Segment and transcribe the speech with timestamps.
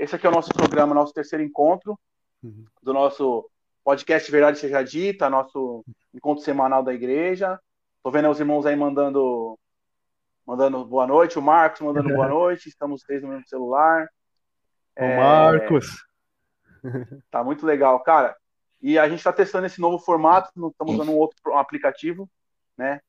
[0.00, 2.00] Esse aqui é o nosso programa, nosso terceiro encontro
[2.42, 2.64] uhum.
[2.82, 3.46] do nosso
[3.84, 5.84] podcast Verdade Seja Dita, nosso
[6.14, 7.60] encontro semanal da igreja.
[8.02, 9.58] Tô vendo os irmãos aí mandando
[10.46, 14.08] mandando boa noite, o Marcos mandando boa noite, estamos três no mesmo celular.
[14.98, 15.16] O é...
[15.18, 16.02] Marcos.
[17.30, 18.34] Tá muito legal, cara.
[18.80, 22.26] E a gente está testando esse novo formato, estamos usando um outro aplicativo,
[22.74, 23.02] né?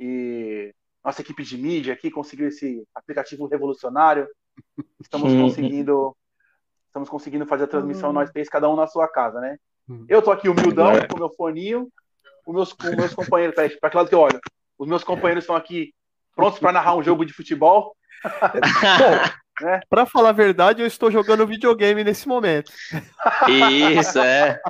[0.00, 4.26] E nossa equipe de mídia aqui conseguiu esse aplicativo revolucionário.
[4.98, 6.16] Estamos conseguindo
[6.94, 9.56] estamos conseguindo fazer a transmissão nós três, cada um na sua casa, né?
[9.88, 10.06] Hum.
[10.08, 11.06] Eu tô aqui humildão é.
[11.08, 11.88] com meu foninho,
[12.46, 14.40] os meus, com meus companheiros, para que lado que eu olho?
[14.78, 15.92] Os meus companheiros estão aqui
[16.36, 17.96] prontos para narrar um jogo de futebol.
[18.22, 19.80] Bom, né?
[19.90, 22.72] Para falar a verdade, eu estou jogando videogame nesse momento.
[23.48, 24.60] Isso, é.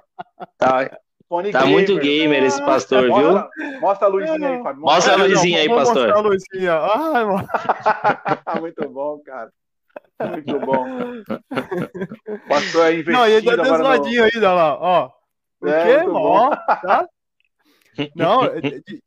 [0.56, 1.72] Tá, Fone tá gamer.
[1.72, 3.80] muito gamer esse pastor, mostra, viu?
[3.80, 4.82] Mostra a luzinha aí, Fábio.
[4.82, 6.08] Mostra, mostra a luzinha aí, pastor.
[6.08, 6.72] Mostra a luzinha.
[6.80, 7.48] Ai, mano.
[8.60, 9.50] muito bom, cara.
[10.30, 10.86] Muito bom.
[12.48, 14.30] Pastor é investido Não, e ainda desladinho no...
[14.32, 15.10] ainda lá, ó.
[15.60, 17.08] O é, quê, ó, tá?
[18.14, 18.40] Não,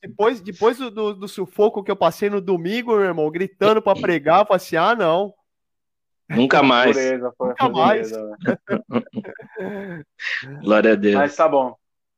[0.02, 4.40] depois, depois do, do, sufoco que eu passei no domingo, meu irmão, gritando para pregar,
[4.40, 5.34] eu falei assim: ah, não.
[6.30, 6.96] Nunca mais.
[6.96, 8.12] Pureza, Nunca mais.
[10.62, 11.16] Glória a Deus.
[11.16, 11.76] Mas tá bom.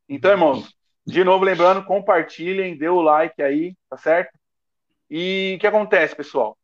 [0.07, 0.71] Então, irmãos,
[1.05, 4.31] de novo, lembrando, compartilhem, dê o like aí, tá certo?
[5.09, 6.55] E o que acontece, pessoal?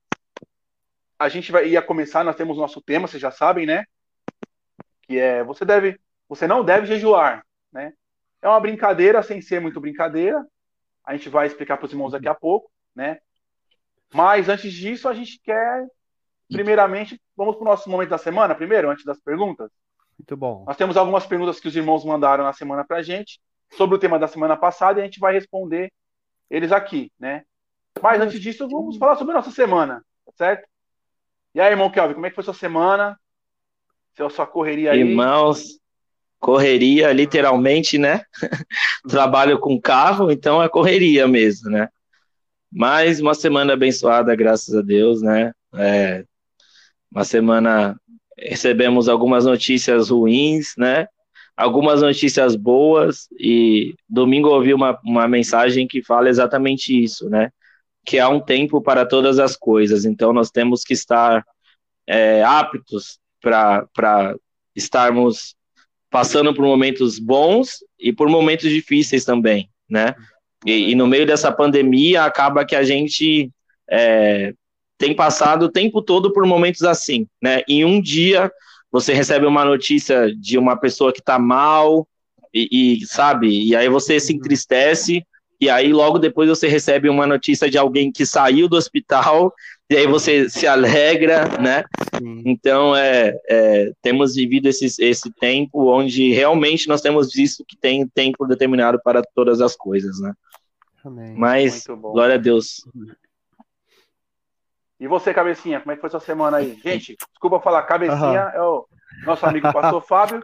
[1.17, 3.83] A gente vai ia começar, nós temos nosso tema, vocês já sabem, né?
[5.03, 7.94] Que é você deve, você não deve jejuar, né?
[8.41, 10.45] É uma brincadeira sem ser muito brincadeira.
[11.03, 13.19] A gente vai explicar para os irmãos daqui a pouco, né?
[14.13, 15.85] Mas antes disso, a gente quer,
[16.49, 19.69] primeiramente, vamos para o nosso momento da semana, primeiro, antes das perguntas.
[20.17, 20.63] Muito bom.
[20.66, 23.39] Nós temos algumas perguntas que os irmãos mandaram na semana para a gente
[23.72, 25.91] sobre o tema da semana passada e a gente vai responder
[26.50, 27.44] eles aqui, né?
[28.02, 30.03] Mas antes disso, vamos falar sobre a nossa semana,
[30.35, 30.67] certo?
[31.56, 33.17] E aí, irmão Kelvin, como é que foi sua semana?
[34.14, 35.00] Seu, sua correria aí?
[35.00, 35.80] Irmãos,
[36.38, 38.24] correria, literalmente, né?
[39.07, 41.88] Trabalho com carro, então é correria mesmo, né?
[42.69, 45.53] Mas uma semana abençoada, graças a Deus, né?
[45.75, 46.25] É,
[47.09, 47.97] uma semana
[48.38, 51.08] recebemos algumas notícias ruins, né?
[51.56, 57.50] Algumas notícias boas, e domingo ouvi uma, uma mensagem que fala exatamente isso, né?
[58.06, 61.46] Que há um tempo para todas as coisas, então nós temos que estar
[62.07, 64.35] é, aptos para
[64.75, 65.55] estarmos
[66.09, 70.16] passando por momentos bons e por momentos difíceis também, né?
[70.66, 73.51] E, e no meio dessa pandemia acaba que a gente
[73.89, 74.53] é,
[74.97, 77.61] tem passado o tempo todo por momentos assim, né?
[77.67, 78.51] Em um dia
[78.91, 82.07] você recebe uma notícia de uma pessoa que tá mal
[82.53, 85.25] e, e, sabe, e aí você se entristece
[85.59, 89.53] e aí logo depois você recebe uma notícia de alguém que saiu do hospital
[89.90, 91.84] e aí você se alegra, né?
[92.18, 92.41] Sim.
[92.46, 98.07] Então é, é, temos vivido esse, esse tempo onde realmente nós temos visto que tem
[98.07, 100.34] tempo determinado para todas as coisas, né?
[101.03, 101.35] Amém.
[101.38, 102.84] Mas glória a Deus.
[105.00, 106.79] E você, Cabecinha, como é que foi sua semana aí?
[106.84, 108.56] Gente, desculpa falar, Cabecinha uhum.
[108.56, 108.88] é o
[109.23, 110.44] nosso amigo pastor Fábio.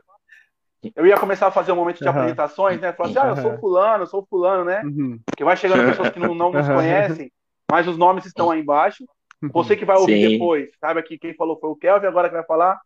[0.96, 2.12] Eu ia começar a fazer um momento de uhum.
[2.12, 2.94] apresentações, né?
[2.94, 4.82] Falar assim, ah, eu sou fulano, eu sou fulano, né?
[4.84, 5.20] Uhum.
[5.26, 7.32] Porque vai chegando pessoas que não, não nos conhecem,
[7.72, 9.04] mas os nomes estão aí embaixo.
[9.52, 10.30] Você que vai ouvir Sim.
[10.34, 12.80] depois, sabe que quem falou foi o Kelvin, agora que vai falar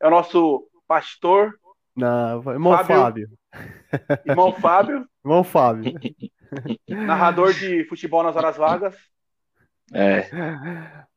[0.00, 1.54] é o nosso pastor.
[1.94, 2.96] Não, irmão Fábio.
[2.96, 3.30] Fábio.
[4.26, 5.06] Irmão Fábio.
[5.24, 5.94] Irmão Fábio.
[6.88, 8.96] Narrador de futebol nas horas vagas.
[9.92, 10.28] É.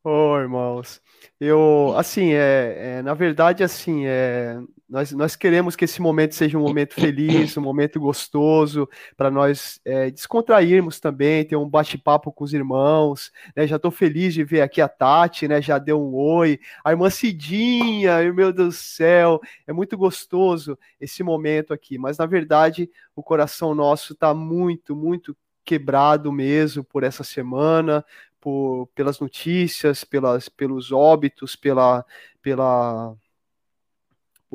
[0.04, 1.02] Ô, oh, irmãos,
[1.40, 6.58] eu, assim, é, é, na verdade, assim, é, nós, nós queremos que esse momento seja
[6.58, 12.44] um momento feliz, um momento gostoso, para nós é, descontrairmos também, ter um bate-papo com
[12.44, 16.14] os irmãos, né, já estou feliz de ver aqui a Tati, né, já deu um
[16.14, 22.18] oi, a irmã Cidinha, meu Deus do céu, é muito gostoso esse momento aqui, mas,
[22.18, 28.06] na verdade, o coração nosso está muito, muito quebrado mesmo por essa semana,
[28.40, 32.06] por, pelas notícias, pelas, pelos óbitos, pela,
[32.42, 33.16] pela,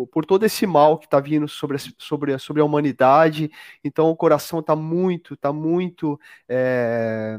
[0.07, 3.51] por, todo esse mal que está vindo sobre, sobre, sobre a humanidade.
[3.83, 6.19] Então o coração está muito, está muito
[6.49, 7.39] é,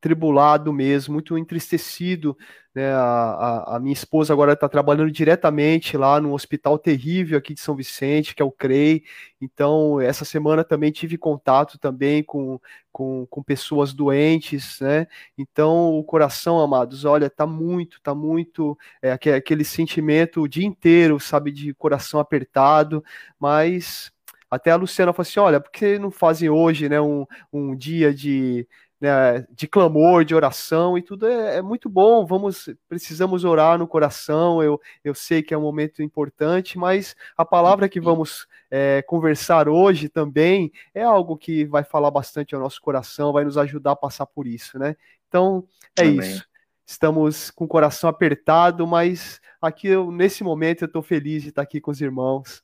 [0.00, 2.36] tribulado mesmo, muito entristecido.
[2.74, 2.90] Né?
[2.92, 7.60] A, a, a minha esposa agora está trabalhando diretamente lá no hospital terrível aqui de
[7.60, 9.02] São Vicente, que é o CREI.
[9.40, 12.60] Então, essa semana também tive contato também com,
[12.92, 15.06] com, com pessoas doentes, né?
[15.36, 21.18] Então, o coração, amados, olha, tá muito, tá muito, é, aquele sentimento o dia inteiro,
[21.20, 23.04] sabe, de coração apertado,
[23.38, 24.12] mas
[24.50, 28.12] até a Luciana falou assim: olha, por que não fazem hoje né, um, um dia
[28.12, 28.66] de
[29.00, 32.26] né, de clamor, de oração e tudo é, é, muito bom.
[32.26, 34.62] Vamos, precisamos orar no coração.
[34.62, 39.68] Eu, eu sei que é um momento importante, mas a palavra que vamos é, conversar
[39.68, 43.96] hoje também é algo que vai falar bastante ao nosso coração, vai nos ajudar a
[43.96, 44.94] passar por isso, né?
[45.28, 45.66] Então
[45.96, 46.18] é Amém.
[46.18, 46.48] isso.
[46.84, 51.62] Estamos com o coração apertado, mas aqui eu, nesse momento eu estou feliz de estar
[51.62, 52.62] aqui com os irmãos.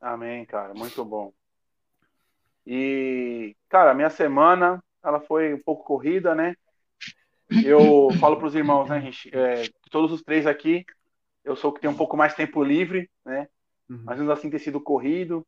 [0.00, 1.32] Amém, cara, muito bom.
[2.66, 6.54] E, cara, a minha semana, ela foi um pouco corrida, né?
[7.64, 10.84] Eu falo para os irmãos, né, gente, é, todos os três aqui,
[11.44, 13.48] eu sou que tem um pouco mais tempo livre, né?
[13.88, 14.02] Uhum.
[14.04, 15.46] Mas ainda assim tem sido corrido.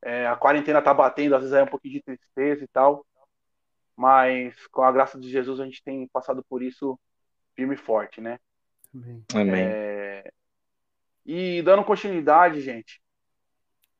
[0.00, 3.04] É, a quarentena tá batendo, às vezes é um pouquinho de tristeza e tal.
[3.96, 6.98] Mas com a graça de Jesus a gente tem passado por isso
[7.54, 8.38] firme e forte, né?
[9.34, 9.64] Amém.
[9.64, 10.32] É...
[11.24, 13.00] E dando continuidade, gente,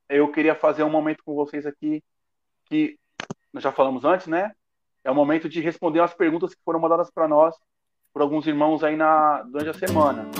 [0.08, 2.02] eu queria fazer um momento com vocês aqui
[2.72, 2.98] que
[3.52, 4.50] nós já falamos antes, né?
[5.04, 7.54] É o momento de responder as perguntas que foram mandadas para nós
[8.14, 10.30] por alguns irmãos aí na, durante a semana.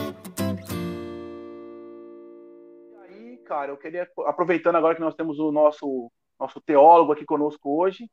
[2.89, 7.27] E aí, cara, eu queria, aproveitando agora que nós temos o nosso, nosso teólogo aqui
[7.27, 8.11] conosco hoje,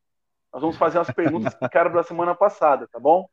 [0.51, 3.29] nós vamos fazer as perguntas que ficaram da semana passada, tá bom?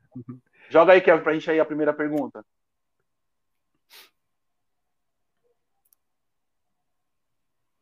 [0.68, 2.44] Joga aí, Kevin, pra gente aí a primeira pergunta.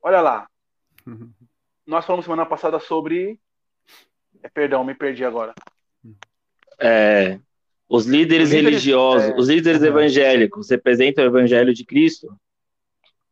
[0.00, 0.48] Olha lá.
[1.86, 3.38] nós falamos semana passada sobre.
[4.42, 5.54] É, perdão, me perdi agora.
[6.78, 7.38] É,
[7.88, 12.34] os líderes, líderes religiosos, é, os líderes é, evangélicos representam o evangelho de Cristo?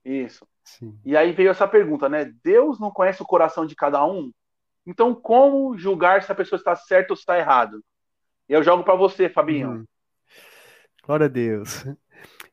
[0.04, 0.46] Isso.
[0.64, 0.98] Sim.
[1.04, 2.32] E aí veio essa pergunta, né?
[2.44, 4.32] Deus não conhece o coração de cada um?
[4.86, 7.82] Então, como julgar se a pessoa está certa ou está errado?
[8.48, 9.70] Eu jogo para você, Fabinho.
[9.70, 9.84] Hum.
[11.04, 11.84] Glória a Deus.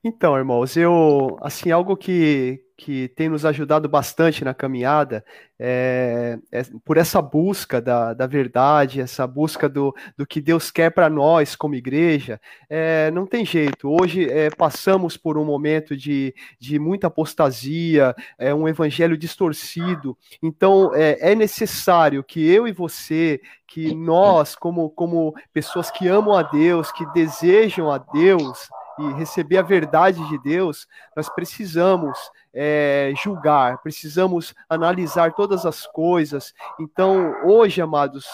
[0.04, 5.22] Então, irmãos, eu assim algo que que tem nos ajudado bastante na caminhada
[5.60, 10.90] é, é por essa busca da, da verdade, essa busca do, do que Deus quer
[10.90, 12.40] para nós como igreja.
[12.70, 13.90] É, não tem jeito.
[13.90, 20.18] Hoje é, passamos por um momento de, de muita apostasia, é um evangelho distorcido.
[20.42, 26.34] Então é, é necessário que eu e você, que nós, como, como pessoas que amam
[26.34, 30.86] a Deus, que desejam a Deus, e receber a verdade de Deus,
[31.16, 32.20] nós precisamos
[32.62, 36.54] é, julgar, precisamos analisar todas as coisas.
[36.78, 38.28] Então, hoje, amados,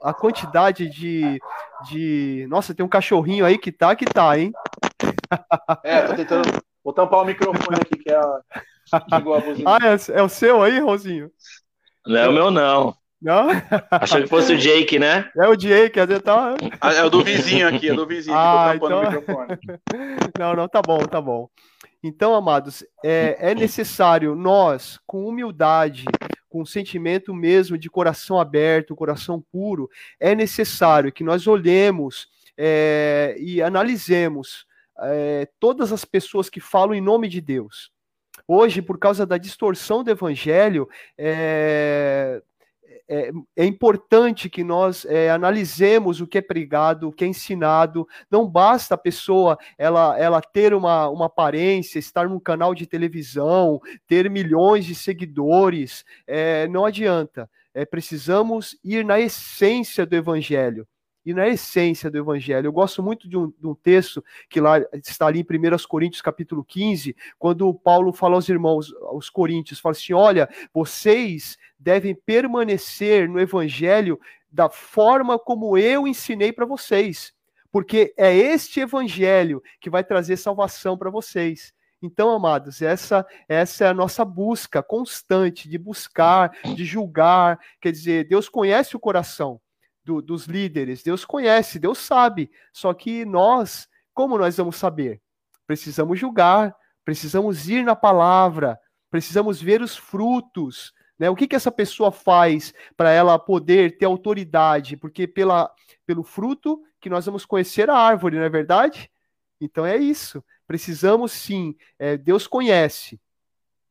[0.00, 1.40] a quantidade de,
[1.90, 2.46] de.
[2.48, 4.52] Nossa, tem um cachorrinho aí que tá, que tá, hein?
[5.82, 6.62] É, tô tentando.
[6.84, 8.40] Vou tampar o microfone aqui, que é a.
[9.66, 11.28] ah, é, é, o seu aí, Rosinho?
[12.06, 12.94] Não é o meu, não.
[13.20, 13.48] Não?
[13.90, 15.28] Achou que fosse o Jake, né?
[15.36, 16.54] É o Jake, às vezes tá.
[16.80, 19.02] Ah, é o do vizinho aqui, é do vizinho ah, então...
[20.38, 21.50] Não, não, tá bom, tá bom.
[22.02, 26.04] Então, amados, é, é necessário nós, com humildade,
[26.48, 33.60] com sentimento mesmo de coração aberto, coração puro, é necessário que nós olhemos é, e
[33.60, 34.66] analisemos
[35.00, 37.90] é, todas as pessoas que falam em nome de Deus.
[38.46, 42.42] Hoje, por causa da distorção do evangelho, é,
[43.08, 48.06] é, é, importante que nós é, analisemos o que é pregado, o que é ensinado.
[48.30, 53.80] Não basta a pessoa ela, ela ter uma, uma aparência, estar num canal de televisão,
[54.06, 56.04] ter milhões de seguidores.
[56.26, 57.50] É, não adianta.
[57.72, 60.86] É, precisamos ir na essência do evangelho
[61.24, 62.66] e na essência do evangelho.
[62.66, 66.22] Eu gosto muito de um, de um, texto que lá está ali em 1 Coríntios
[66.22, 73.28] capítulo 15, quando Paulo fala aos irmãos, aos coríntios, fala assim, olha, vocês devem permanecer
[73.28, 74.18] no evangelho
[74.50, 77.32] da forma como eu ensinei para vocês,
[77.70, 81.72] porque é este evangelho que vai trazer salvação para vocês.
[82.00, 87.58] Então, amados, essa, essa é a nossa busca constante de buscar, de julgar.
[87.80, 89.60] Quer dizer, Deus conhece o coração
[90.08, 92.50] do, dos líderes, Deus conhece, Deus sabe.
[92.72, 95.20] Só que nós, como nós vamos saber?
[95.66, 96.74] Precisamos julgar,
[97.04, 100.94] precisamos ir na palavra, precisamos ver os frutos.
[101.18, 101.28] Né?
[101.28, 104.96] O que, que essa pessoa faz para ela poder ter autoridade?
[104.96, 105.70] Porque pela,
[106.06, 109.10] pelo fruto que nós vamos conhecer a árvore, não é verdade?
[109.60, 110.42] Então é isso.
[110.66, 111.76] Precisamos sim.
[111.98, 113.20] É, Deus conhece.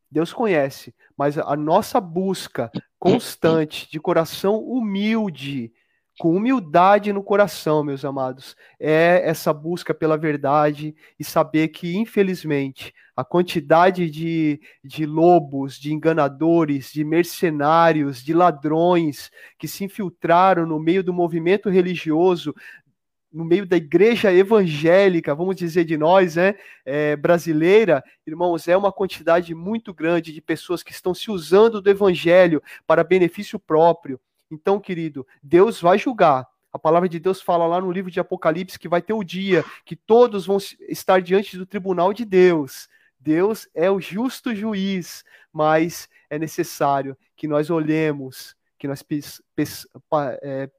[0.10, 0.96] Deus conhece.
[1.16, 5.72] Mas a nossa busca constante, de coração humilde,
[6.20, 12.94] com humildade no coração, meus amados, é essa busca pela verdade e saber que, infelizmente,
[13.16, 20.80] a quantidade de, de lobos, de enganadores, de mercenários, de ladrões que se infiltraram no
[20.80, 22.54] meio do movimento religioso,
[23.32, 28.92] no meio da igreja evangélica, vamos dizer de nós, né, é, brasileira, irmãos, é uma
[28.92, 34.80] quantidade muito grande de pessoas que estão se usando do evangelho para benefício próprio Então,
[34.80, 36.48] querido, Deus vai julgar.
[36.72, 39.64] A palavra de Deus fala lá no livro de Apocalipse que vai ter o dia
[39.86, 42.88] que todos vão estar diante do tribunal de Deus.
[43.20, 49.04] Deus é o justo juiz, mas é necessário que nós olhemos, que nós
[50.42, 50.70] é,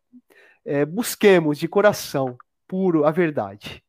[0.65, 3.83] é, busquemos de coração puro a verdade.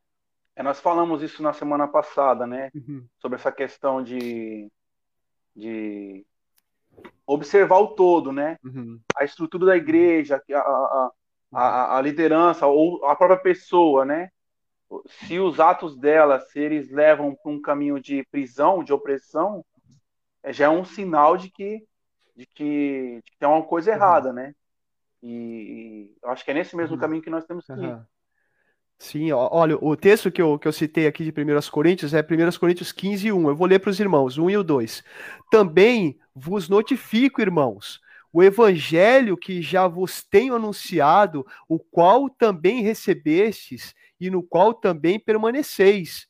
[0.55, 2.69] É, nós falamos isso na semana passada, né?
[2.73, 3.05] Uhum.
[3.17, 4.69] Sobre essa questão de,
[5.55, 6.25] de
[7.25, 8.57] observar o todo, né?
[8.63, 8.99] Uhum.
[9.15, 11.11] A estrutura da igreja, a, a,
[11.51, 14.29] a, a, liderança ou a própria pessoa, né?
[15.05, 19.63] Se os atos dela, se eles levam para um caminho de prisão, de opressão,
[20.41, 21.85] é, já é um sinal de que,
[22.35, 23.97] de que, de que tem uma coisa uhum.
[23.97, 24.53] errada, né?
[25.21, 27.01] E, e, acho que é nesse mesmo uhum.
[27.01, 27.99] caminho que nós temos que ir.
[29.01, 32.59] Sim, olha, o texto que eu, que eu citei aqui de 1 Coríntios é 1
[32.59, 33.47] Coríntios 15, 1.
[33.47, 35.03] Eu vou ler para os irmãos, 1 e o 2.
[35.49, 37.99] Também vos notifico, irmãos,
[38.31, 45.19] o evangelho que já vos tenho anunciado, o qual também recebestes e no qual também
[45.19, 46.27] permaneceis,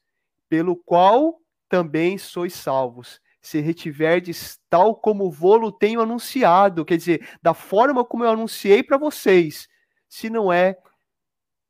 [0.48, 7.54] pelo qual também sois salvos, se retiverdes tal como vou-lo tenho anunciado, quer dizer, da
[7.54, 9.68] forma como eu anunciei para vocês,
[10.08, 10.78] se não é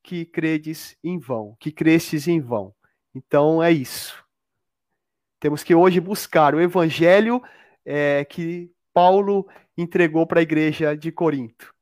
[0.02, 2.74] que credes em vão, que crestes em vão.
[3.14, 4.24] Então é isso.
[5.40, 7.42] Temos que hoje buscar o evangelho
[7.90, 11.74] é, que Paulo entregou para a igreja de Corinto.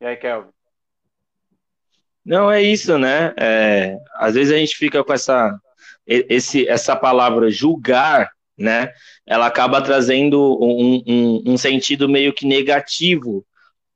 [0.00, 0.50] E aí, Kelvin?
[2.24, 3.32] Não, é isso, né?
[3.38, 5.58] É, às vezes a gente fica com essa,
[6.06, 8.92] esse, essa palavra julgar, né?
[9.24, 13.46] Ela acaba trazendo um, um, um sentido meio que negativo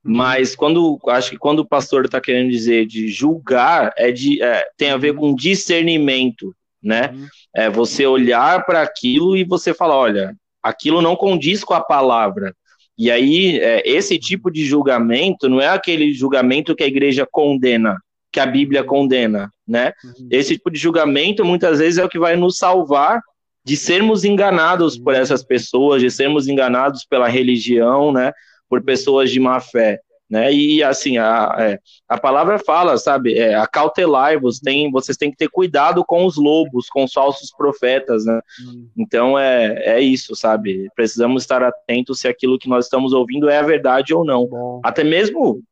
[0.03, 4.67] mas quando acho que quando o pastor está querendo dizer de julgar, é de, é,
[4.77, 5.31] tem a ver uhum.
[5.31, 7.11] com discernimento, né?
[7.13, 7.29] Uhum.
[7.55, 12.55] É você olhar para aquilo e você falar, olha, aquilo não condiz com a palavra.
[12.97, 17.97] E aí, é, esse tipo de julgamento não é aquele julgamento que a igreja condena,
[18.31, 19.93] que a Bíblia condena, né?
[20.05, 20.29] Uhum.
[20.31, 23.21] Esse tipo de julgamento muitas vezes é o que vai nos salvar
[23.65, 28.33] de sermos enganados por essas pessoas, de sermos enganados pela religião, né?
[28.73, 30.01] por pessoas de má fé.
[30.33, 30.51] Né?
[30.51, 35.51] E assim, a, é, a palavra fala, sabe, é, acautelai-vos, tem, vocês têm que ter
[35.51, 38.41] cuidado com os lobos, com os falsos profetas, né?
[38.67, 38.89] Hum.
[38.97, 40.89] Então é, é isso, sabe?
[40.97, 44.47] Precisamos estar atentos se aquilo que nós estamos ouvindo é a verdade ou não.
[44.47, 44.81] Bom.
[44.83, 45.63] Até mesmo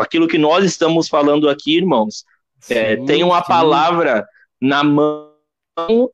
[0.00, 2.24] aquilo que nós estamos falando aqui, irmãos,
[2.70, 3.48] é, sim, tem uma sim.
[3.48, 4.26] palavra
[4.58, 5.28] na mão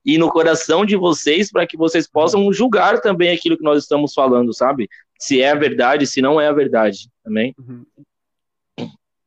[0.05, 4.13] e no coração de vocês para que vocês possam julgar também aquilo que nós estamos
[4.13, 4.89] falando, sabe?
[5.19, 7.11] Se é a verdade, se não é a verdade.
[7.23, 7.55] Também.
[7.59, 7.85] Uhum.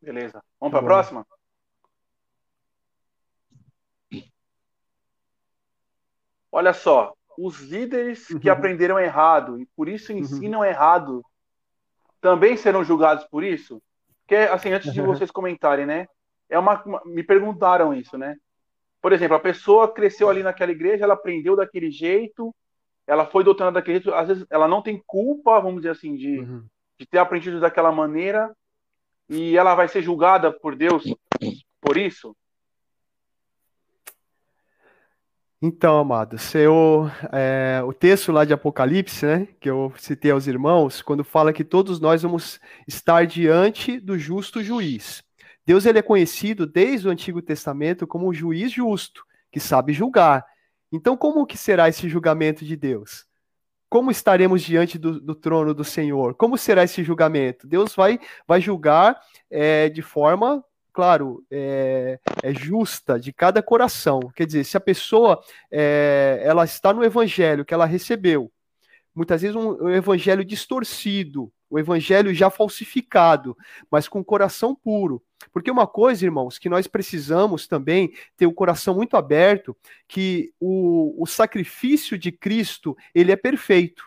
[0.01, 0.41] Beleza.
[0.59, 1.27] Vamos para a próxima?
[6.51, 8.39] Olha só, os líderes uhum.
[8.39, 10.19] que aprenderam errado e por isso uhum.
[10.19, 10.65] ensinam uhum.
[10.65, 11.23] errado
[12.19, 13.81] também serão julgados por isso?
[14.21, 16.07] Porque, assim, antes de vocês comentarem, né?
[16.49, 18.35] É uma, uma, me perguntaram isso, né?
[19.01, 22.53] Por exemplo, a pessoa cresceu ali naquela igreja, ela aprendeu daquele jeito,
[23.09, 26.41] ela foi doutrinada daquele jeito, às vezes ela não tem culpa, vamos dizer assim, de,
[26.41, 26.63] uhum.
[26.99, 28.55] de ter aprendido daquela maneira,
[29.27, 31.03] e ela vai ser julgada por Deus
[31.81, 32.35] por isso?
[35.59, 41.01] Então, amados, eu, é, o texto lá de Apocalipse, né, que eu citei aos irmãos,
[41.01, 45.23] quando fala que todos nós vamos estar diante do justo juiz.
[45.65, 50.45] Deus ele é conhecido desde o Antigo Testamento como um juiz justo, que sabe julgar.
[50.91, 53.25] Então, como que será esse julgamento de Deus?
[53.89, 56.35] Como estaremos diante do, do trono do Senhor?
[56.35, 57.67] Como será esse julgamento?
[57.67, 59.19] Deus vai, vai julgar
[59.49, 64.19] é, de forma, claro, é, é, justa de cada coração.
[64.35, 65.41] Quer dizer, se a pessoa
[65.71, 68.51] é, ela está no evangelho que ela recebeu,
[69.19, 73.55] muitas vezes um, um evangelho distorcido, o evangelho já falsificado,
[73.91, 75.21] mas com coração puro.
[75.51, 79.75] Porque uma coisa, irmãos, que nós precisamos também ter o coração muito aberto,
[80.07, 84.05] que o, o sacrifício de Cristo, ele é perfeito.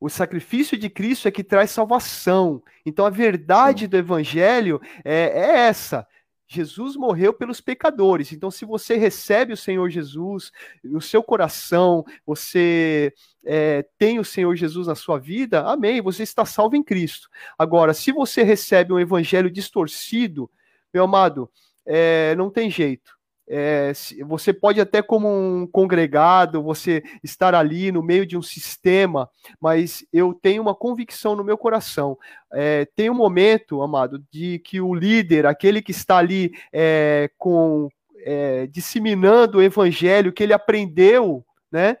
[0.00, 2.60] O sacrifício de Cristo é que traz salvação.
[2.84, 6.04] Então a verdade do evangelho é, é essa.
[6.46, 8.32] Jesus morreu pelos pecadores.
[8.32, 13.12] Então, se você recebe o Senhor Jesus no seu coração, você
[13.44, 17.28] é, tem o Senhor Jesus na sua vida, amém, você está salvo em Cristo.
[17.58, 20.50] Agora, se você recebe um evangelho distorcido,
[20.94, 21.50] meu amado,
[21.84, 23.15] é, não tem jeito.
[23.48, 23.92] É,
[24.26, 30.04] você pode até como um congregado, você estar ali no meio de um sistema, mas
[30.12, 32.18] eu tenho uma convicção no meu coração.
[32.52, 37.88] É, tem um momento, amado, de que o líder, aquele que está ali é, com
[38.24, 41.96] é, disseminando o evangelho que ele aprendeu, né?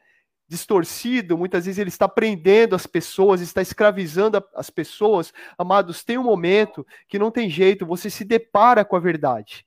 [0.48, 5.32] distorcido, muitas vezes ele está prendendo as pessoas, está escravizando as pessoas.
[5.58, 9.66] Amados, tem um momento que não tem jeito, você se depara com a verdade.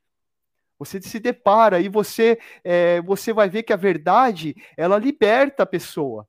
[0.80, 5.66] Você se depara e você, é, você vai ver que a verdade, ela liberta a
[5.66, 6.26] pessoa.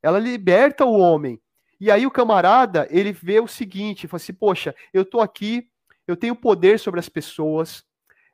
[0.00, 1.40] Ela liberta o homem.
[1.80, 5.68] E aí o camarada, ele vê o seguinte, fala assim, poxa, eu estou aqui,
[6.06, 7.84] eu tenho poder sobre as pessoas,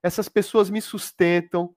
[0.02, 1.74] essas pessoas me sustentam,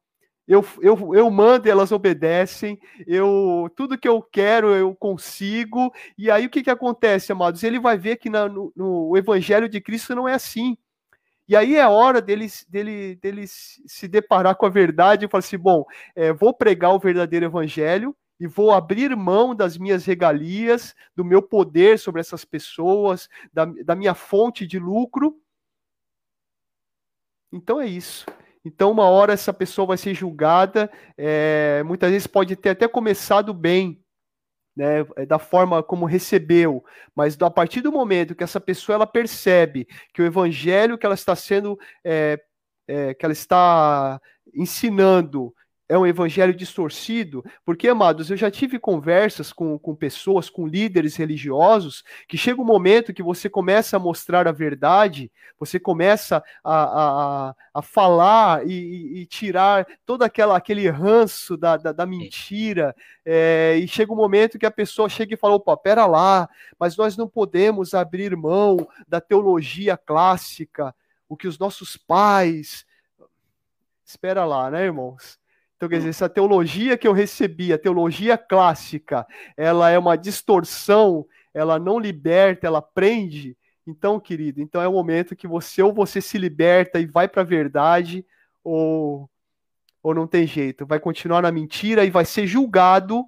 [0.47, 6.45] eu, eu, eu mando, elas obedecem, eu tudo que eu quero eu consigo, e aí
[6.45, 7.63] o que, que acontece, amados?
[7.63, 10.77] Ele vai ver que na, no, no Evangelho de Cristo não é assim.
[11.47, 15.57] E aí é hora dele, dele, dele se deparar com a verdade e falar assim:
[15.57, 15.85] bom,
[16.15, 21.41] é, vou pregar o verdadeiro evangelho e vou abrir mão das minhas regalias, do meu
[21.41, 25.39] poder sobre essas pessoas, da, da minha fonte de lucro.
[27.51, 28.25] Então é isso.
[28.63, 33.53] Então, uma hora essa pessoa vai ser julgada, é, muitas vezes pode ter até começado
[33.53, 34.03] bem,
[34.77, 39.07] né, é, da forma como recebeu, mas a partir do momento que essa pessoa ela
[39.07, 42.39] percebe que o evangelho que ela está sendo, é,
[42.87, 44.21] é, que ela está
[44.53, 45.51] ensinando
[45.89, 51.15] é um evangelho distorcido, porque, amados, eu já tive conversas com, com pessoas, com líderes
[51.15, 56.83] religiosos, que chega um momento que você começa a mostrar a verdade, você começa a,
[57.49, 62.93] a, a falar e, e, tirar todo aquela, aquele ranço da, da, da mentira,
[63.25, 66.97] é, e chega um momento que a pessoa chega e fala: opa, pera lá, mas
[66.97, 70.93] nós não podemos abrir mão da teologia clássica,
[71.29, 72.85] o que os nossos pais.
[74.05, 75.37] Espera lá, né, irmãos?
[75.77, 81.25] Então, quer dizer, essa teologia que eu recebi, a teologia clássica, ela é uma distorção,
[81.53, 83.55] ela não liberta, ela prende.
[83.85, 87.43] Então, querido, então é o momento que você ou você se liberta e vai para
[87.43, 88.25] a verdade,
[88.63, 89.29] ou,
[90.01, 93.23] ou não tem jeito, vai continuar na mentira e vai ser julgado,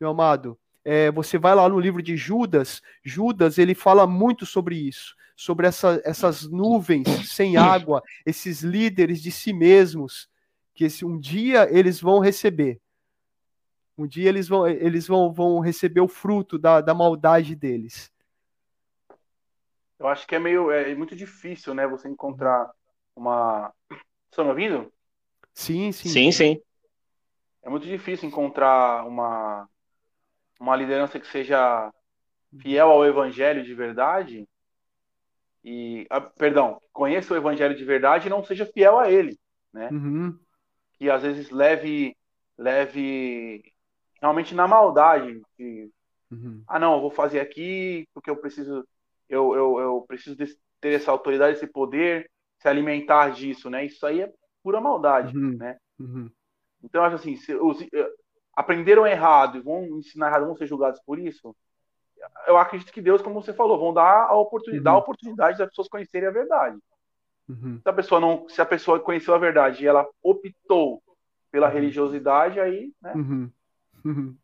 [0.00, 0.58] meu amado.
[0.82, 5.66] É, você vai lá no livro de Judas, Judas ele fala muito sobre isso, sobre
[5.66, 10.30] essa, essas nuvens sem água, esses líderes de si mesmos,
[10.74, 12.80] que esse, um dia eles vão receber.
[13.96, 18.10] Um dia eles vão, eles vão, vão receber o fruto da, da maldade deles.
[19.98, 21.86] Eu acho que é meio é muito difícil, né?
[21.86, 22.70] Você encontrar
[23.14, 23.70] uma.
[24.30, 24.90] Estão me ouvindo?
[25.52, 26.08] Sim, sim.
[26.08, 26.62] Sim, sim.
[27.62, 29.68] É muito difícil encontrar uma,
[30.58, 31.92] uma liderança que seja
[32.58, 34.48] fiel ao evangelho de verdade
[35.62, 39.38] e, ah, perdão, conheça o evangelho de verdade e não seja fiel a ele,
[39.74, 39.90] né?
[39.92, 40.38] Uhum
[41.00, 42.14] que às vezes leve
[42.58, 43.64] leve
[44.20, 45.90] realmente na maldade de,
[46.30, 46.62] uhum.
[46.68, 48.86] ah não eu vou fazer aqui porque eu preciso
[49.26, 54.20] eu, eu, eu preciso ter essa autoridade esse poder se alimentar disso né isso aí
[54.20, 54.32] é
[54.62, 55.56] pura maldade uhum.
[55.56, 56.30] né uhum.
[56.84, 58.12] então acho assim se os, eh,
[58.54, 61.56] aprenderam errado e vão ensinar errado vão ser julgados por isso
[62.46, 65.00] eu acredito que Deus como você falou vão dar a oportunidade dar a uhum.
[65.00, 66.78] oportunidade das pessoas conhecerem a verdade
[67.50, 67.80] Uhum.
[67.82, 71.02] Se a pessoa não, se a pessoa conheceu a verdade e ela optou
[71.50, 71.74] pela uhum.
[71.74, 73.12] religiosidade, aí, né?
[73.14, 73.50] Uhum.
[74.04, 74.36] uhum.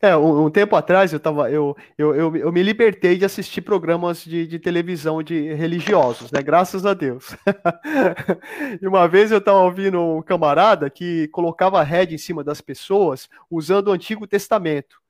[0.00, 3.62] É, um, um, tempo atrás eu, tava, eu, eu, eu, eu, me libertei de assistir
[3.62, 6.40] programas de, de televisão de religiosos, né?
[6.40, 7.36] Graças a Deus.
[8.80, 13.28] e uma vez eu estava ouvindo um camarada que colocava rede em cima das pessoas
[13.50, 15.00] usando o Antigo Testamento.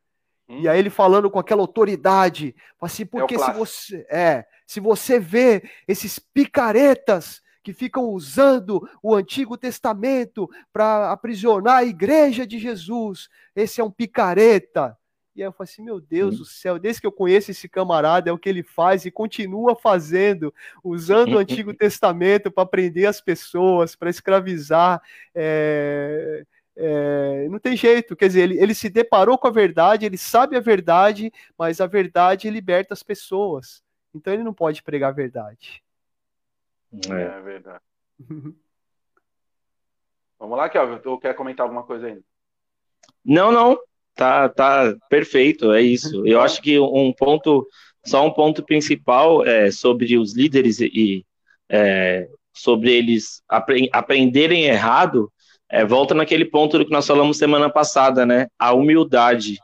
[0.49, 0.61] Hum.
[0.61, 4.07] E aí ele falando com aquela autoridade, assim, porque é se você.
[4.11, 11.85] É, se você vê esses picaretas que ficam usando o Antigo Testamento para aprisionar a
[11.85, 14.95] igreja de Jesus, esse é um picareta.
[15.35, 18.29] E aí eu falei assim, meu Deus do céu, desde que eu conheço esse camarada,
[18.29, 20.53] é o que ele faz e continua fazendo,
[20.85, 25.01] usando o Antigo Testamento para prender as pessoas, para escravizar.
[25.35, 26.45] É,
[26.77, 30.59] é, não tem jeito, quer dizer, ele, ele se deparou com a verdade, ele sabe
[30.59, 33.83] a verdade, mas a verdade liberta as pessoas.
[34.15, 35.83] Então ele não pode pregar a verdade.
[37.11, 37.83] É, é verdade.
[40.39, 41.01] Vamos lá, Kelvin.
[41.07, 42.23] Ou quer comentar alguma coisa ainda?
[43.25, 43.79] Não, não.
[44.15, 46.27] Tá, tá perfeito, é isso.
[46.27, 47.69] Eu acho que um ponto,
[48.05, 51.25] só um ponto principal é sobre os líderes e
[51.69, 55.33] é, sobre eles apre aprenderem errado,
[55.71, 58.49] é, volta naquele ponto do que nós falamos semana passada, né?
[58.59, 59.59] A humildade.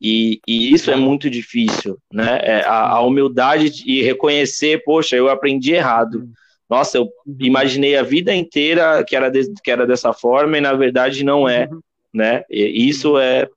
[0.00, 2.40] E, e, isso é muito difícil, né?
[2.42, 6.28] É a, a, humildade de reconhecer, poxa, eu aprendi errado.
[6.68, 10.72] Nossa, eu imaginei a vida inteira que era, de, que era dessa forma e na
[10.72, 11.68] verdade não é,
[12.14, 12.44] né?
[12.48, 13.48] E isso é,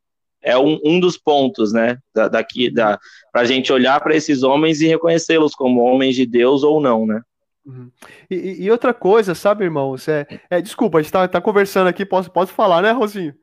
[0.41, 1.97] é um, um dos pontos, né?
[2.13, 2.99] Da, daqui, da,
[3.31, 7.05] para a gente olhar para esses homens e reconhecê-los como homens de Deus ou não,
[7.05, 7.21] né?
[7.65, 7.89] Uhum.
[8.29, 10.09] E, e, outra coisa, sabe, irmãos?
[10.09, 13.33] É, é desculpa, a gente tá, tá conversando aqui, posso, posso falar, né, Rosinho?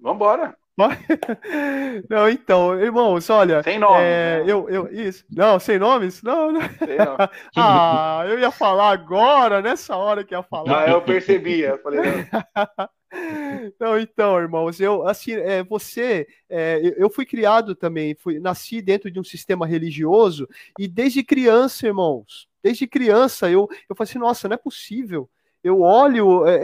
[0.00, 0.56] Vambora.
[2.08, 3.62] Não, então, irmãos, olha.
[3.62, 4.02] Sem nomes.
[4.02, 4.50] É, né?
[4.50, 5.24] eu, eu, isso.
[5.30, 6.22] Não, sem nomes?
[6.22, 6.60] Não, não.
[6.60, 7.28] Sem nomes.
[7.56, 10.84] ah, eu ia falar agora, nessa hora que ia falar.
[10.84, 11.68] Ah, eu percebia.
[11.70, 12.88] Eu falei, não.
[13.78, 19.10] Não, então, irmãos, eu assim, é, você, é, eu fui criado também, fui, nasci dentro
[19.10, 24.48] de um sistema religioso e desde criança, irmãos, desde criança eu, eu falei assim, nossa,
[24.48, 25.28] não é possível
[25.62, 26.56] eu olho, é,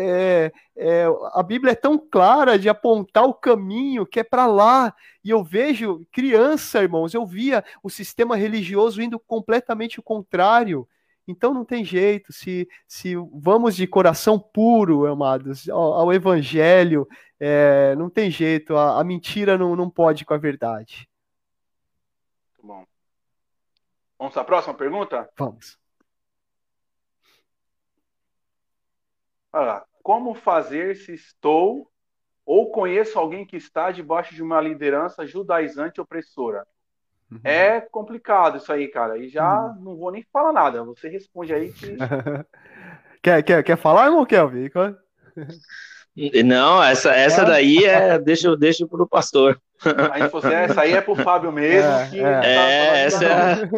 [0.47, 4.93] é, é, a Bíblia é tão clara de apontar o caminho que é para lá,
[5.25, 10.89] e eu vejo criança, irmãos, eu via o sistema religioso indo completamente o contrário.
[11.27, 17.07] Então não tem jeito, se, se vamos de coração puro, amados, ao, ao Evangelho,
[17.39, 21.09] é, não tem jeito, a, a mentira não, não pode com a verdade.
[22.57, 22.85] Muito bom.
[24.19, 25.29] Vamos para a próxima pergunta?
[25.37, 25.79] Vamos.
[29.53, 31.91] Olha como fazer se estou
[32.45, 36.67] ou conheço alguém que está debaixo de uma liderança judaizante opressora?
[37.31, 37.41] Uhum.
[37.45, 39.19] É complicado isso aí, cara.
[39.19, 39.81] E já uhum.
[39.81, 40.83] não vou nem falar nada.
[40.85, 41.97] Você responde aí que.
[43.23, 44.71] quer, quer, quer falar, irmão Kelvin?
[46.45, 48.19] Não, essa, essa daí é.
[48.19, 49.61] Deixa, deixa para o pastor.
[50.13, 51.89] Aí, você, essa aí é para o Fábio mesmo.
[51.89, 52.41] É, que é.
[52.41, 53.69] Tá é essa é.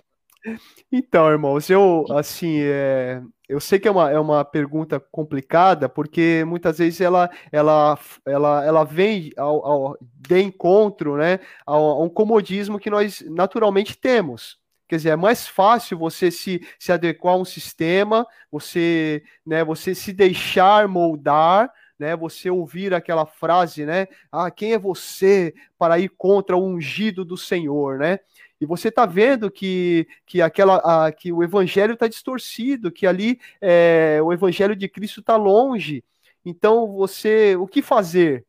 [0.90, 6.44] Então, irmãos, eu assim, é, eu sei que é uma, é uma pergunta complicada, porque
[6.46, 12.10] muitas vezes ela, ela, ela, ela vem ao, ao, de encontro né, a, a um
[12.10, 14.58] comodismo que nós naturalmente temos.
[14.86, 19.94] Quer dizer, é mais fácil você se, se adequar a um sistema, você, né, você
[19.94, 26.10] se deixar moldar, né, você ouvir aquela frase, né, ah, quem é você para ir
[26.10, 28.20] contra o ungido do Senhor, né?
[28.60, 33.40] E você está vendo que, que, aquela, a, que o evangelho está distorcido, que ali
[33.60, 36.04] é, o evangelho de Cristo está longe.
[36.44, 38.44] Então, você, o que fazer?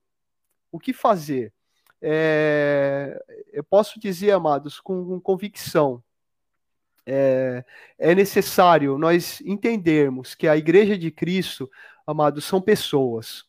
[0.71, 1.53] O que fazer?
[2.01, 6.01] É, eu posso dizer, amados, com, com convicção,
[7.05, 7.63] é,
[7.97, 11.69] é, necessário nós entendermos que a igreja de Cristo,
[12.05, 13.45] amados, são pessoas.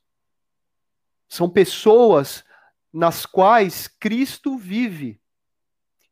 [1.28, 2.44] São pessoas
[2.92, 5.20] nas quais Cristo vive.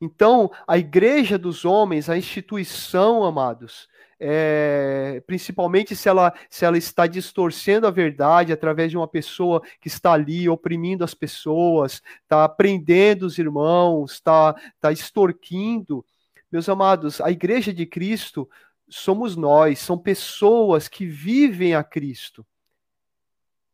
[0.01, 3.89] Então, a igreja dos homens, a instituição, amados,
[4.21, 9.89] é, principalmente se ela, se ela está distorcendo a verdade através de uma pessoa que
[9.89, 16.05] está ali oprimindo as pessoas, está prendendo os irmãos, está, está extorquindo.
[16.51, 18.49] Meus amados, a igreja de Cristo
[18.89, 22.47] somos nós, são pessoas que vivem a Cristo.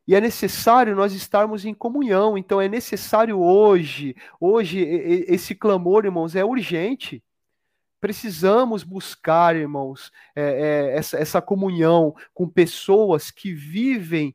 [0.07, 2.37] E é necessário nós estarmos em comunhão.
[2.37, 7.23] Então é necessário hoje, hoje esse clamor, irmãos, é urgente.
[8.01, 14.35] Precisamos buscar, irmãos, é, é, essa, essa comunhão com pessoas que vivem,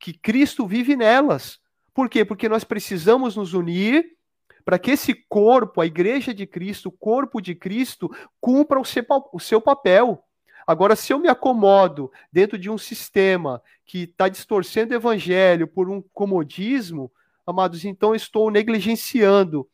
[0.00, 1.60] que Cristo vive nelas.
[1.94, 2.24] Por quê?
[2.24, 4.16] Porque nós precisamos nos unir
[4.64, 9.04] para que esse corpo, a igreja de Cristo, o corpo de Cristo, cumpra o seu,
[9.32, 10.22] o seu papel.
[10.66, 15.88] Agora, se eu me acomodo dentro de um sistema que está distorcendo o evangelho por
[15.88, 17.10] um comodismo,
[17.46, 19.66] amados, então estou negligenciando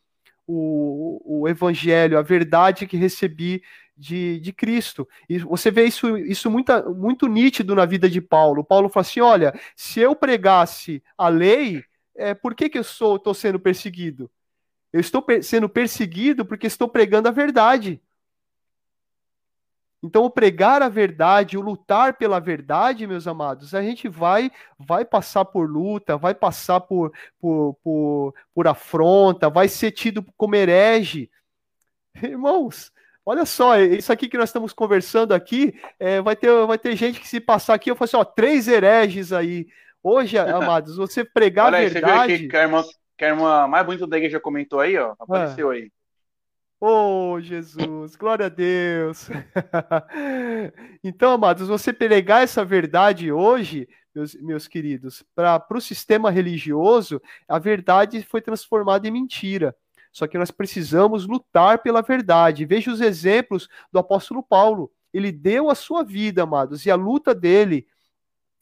[0.46, 3.60] o, o evangelho, a verdade que recebi
[3.96, 5.08] de, de Cristo.
[5.28, 8.62] E você vê isso, isso muito, muito nítido na vida de Paulo.
[8.62, 11.82] Paulo fala assim: olha, se eu pregasse a lei,
[12.14, 14.30] é, por que, que eu estou sendo perseguido?
[14.92, 18.00] Eu estou sendo perseguido porque estou pregando a verdade.
[20.04, 25.02] Então, o pregar a verdade, o lutar pela verdade, meus amados, a gente vai vai
[25.02, 31.30] passar por luta, vai passar por, por, por, por afronta, vai ser tido como herege.
[32.22, 32.92] Irmãos,
[33.24, 37.18] olha só, isso aqui que nós estamos conversando aqui, é, vai, ter, vai ter gente
[37.18, 39.66] que se passar aqui, eu falo assim, ó, três hereges aí.
[40.02, 42.04] Hoje, amados, você pregar olha a verdade...
[42.04, 42.84] Olha aí, você viu que a irmã,
[43.16, 45.72] que a irmã mais bonita da igreja comentou aí, ó, apareceu ah.
[45.72, 45.90] aí.
[46.86, 49.30] Oh, Jesus, glória a Deus.
[51.02, 57.58] então, amados, você pregar essa verdade hoje, meus, meus queridos, para o sistema religioso, a
[57.58, 59.74] verdade foi transformada em mentira.
[60.12, 62.66] Só que nós precisamos lutar pela verdade.
[62.66, 64.92] Veja os exemplos do apóstolo Paulo.
[65.10, 67.86] Ele deu a sua vida, amados, e a luta dele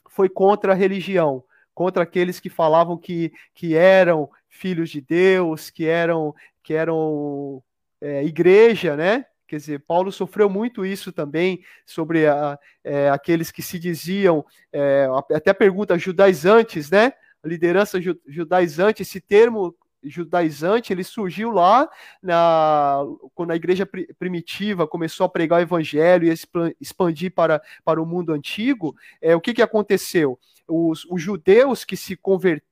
[0.08, 1.42] foi contra a religião,
[1.74, 6.32] contra aqueles que falavam que, que eram filhos de Deus, que eram
[6.62, 7.60] que eram
[8.02, 9.24] é, igreja, né?
[9.46, 15.06] Quer dizer, Paulo sofreu muito isso também sobre a, é, aqueles que se diziam, é,
[15.32, 17.12] até pergunta judaizantes, né?
[17.44, 21.88] Liderança judaizante, esse termo judaizante, ele surgiu lá
[22.22, 22.98] na,
[23.34, 23.88] quando a igreja
[24.18, 26.34] primitiva começou a pregar o evangelho e
[26.80, 28.96] expandir para, para o mundo antigo.
[29.20, 30.38] É, o que, que aconteceu?
[30.66, 32.71] Os, os judeus que se converteram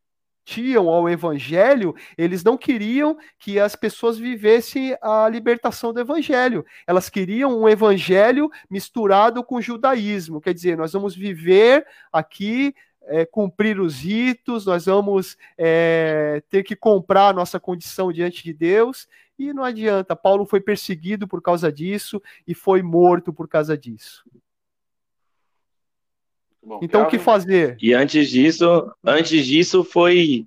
[0.51, 6.65] resistiam ao evangelho, eles não queriam que as pessoas vivessem a libertação do evangelho.
[6.87, 10.41] Elas queriam um evangelho misturado com judaísmo.
[10.41, 16.77] Quer dizer, nós vamos viver aqui é, cumprir os ritos, nós vamos é, ter que
[16.77, 20.15] comprar nossa condição diante de Deus, e não adianta.
[20.15, 24.23] Paulo foi perseguido por causa disso e foi morto por causa disso.
[26.63, 27.77] Bom, então, o que fazer?
[27.81, 30.45] E antes disso, antes disso foi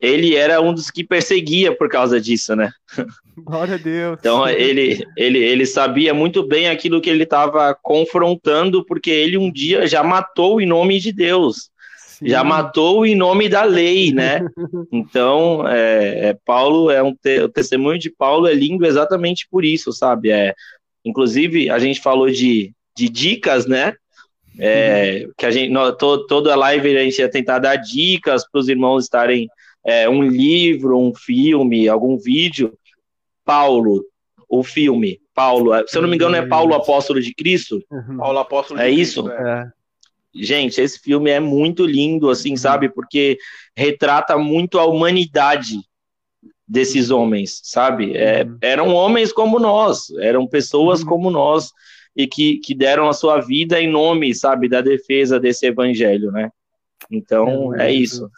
[0.00, 2.70] ele era um dos que perseguia por causa disso, né?
[3.36, 4.18] Glória a Deus.
[4.18, 9.50] Então ele, ele, ele sabia muito bem aquilo que ele estava confrontando, porque ele um
[9.50, 12.28] dia já matou em nome de Deus, Sim.
[12.28, 14.40] já matou em nome da lei, né?
[14.92, 19.64] Então, é, é Paulo é um te, o testemunho de Paulo é lindo exatamente por
[19.64, 20.30] isso, sabe?
[20.30, 20.54] É,
[21.04, 23.94] inclusive a gente falou de, de dicas, né?
[24.58, 25.32] É, uhum.
[25.36, 28.60] que a gente, no, to, toda a live a gente ia tentar dar dicas para
[28.60, 29.48] os irmãos estarem
[29.84, 32.72] é, um livro, um filme, algum vídeo.
[33.44, 34.04] Paulo,
[34.48, 37.82] o filme, Paulo, é, se eu não me engano, é Paulo Apóstolo de Cristo?
[37.90, 38.16] Uhum.
[38.16, 39.24] Paulo Apóstolo é de isso?
[39.24, 39.42] Cristo.
[39.42, 39.70] É.
[40.34, 42.56] Gente, esse filme é muito lindo, assim, uhum.
[42.56, 42.88] sabe?
[42.88, 43.38] Porque
[43.76, 45.80] retrata muito a humanidade
[46.66, 48.16] desses homens, sabe?
[48.16, 48.58] É, uhum.
[48.60, 51.06] eram homens como nós, eram pessoas uhum.
[51.06, 51.70] como nós
[52.16, 56.50] e que, que deram a sua vida em nome, sabe, da defesa desse evangelho, né?
[57.10, 58.30] Então, é, é isso.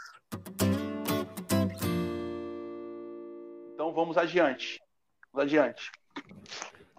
[3.72, 4.80] Então, vamos adiante.
[5.32, 5.92] Vamos adiante.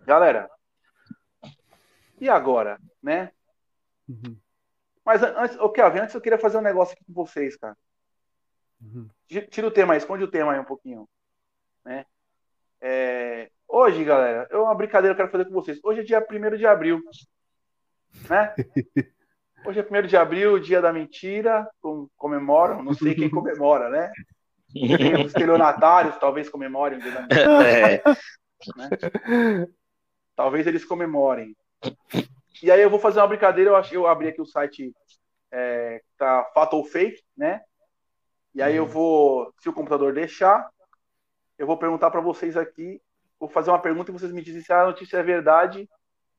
[0.06, 0.50] Galera,
[2.20, 3.32] e agora, né?
[4.08, 4.38] Uhum.
[5.06, 7.76] Mas antes, o okay, antes eu queria fazer um negócio aqui com vocês, cara.
[8.82, 9.10] Uhum.
[9.28, 11.08] Tira o tema aí, esconde o tema aí um pouquinho.
[11.84, 12.06] Né?
[12.82, 15.80] É, Hoje, galera, é uma brincadeira que eu quero fazer com vocês.
[15.84, 17.04] Hoje é dia 1 de abril.
[18.28, 18.56] Né?
[19.64, 21.70] Hoje é 1 de abril, dia da mentira.
[22.18, 24.12] Comemoram, não sei quem comemora, né?
[25.24, 27.68] Os estelionatários, talvez comemorem o dia da mentira.
[27.68, 28.04] É.
[28.76, 29.68] Né?
[30.36, 31.56] Talvez eles comemorem.
[32.64, 33.70] E aí eu vou fazer uma brincadeira.
[33.70, 34.92] Eu, acho, eu abri aqui o site
[35.52, 37.62] é, tá Fato ou Fake, né?
[38.56, 38.90] E aí eu uhum.
[38.90, 40.68] vou, se o computador deixar,
[41.56, 43.00] eu vou perguntar para vocês aqui
[43.40, 45.88] vou fazer uma pergunta e vocês me dizem se a notícia é verdade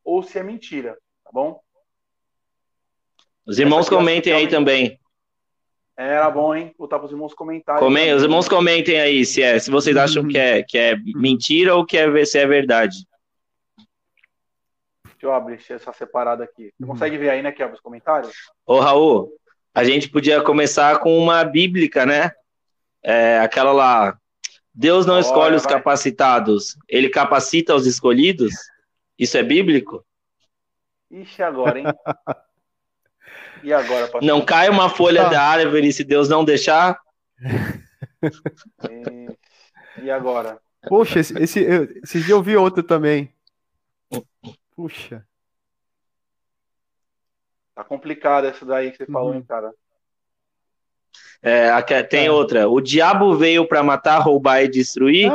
[0.04, 1.60] ou se é mentira, tá bom?
[3.46, 5.00] Os irmãos comentem aí também.
[5.96, 6.74] Era bom, hein?
[6.78, 7.82] Botar para os irmãos comentarem.
[7.82, 11.74] Comem, os irmãos comentem aí se, é, se vocês acham que é, que é mentira
[11.74, 13.06] ou que é, se é verdade.
[15.04, 16.72] Deixa eu abrir essa separada aqui.
[16.78, 18.32] Você consegue ver aí, né, que é os comentários?
[18.64, 19.30] Ô, Raul,
[19.74, 22.30] a gente podia começar com uma bíblica, né?
[23.02, 24.18] É, aquela lá,
[24.80, 28.54] Deus não escolhe os capacitados, ele capacita os escolhidos?
[29.18, 30.02] Isso é bíblico?
[31.10, 31.84] Ixi, agora, hein?
[33.62, 34.22] E agora, pastor?
[34.22, 36.98] Não cai uma folha da árvore se Deus não deixar?
[38.88, 40.58] E, e agora?
[40.88, 41.60] Poxa, esse, esse,
[42.02, 43.30] esse dia eu vi outro também.
[44.74, 45.26] Puxa.
[47.74, 49.36] Tá complicado essa daí que você falou, uhum.
[49.36, 49.74] hein, cara?
[51.42, 52.30] É, tem é.
[52.30, 52.68] outra.
[52.68, 55.32] O diabo veio para matar, roubar e destruir.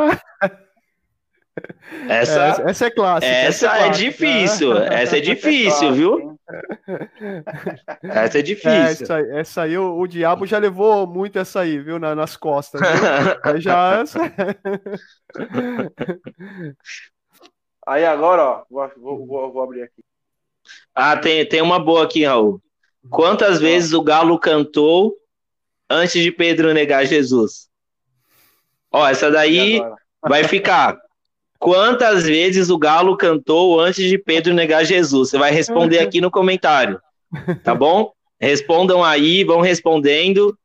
[2.09, 3.33] Essa, essa, essa, é clássica.
[3.33, 4.77] Essa, essa é, é difícil.
[4.77, 6.37] Essa é difícil, viu?
[8.03, 8.71] Essa é difícil.
[8.71, 11.97] É, essa, essa, aí, o, o, diabo já levou muito essa aí, viu?
[11.97, 12.81] Na, nas costas.
[12.81, 13.61] Viu?
[13.61, 14.19] já essa...
[17.87, 18.63] Aí agora, ó,
[18.97, 20.03] vou, vou, vou, abrir aqui.
[20.95, 22.59] Ah, tem, tem uma boa aqui, Raul.
[23.11, 25.15] Quantas vezes o galo cantou
[25.89, 27.69] antes de Pedro negar Jesus?
[28.91, 29.81] Ó, essa daí
[30.21, 30.97] vai ficar.
[31.59, 35.29] Quantas vezes o galo cantou antes de Pedro negar Jesus?
[35.29, 37.01] Você vai responder aqui no comentário,
[37.63, 38.13] tá bom?
[38.39, 40.57] Respondam aí, vão respondendo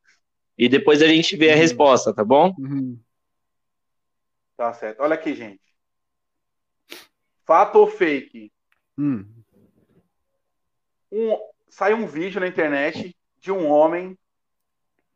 [0.59, 1.59] e depois a gente vê a uhum.
[1.59, 2.55] resposta, tá bom?
[2.59, 3.01] Uhum.
[4.57, 5.01] Tá certo.
[5.01, 5.63] Olha aqui, gente.
[7.47, 8.53] Fato ou fake?
[8.99, 9.25] Hum.
[11.11, 14.19] Um, sai um vídeo na internet de um homem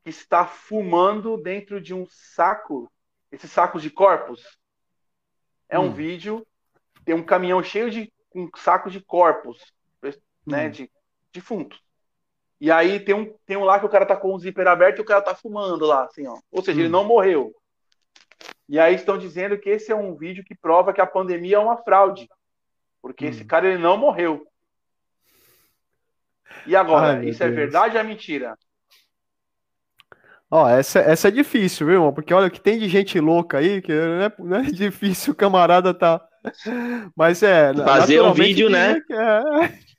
[0.04, 2.92] que está fumando dentro de um saco,
[3.32, 4.58] esses sacos de corpos.
[5.68, 5.92] É um hum.
[5.94, 6.46] vídeo,
[7.04, 9.58] tem um caminhão cheio de um sacos de corpos,
[10.46, 10.70] né, hum.
[10.70, 10.90] de
[11.32, 11.82] defuntos.
[12.60, 14.98] E aí tem um, tem um lá que o cara tá com o zíper aberto
[14.98, 16.38] e o cara tá fumando lá, assim, ó.
[16.52, 16.82] Ou seja, hum.
[16.82, 17.54] ele não morreu.
[18.68, 21.58] E aí estão dizendo que esse é um vídeo que prova que a pandemia é
[21.58, 22.28] uma fraude.
[23.00, 23.28] Porque hum.
[23.30, 24.46] esse cara ele não morreu.
[26.66, 27.58] E agora, Ai, isso é Deus.
[27.58, 28.56] é verdade ou é mentira?
[30.50, 32.12] Ó, essa, essa é difícil, viu, irmão?
[32.12, 35.32] Porque olha o que tem de gente louca aí, que não é, não é difícil
[35.32, 36.20] o camarada tá.
[37.16, 37.72] Mas é.
[37.74, 39.00] Fazer um vídeo, né?
[39.10, 39.94] É...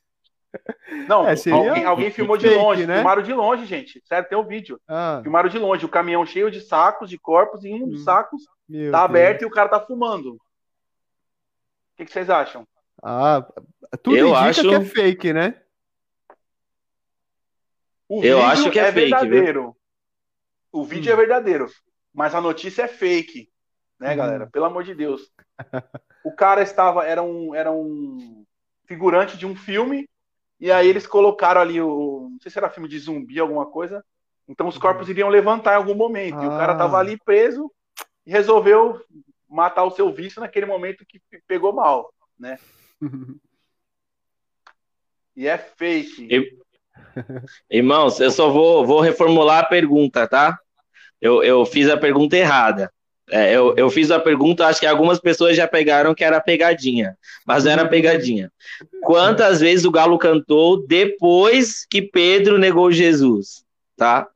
[1.08, 2.96] Não, é, alguém, alguém filmou de longe, né?
[2.96, 4.02] filmaram de longe, gente.
[4.06, 4.80] Sério, tem o um vídeo.
[4.88, 5.20] Ah.
[5.22, 8.04] Filmaram de longe, o caminhão cheio de sacos, de corpos, e um dos hum.
[8.04, 9.10] sacos Meu tá Deus.
[9.10, 10.34] aberto e o cara tá fumando.
[10.34, 10.40] O
[11.98, 12.68] que, que vocês acham?
[13.02, 13.46] Ah,
[14.02, 14.62] tudo eu indica acho...
[14.62, 15.56] que é fake, né?
[18.08, 19.62] O eu acho que é, é fake, verdadeiro.
[19.62, 19.78] Viu?
[20.76, 21.14] O vídeo hum.
[21.14, 21.68] é verdadeiro,
[22.14, 23.50] mas a notícia é fake,
[23.98, 24.18] né, hum.
[24.18, 24.48] galera?
[24.48, 25.32] Pelo amor de Deus.
[26.22, 28.46] o cara estava era um era um
[28.84, 30.06] figurante de um filme
[30.60, 34.04] e aí eles colocaram ali o não sei se era filme de zumbi alguma coisa.
[34.50, 35.12] Então os corpos uhum.
[35.12, 36.44] iriam levantar em algum momento ah.
[36.44, 37.00] e o cara estava ah.
[37.00, 37.72] ali preso
[38.26, 39.00] e resolveu
[39.48, 42.60] matar o seu vício naquele momento que pegou mal, né?
[45.38, 46.28] e é fake.
[46.30, 46.44] Eu...
[47.72, 50.60] Irmãos, eu só vou, vou reformular a pergunta, tá?
[51.26, 52.92] Eu, eu fiz a pergunta errada.
[53.32, 57.18] É, eu, eu fiz a pergunta, acho que algumas pessoas já pegaram que era pegadinha,
[57.48, 58.52] mas era pegadinha.
[59.02, 63.64] Quantas vezes o Galo cantou depois que Pedro negou Jesus?
[63.98, 64.28] Tá?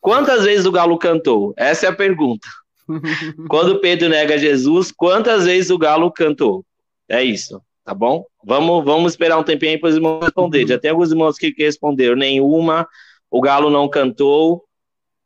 [0.00, 1.52] Quantas vezes o Galo cantou?
[1.56, 2.46] Essa é a pergunta.
[3.50, 6.64] Quando Pedro nega Jesus, quantas vezes o Galo cantou?
[7.08, 8.24] É isso, tá bom?
[8.44, 10.68] Vamos, vamos esperar um tempinho para os irmãos responder.
[10.68, 12.86] Já tem alguns irmãos que responderam nenhuma,
[13.28, 14.67] o Galo não cantou,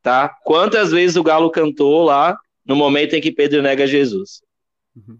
[0.02, 0.28] tá?
[0.44, 4.42] Quantas vezes o Galo cantou lá no momento em que Pedro nega Jesus?
[4.96, 5.18] Uhum.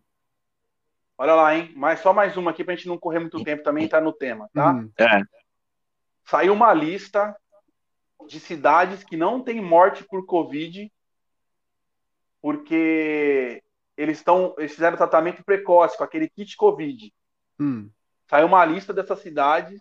[1.17, 1.73] Olha lá, hein?
[1.77, 4.13] Mas só mais uma aqui para a gente não correr muito tempo também tá no
[4.13, 4.73] tema, tá?
[4.73, 4.91] Uhum.
[4.99, 5.23] É.
[6.25, 7.37] Saiu uma lista
[8.27, 10.91] de cidades que não tem morte por Covid
[12.41, 13.63] porque
[13.97, 17.13] eles estão eles fizeram tratamento precoce com aquele kit Covid.
[17.61, 17.89] Hum.
[18.29, 19.81] Saiu uma lista dessas cidades,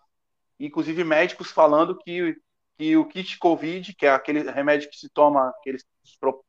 [0.59, 2.37] inclusive médicos falando que,
[2.81, 5.85] que o kit Covid, que é aquele remédio que se toma, que eles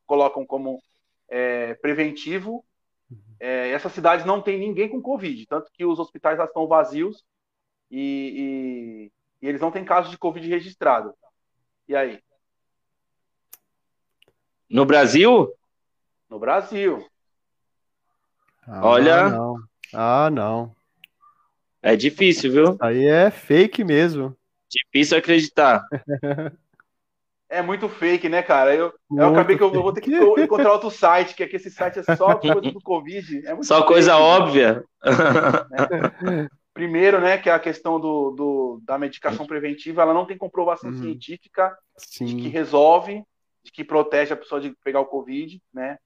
[0.07, 0.81] colocam como
[1.29, 2.65] é, preventivo,
[3.39, 7.23] é, essas cidades não tem ninguém com Covid, tanto que os hospitais já estão vazios
[7.91, 11.13] e, e, e eles não têm casos de Covid registrado.
[11.87, 12.19] E aí?
[14.67, 15.53] No Brasil?
[16.27, 17.07] No Brasil.
[18.65, 19.29] Ah, Olha.
[19.29, 19.55] Não.
[19.93, 20.75] Ah, não.
[21.79, 22.77] É difícil, viu?
[22.81, 24.35] Aí é fake mesmo.
[24.73, 25.83] Difícil acreditar.
[27.49, 28.75] É muito fake, né, cara?
[28.75, 31.69] Eu, eu acabei que eu, eu, vou ter que encontrar outro site, que aqui esse
[31.69, 33.45] site é só coisa do Covid.
[33.45, 34.83] É só fake, coisa óbvia.
[36.21, 36.49] Né?
[36.73, 40.89] Primeiro, né, que é a questão do, do, da medicação preventiva, ela não tem comprovação
[40.89, 40.97] uhum.
[40.97, 42.25] científica Sim.
[42.25, 43.23] de que resolve,
[43.63, 45.99] de que protege a pessoa de pegar o Covid, né?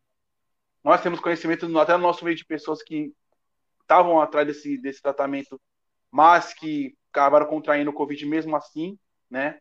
[0.84, 3.13] Nós temos conhecimento até no nosso meio de pessoas que
[3.82, 5.60] estavam atrás desse, desse tratamento,
[6.12, 8.97] mas que acabaram contraindo o Covid mesmo assim,
[9.30, 9.60] né?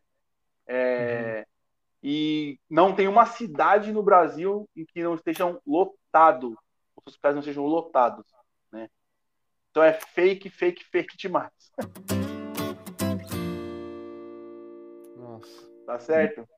[0.66, 1.56] É, uhum.
[2.02, 6.52] E não tem uma cidade no Brasil em que não estejam lotados,
[6.96, 8.26] os hospitais não estejam lotados,
[8.70, 8.88] né?
[9.70, 11.50] Então é fake, fake, fake demais.
[15.16, 15.68] Nossa.
[15.86, 16.48] Tá certo?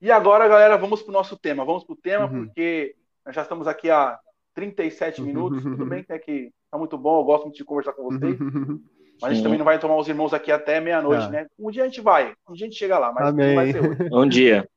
[0.00, 1.64] E agora, galera, vamos pro nosso tema.
[1.64, 2.46] Vamos pro tema, uhum.
[2.46, 4.18] porque nós já estamos aqui há
[4.54, 5.62] 37 minutos.
[5.62, 8.38] Tudo bem que é que tá muito bom, eu gosto muito de conversar com vocês.
[9.20, 11.28] Mas a gente também não vai tomar os irmãos aqui até meia-noite, é.
[11.28, 11.46] né?
[11.58, 13.48] Um dia a gente vai, um dia a gente chega lá, mas Amém.
[13.48, 14.08] não vai ser hoje.
[14.12, 14.68] Um dia.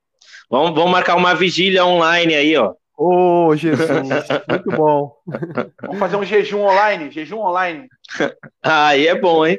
[0.50, 2.74] Vamos, vamos marcar uma vigília online aí, ó.
[2.96, 3.90] Ô, oh, Jesus,
[4.48, 5.16] muito bom.
[5.82, 7.88] Vamos fazer um jejum online, jejum online.
[8.62, 9.58] Aí é bom, hein?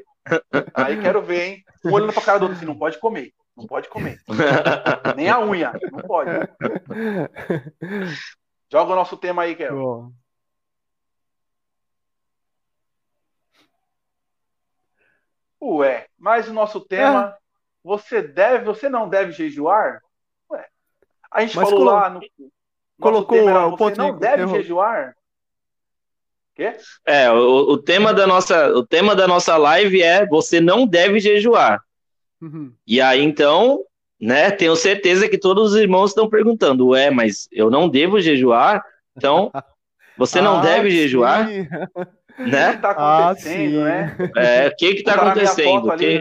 [0.73, 1.65] Aí quero ver, hein?
[1.85, 4.19] Um olhando pra cara do outro assim, não pode comer, não pode comer.
[5.17, 6.31] Nem a unha, não pode.
[8.71, 10.13] Joga o nosso tema aí, Kel.
[15.65, 17.39] Ué, mas o nosso tema, é.
[17.83, 20.01] você deve, você não deve jejuar?
[20.51, 20.67] Ué,
[21.31, 21.91] a gente mas falou colo...
[21.91, 22.21] lá no.
[23.01, 25.17] Colocou era, o ponto não deve jejuar?
[26.55, 26.77] Quê?
[27.05, 31.19] É, o, o, tema da nossa, o tema da nossa live é você não deve
[31.19, 31.83] jejuar.
[32.41, 32.73] Uhum.
[32.87, 33.81] E aí, então,
[34.21, 38.85] né, tenho certeza que todos os irmãos estão perguntando, ué, mas eu não devo jejuar?
[39.17, 39.51] Então,
[40.17, 40.97] você não ah, deve sim.
[40.99, 41.49] jejuar?
[42.39, 42.69] Né?
[42.69, 44.17] O que está acontecendo, ah, né?
[44.37, 45.97] É, o que está acontecendo?
[45.97, 46.21] Que...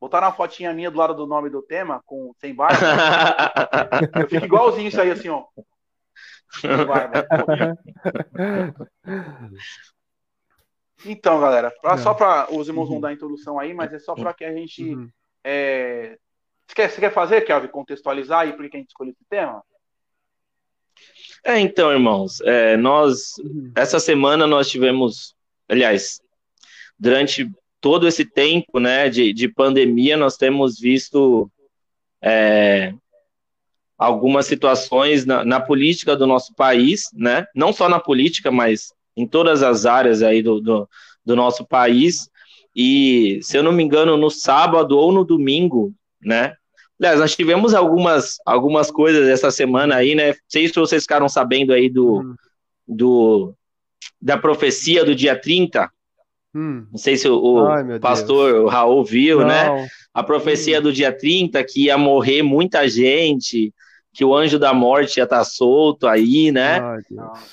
[0.00, 2.78] Botar uma fotinha minha do lado do nome do tema, com sem barba.
[4.20, 5.44] eu fico igualzinho isso aí, assim, ó.
[6.60, 7.26] Sem barba.
[11.04, 13.00] Então, galera, pra, só para os irmãos vão uhum.
[13.00, 14.82] dar a introdução aí, mas é só para que a gente.
[14.82, 15.08] Uhum.
[15.44, 16.18] É...
[16.66, 19.62] Você, quer, você quer fazer, Kelvin, contextualizar aí por que a gente escolheu esse tema?
[21.48, 23.36] É, então, irmãos, é, nós
[23.74, 25.34] essa semana nós tivemos,
[25.66, 26.20] aliás,
[27.00, 31.50] durante todo esse tempo, né, de, de pandemia, nós temos visto
[32.20, 32.92] é,
[33.96, 39.26] algumas situações na, na, política do nosso país, né, não só na política, mas em
[39.26, 40.86] todas as áreas aí do, do,
[41.24, 42.28] do nosso país,
[42.76, 46.54] E, se eu não me engano, no sábado ou no domingo, né?
[47.00, 50.28] Aliás, nós tivemos algumas, algumas coisas essa semana aí, né?
[50.28, 52.34] Não sei se vocês ficaram sabendo aí do, hum.
[52.86, 53.54] do
[54.20, 55.88] da profecia do dia 30.
[56.54, 56.86] Hum.
[56.90, 59.66] Não sei se o, o Ai, pastor o Raul viu, né?
[59.66, 59.76] não.
[59.76, 59.88] né?
[60.12, 60.82] A profecia hum.
[60.82, 63.72] do dia 30, que ia morrer muita gente,
[64.12, 66.80] que o anjo da morte ia estar tá solto aí, né?
[66.80, 67.00] Ai,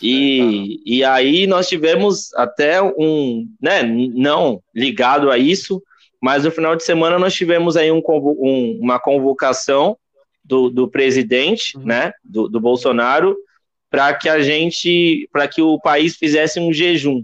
[0.01, 3.83] e, e aí nós tivemos até um, né?
[3.83, 5.79] Não ligado a isso,
[6.25, 9.95] mas no final de semana nós tivemos aí um, um, uma convocação
[10.43, 11.85] do, do presidente, uhum.
[11.85, 12.13] né?
[12.23, 13.37] Do, do Bolsonaro,
[13.91, 17.23] para que a gente, para que o país fizesse um jejum,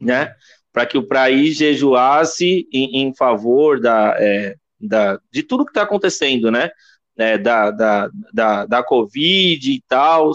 [0.00, 0.34] né?
[0.72, 5.82] Para que o país jejuasse em, em favor da, é, da, de tudo que está
[5.82, 6.70] acontecendo, né?
[7.14, 10.32] É, da, da, da, da Covid e tal.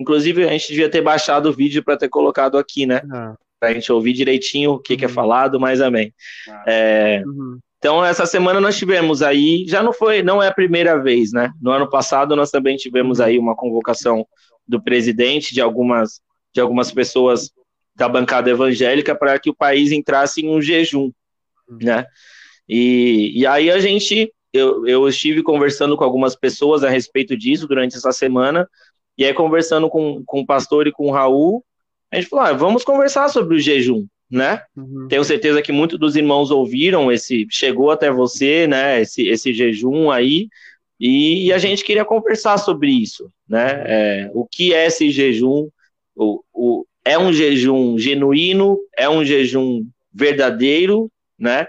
[0.00, 3.02] Inclusive, a gente devia ter baixado o vídeo para ter colocado aqui, né?
[3.12, 3.34] Ah.
[3.64, 4.98] Para a gente ouvir direitinho o que, uhum.
[4.98, 5.14] que é uhum.
[5.14, 6.12] falado, mas amém.
[6.46, 6.64] Ah.
[6.66, 7.58] É, uhum.
[7.78, 11.50] Então, essa semana nós tivemos aí, já não foi, não é a primeira vez, né?
[11.60, 13.24] No ano passado nós também tivemos uhum.
[13.24, 14.26] aí uma convocação
[14.68, 16.20] do presidente, de algumas,
[16.52, 17.50] de algumas pessoas
[17.96, 21.10] da bancada evangélica, para que o país entrasse em um jejum,
[21.68, 22.04] né?
[22.68, 27.66] E, e aí a gente, eu, eu estive conversando com algumas pessoas a respeito disso
[27.66, 28.68] durante essa semana,
[29.16, 31.64] e aí conversando com, com o pastor e com o Raul,
[32.12, 34.62] a gente falou, ah, vamos conversar sobre o jejum, né?
[34.76, 35.08] Uhum.
[35.08, 39.00] Tenho certeza que muitos dos irmãos ouviram esse, chegou até você, né?
[39.00, 40.48] Esse, esse jejum aí,
[40.98, 43.82] e a gente queria conversar sobre isso, né?
[43.86, 45.68] É, o que é esse jejum?
[46.14, 48.78] O, o, é um jejum genuíno?
[48.96, 51.66] É um jejum verdadeiro, né?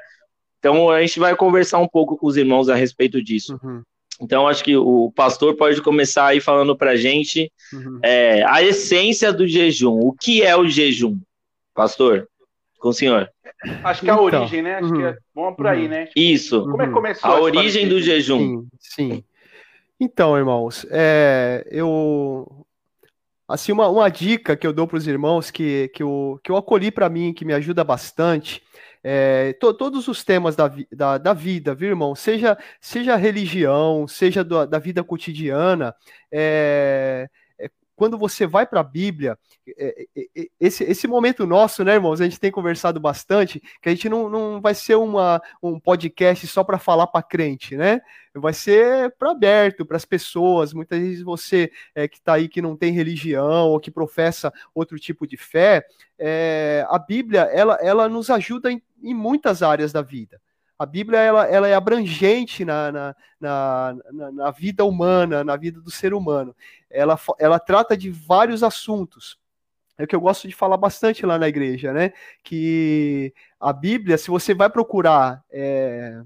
[0.59, 3.59] Então a gente vai conversar um pouco com os irmãos a respeito disso.
[3.63, 3.81] Uhum.
[4.21, 7.99] Então acho que o pastor pode começar aí falando para a gente uhum.
[8.01, 9.99] é, a essência do jejum.
[9.99, 11.19] O que é o jejum,
[11.73, 12.27] pastor?
[12.79, 13.29] Com o senhor.
[13.83, 14.75] Acho que é a então, origem, né?
[14.75, 15.89] Acho uhum, que é bom por aí, uhum.
[15.89, 16.09] né?
[16.15, 16.61] Isso.
[16.63, 17.31] Como é que começou?
[17.31, 18.65] A, a origem do jejum.
[18.79, 19.23] Sim, sim.
[19.99, 22.65] Então, irmãos, é, eu
[23.47, 26.57] assim uma, uma dica que eu dou para os irmãos que, que, eu, que eu
[26.57, 28.61] acolhi para mim, que me ajuda bastante,
[29.07, 32.15] é, to, todos os temas da, da, da, vida, viu, irmão?
[32.15, 35.93] Seja, seja religião, seja do, da vida cotidiana,
[36.31, 37.29] é,
[37.95, 39.37] quando você vai para a Bíblia,
[39.77, 43.89] é, é, é, esse, esse momento nosso, né, irmãos, a gente tem conversado bastante, que
[43.89, 48.01] a gente não, não vai ser uma, um podcast só para falar para crente, né?
[48.33, 50.73] Vai ser para aberto, para as pessoas.
[50.73, 54.99] Muitas vezes você é, que está aí que não tem religião ou que professa outro
[54.99, 55.85] tipo de fé,
[56.19, 60.41] é, a Bíblia ela, ela nos ajuda em, em muitas áreas da vida.
[60.77, 63.97] A Bíblia ela, ela é abrangente na, na, na,
[64.31, 66.53] na, vida humana, na vida do ser humano.
[66.89, 69.39] Ela, ela trata de vários assuntos.
[69.97, 72.11] É o que eu gosto de falar bastante lá na igreja, né?
[72.43, 76.21] Que a Bíblia, se você vai procurar é,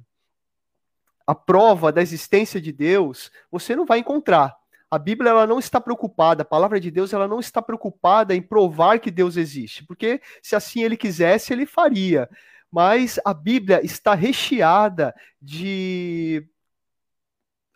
[1.28, 4.58] a prova da existência de Deus, você não vai encontrar.
[4.90, 8.42] A Bíblia ela não está preocupada, a palavra de Deus ela não está preocupada em
[8.42, 12.28] provar que Deus existe, porque se assim ele quisesse, ele faria
[12.72, 16.48] mas a Bíblia está recheada de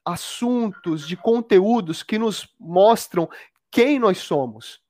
[0.05, 3.29] assuntos, de conteúdos que nos mostram
[3.71, 4.81] quem nós somos.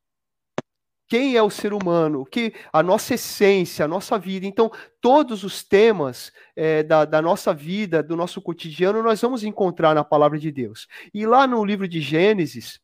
[1.08, 4.48] Quem é o ser humano, que a nossa essência, a nossa vida.
[4.48, 9.94] Então, todos os temas é, da, da nossa vida, do nosso cotidiano, nós vamos encontrar
[9.94, 10.88] na palavra de Deus.
[11.14, 12.82] E lá no livro de Gênesis,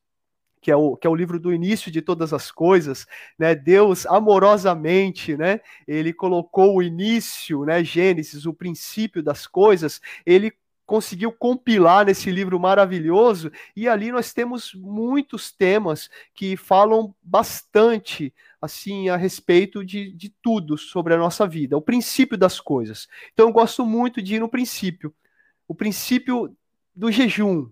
[0.61, 3.05] que é o, que é o livro do início de todas as coisas,
[3.37, 3.55] né?
[3.55, 5.59] Deus amorosamente, né?
[5.87, 7.83] Ele colocou o início, né?
[7.83, 10.53] Gênesis, o princípio das coisas, ele
[10.89, 19.07] conseguiu compilar nesse livro maravilhoso, e ali nós temos muitos temas que falam bastante assim
[19.07, 23.07] a respeito de, de tudo sobre a nossa vida, o princípio das coisas.
[23.31, 25.13] Então eu gosto muito de ir no princípio,
[25.67, 26.57] o princípio
[26.95, 27.69] do jejum,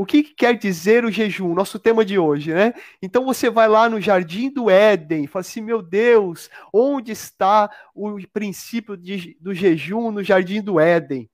[0.00, 1.52] o que, que, quer dizer o jejum?
[1.52, 2.72] Nosso tema de hoje, né?
[3.02, 7.70] Então você vai lá no jardim do Éden e fala assim: meu Deus, onde está
[7.94, 11.28] o princípio de, do jejum no jardim do Éden?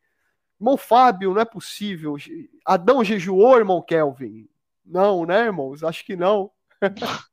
[0.60, 2.16] Irmão Fábio, não é possível.
[2.64, 4.48] Adão jejuou, irmão Kelvin?
[4.84, 5.84] Não, né, irmãos?
[5.84, 6.50] Acho que não.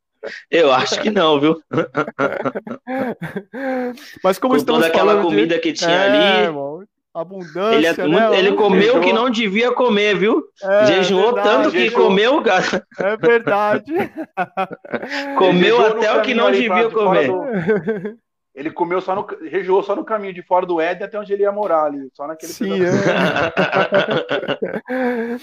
[0.52, 1.60] Eu acho que não, viu?
[4.24, 5.62] Mas como Com estamos toda aquela comida de...
[5.62, 6.46] que tinha é, ali.
[6.46, 7.76] Irmão, abundância.
[7.76, 8.40] Ele, é, né?
[8.40, 10.44] ele comeu o que não devia comer, viu?
[10.64, 12.88] É, Jejuou verdade, tanto que comeu, cara.
[13.00, 13.94] É verdade.
[15.38, 17.28] comeu até o que não devia comer.
[17.28, 17.44] Do...
[18.56, 19.26] Ele comeu só no.
[19.50, 22.10] Rejoou só no caminho de fora do Éden até onde ele ia morar ali.
[22.14, 22.90] Só naquele Sim, é.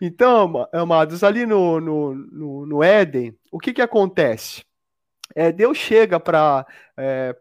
[0.00, 4.64] Então, amados, ali no, no, no, no Éden, o que que acontece?
[5.34, 6.66] É, Deus chega para
[6.96, 7.36] é,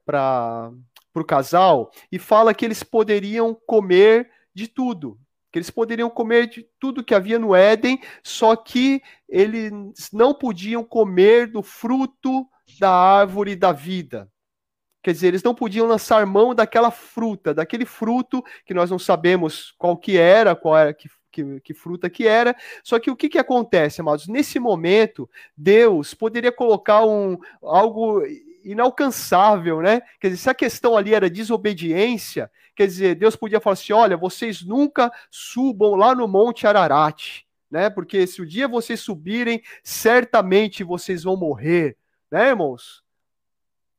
[1.13, 5.17] para o casal e fala que eles poderiam comer de tudo,
[5.51, 9.71] que eles poderiam comer de tudo que havia no Éden, só que eles
[10.11, 12.47] não podiam comer do fruto
[12.79, 14.27] da árvore da vida.
[15.03, 19.73] Quer dizer, eles não podiam lançar mão daquela fruta, daquele fruto que nós não sabemos
[19.77, 22.55] qual que era, qual era que, que, que fruta que era.
[22.81, 24.27] Só que o que, que acontece, amados?
[24.29, 28.23] Nesse momento, Deus poderia colocar um algo
[28.63, 30.01] inalcançável, né?
[30.19, 34.17] Quer dizer, se a questão ali era desobediência, quer dizer, Deus podia falar assim: olha,
[34.17, 37.89] vocês nunca subam lá no Monte Ararat, né?
[37.89, 41.97] Porque se o dia vocês subirem, certamente vocês vão morrer,
[42.31, 43.03] né, irmãos?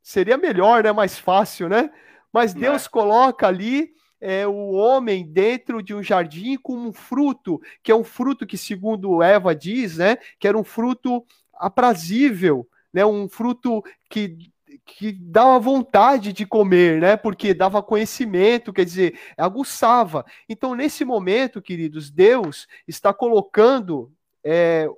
[0.02, 0.92] Seria melhor, né?
[0.92, 1.90] Mais fácil, né?
[2.32, 2.88] Mas Deus é.
[2.88, 8.02] coloca ali é, o homem dentro de um jardim com um fruto, que é um
[8.02, 10.16] fruto que, segundo Eva diz, né?
[10.38, 13.04] Que era um fruto aprazível, né?
[13.04, 14.50] Um fruto que
[14.84, 17.16] que dava vontade de comer, né?
[17.16, 20.24] Porque dava conhecimento, quer dizer, aguçava.
[20.48, 24.12] Então, nesse momento, queridos, Deus está colocando
[24.42, 24.88] é,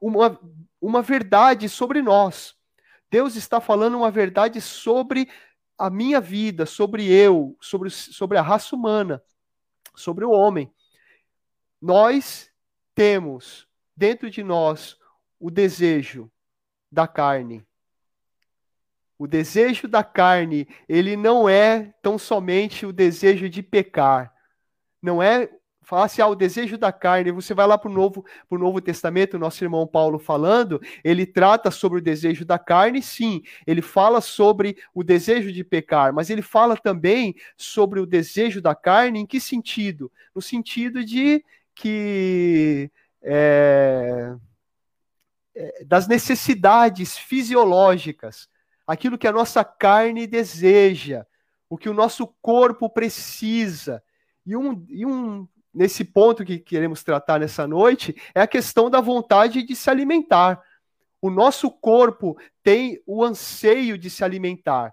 [0.00, 0.38] uma,
[0.80, 2.56] uma verdade sobre nós.
[3.10, 5.28] Deus está falando uma verdade sobre
[5.76, 9.22] a minha vida, sobre eu, sobre, sobre a raça humana,
[9.94, 10.72] sobre o homem.
[11.80, 12.50] Nós
[12.94, 13.66] temos
[13.96, 14.98] dentro de nós
[15.38, 16.30] o desejo
[16.92, 17.66] da carne.
[19.20, 24.32] O desejo da carne, ele não é tão somente o desejo de pecar.
[25.02, 25.46] Não é
[25.82, 28.80] falar assim, ah, o desejo da carne, você vai lá para o Novo, pro Novo
[28.80, 34.22] Testamento, nosso irmão Paulo falando, ele trata sobre o desejo da carne, sim, ele fala
[34.22, 39.26] sobre o desejo de pecar, mas ele fala também sobre o desejo da carne, em
[39.26, 40.10] que sentido?
[40.34, 41.44] No sentido de
[41.74, 42.90] que
[43.20, 44.34] é,
[45.54, 48.48] é, das necessidades fisiológicas,
[48.90, 51.24] aquilo que a nossa carne deseja,
[51.68, 54.02] o que o nosso corpo precisa.
[54.44, 59.00] E um, e um nesse ponto que queremos tratar nessa noite é a questão da
[59.00, 60.60] vontade de se alimentar.
[61.22, 64.92] O nosso corpo tem o anseio de se alimentar.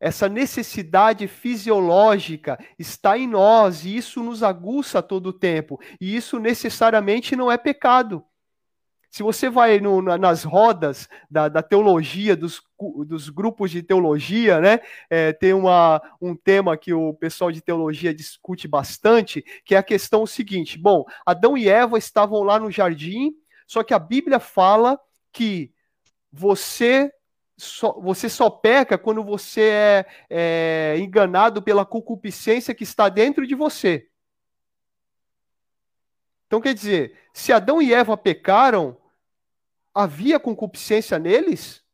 [0.00, 5.80] Essa necessidade fisiológica está em nós e isso nos aguça todo o tempo.
[6.00, 8.24] E isso necessariamente não é pecado.
[9.10, 12.60] Se você vai no, nas rodas da, da teologia, dos,
[13.06, 14.80] dos, grupos de teologia, né?
[15.08, 19.82] É, tem uma, um tema que o pessoal de teologia discute bastante, que é a
[19.82, 23.32] questão seguinte: bom, Adão e Eva estavam lá no jardim,
[23.66, 25.00] só que a Bíblia fala
[25.32, 25.72] que
[26.30, 27.10] você
[27.56, 33.54] só, você só peca quando você é, é enganado pela concupiscência que está dentro de
[33.54, 34.07] você.
[36.48, 38.96] Então, quer dizer, se Adão e Eva pecaram,
[39.94, 41.84] havia concupiscência neles?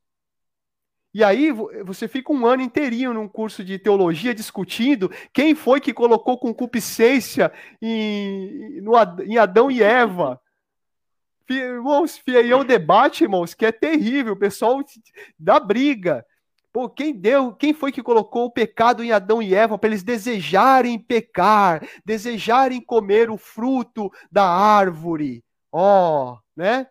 [1.12, 1.50] E aí
[1.84, 7.52] você fica um ano inteirinho num curso de teologia discutindo quem foi que colocou concupiscência
[7.82, 8.92] em, no,
[9.24, 10.40] em Adão e Eva.
[11.48, 14.32] Irmãos, é um debate, irmãos, que é terrível.
[14.32, 14.80] O pessoal
[15.38, 16.24] dá briga.
[16.75, 20.03] Pô, quem deu, quem foi que colocou o pecado em Adão e Eva para eles
[20.03, 25.45] desejarem pecar, desejarem comer o fruto da árvore?
[25.70, 26.89] Ó, oh, né?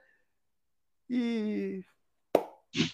[1.10, 1.84] E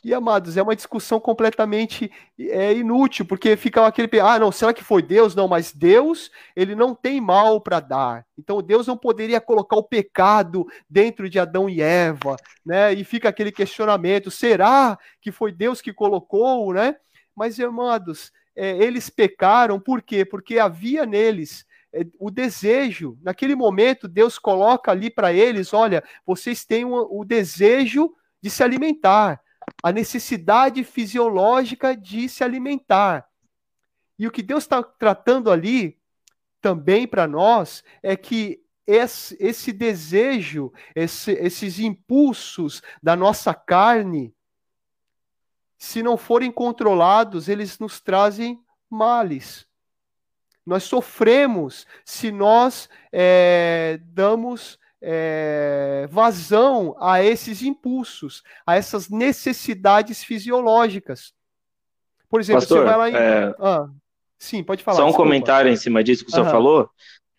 [0.03, 4.09] e, amados, é uma discussão completamente é, inútil, porque fica aquele.
[4.19, 5.33] Ah, não, será que foi Deus?
[5.33, 8.25] Não, mas Deus, ele não tem mal para dar.
[8.37, 12.93] Então, Deus não poderia colocar o pecado dentro de Adão e Eva, né?
[12.93, 16.95] E fica aquele questionamento: será que foi Deus que colocou, né?
[17.33, 20.25] Mas, amados, é, eles pecaram, por quê?
[20.25, 23.17] Porque havia neles é, o desejo.
[23.21, 28.61] Naquele momento, Deus coloca ali para eles: olha, vocês têm o, o desejo de se
[28.61, 29.41] alimentar
[29.83, 33.27] a necessidade fisiológica de se alimentar.
[34.17, 35.97] E o que Deus está tratando ali
[36.61, 44.33] também para nós é que esse, esse desejo, esse, esses impulsos da nossa carne,
[45.77, 49.67] se não forem controlados, eles nos trazem males.
[50.65, 61.33] Nós sofremos se nós é, damos é, vazão a esses impulsos, a essas necessidades fisiológicas.
[62.29, 63.15] Por exemplo, Pastor, você vai lá em.
[63.15, 63.55] É...
[63.59, 63.89] Ah,
[64.37, 64.97] sim, pode falar.
[64.97, 65.29] Só um desculpa.
[65.29, 66.51] comentário em cima disso que o senhor uhum.
[66.51, 66.89] falou.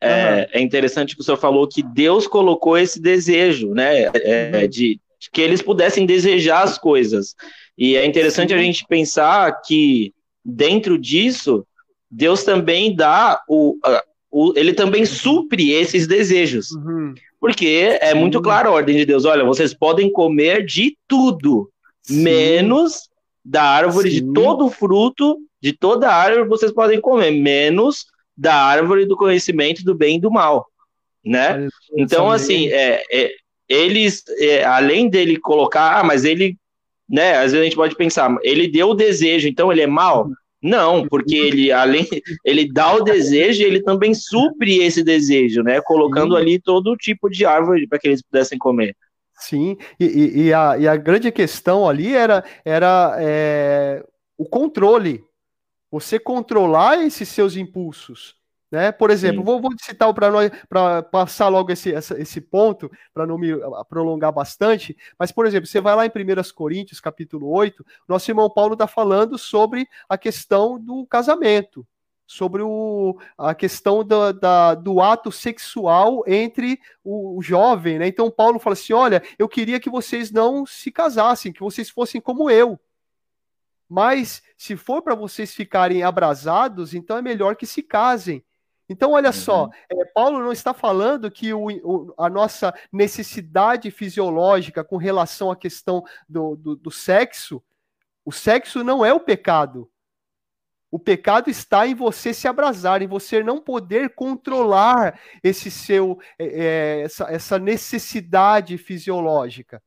[0.01, 0.47] É, uhum.
[0.53, 4.05] é, interessante que o senhor falou que Deus colocou esse desejo, né?
[4.15, 4.69] É, uhum.
[4.69, 7.35] de, de, que eles pudessem desejar as coisas.
[7.77, 8.55] E é interessante Sim.
[8.55, 11.67] a gente pensar que dentro disso,
[12.11, 13.77] Deus também dá o,
[14.31, 16.71] o ele também supre esses desejos.
[16.71, 17.15] Uhum.
[17.41, 21.71] Porque é muito claro a ordem de Deus: olha, vocês podem comer de tudo,
[22.03, 22.23] Sim.
[22.23, 23.09] menos
[23.45, 24.27] da árvore Sim.
[24.27, 29.95] de todo fruto de toda árvore vocês podem comer, menos da árvore do conhecimento do
[29.95, 30.67] bem e do mal,
[31.25, 31.69] né?
[31.95, 33.31] Então, assim, é, é
[33.69, 36.57] eles, é, além dele colocar, ah, mas ele,
[37.09, 40.29] né, às vezes a gente pode pensar, ele deu o desejo, então ele é mal?
[40.63, 42.07] Não, porque ele, além,
[42.45, 46.41] ele dá o desejo, ele também supre esse desejo, né, colocando Sim.
[46.41, 48.95] ali todo tipo de árvore para que eles pudessem comer.
[49.37, 54.05] Sim, e, e, a, e a grande questão ali era, era é,
[54.37, 55.25] o controle,
[55.91, 58.40] você controlar esses seus impulsos.
[58.71, 58.93] Né?
[58.93, 63.49] Por exemplo, vou, vou, citar para passar logo esse, esse ponto, para não me
[63.89, 68.49] prolongar bastante, mas, por exemplo, você vai lá em 1 Coríntios, capítulo 8, nosso irmão
[68.49, 71.85] Paulo está falando sobre a questão do casamento,
[72.29, 77.99] sobre o, a questão da, da, do ato sexual entre o, o, jovem.
[77.99, 78.07] Né?
[78.07, 82.21] Então, Paulo fala assim: olha, eu queria que vocês não se casassem, que vocês fossem
[82.21, 82.79] como eu.
[83.89, 88.45] Mas se for para vocês ficarem abrasados, então é melhor que se casem.
[88.91, 89.33] Então, olha uhum.
[89.33, 95.49] só, é, Paulo não está falando que o, o, a nossa necessidade fisiológica com relação
[95.49, 97.63] à questão do, do, do sexo,
[98.25, 99.89] o sexo não é o pecado.
[100.91, 106.47] O pecado está em você se abrasar, em você não poder controlar esse seu, é,
[106.47, 109.81] é essa, essa, necessidade fisiológica.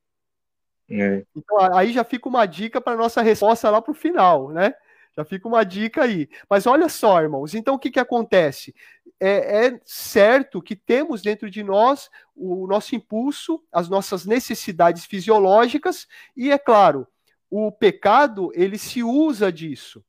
[0.89, 1.25] É.
[1.35, 4.73] Então, aí já fica uma dica para nossa resposta lá para o final, né?
[5.15, 6.27] Já fica uma dica aí.
[6.49, 8.73] Mas olha só, irmãos, então o que, que acontece?
[9.19, 16.07] É, é, certo que temos dentro de nós o nosso impulso, as nossas necessidades fisiológicas,
[16.35, 17.07] e é claro,
[17.49, 20.03] o pecado ele se usa disso.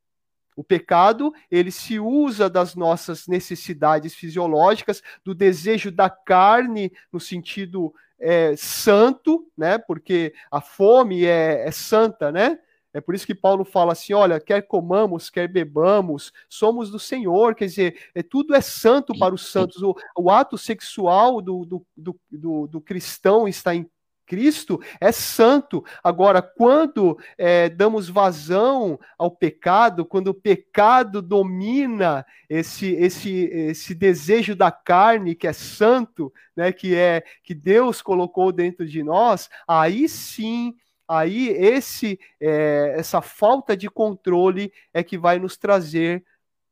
[0.57, 7.93] O pecado, ele se usa das nossas necessidades fisiológicas, do desejo da carne, no sentido
[8.19, 9.79] é, santo, né?
[9.79, 12.59] Porque a fome é, é santa, né?
[12.95, 17.57] É por isso que Paulo fala assim: olha, quer comamos, quer bebamos, somos do Senhor.
[17.57, 19.83] Quer dizer, é, tudo é santo para os santos.
[19.83, 21.87] O, o ato sexual do, do,
[22.31, 23.91] do, do, cristão está em
[24.27, 25.85] Cristo é santo.
[26.03, 34.55] Agora, quando é, damos vazão ao pecado, quando o pecado domina esse, esse, esse desejo
[34.55, 40.09] da carne que é santo, né, que é que Deus colocou dentro de nós, aí
[40.09, 40.75] sim
[41.09, 46.25] aí esse é, essa falta de controle é que vai nos trazer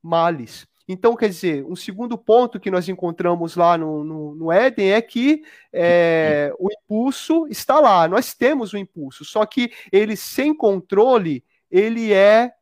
[0.03, 0.67] males.
[0.89, 5.01] Então, quer dizer, um segundo ponto que nós encontramos lá no, no, no Éden é
[5.01, 11.45] que é, o impulso está lá, nós temos o impulso, só que ele sem controle,
[11.71, 12.53] ele é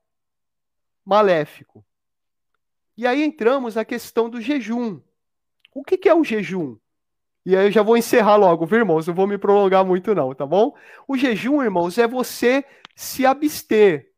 [1.05, 1.85] maléfico.
[2.97, 5.01] E aí entramos na questão do jejum.
[5.75, 6.77] O que, que é o jejum?
[7.45, 9.07] E aí eu já vou encerrar logo, viu, irmãos?
[9.07, 10.74] Não vou me prolongar muito, não, tá bom?
[11.09, 12.64] O jejum, irmãos, é você
[12.95, 14.12] se abster,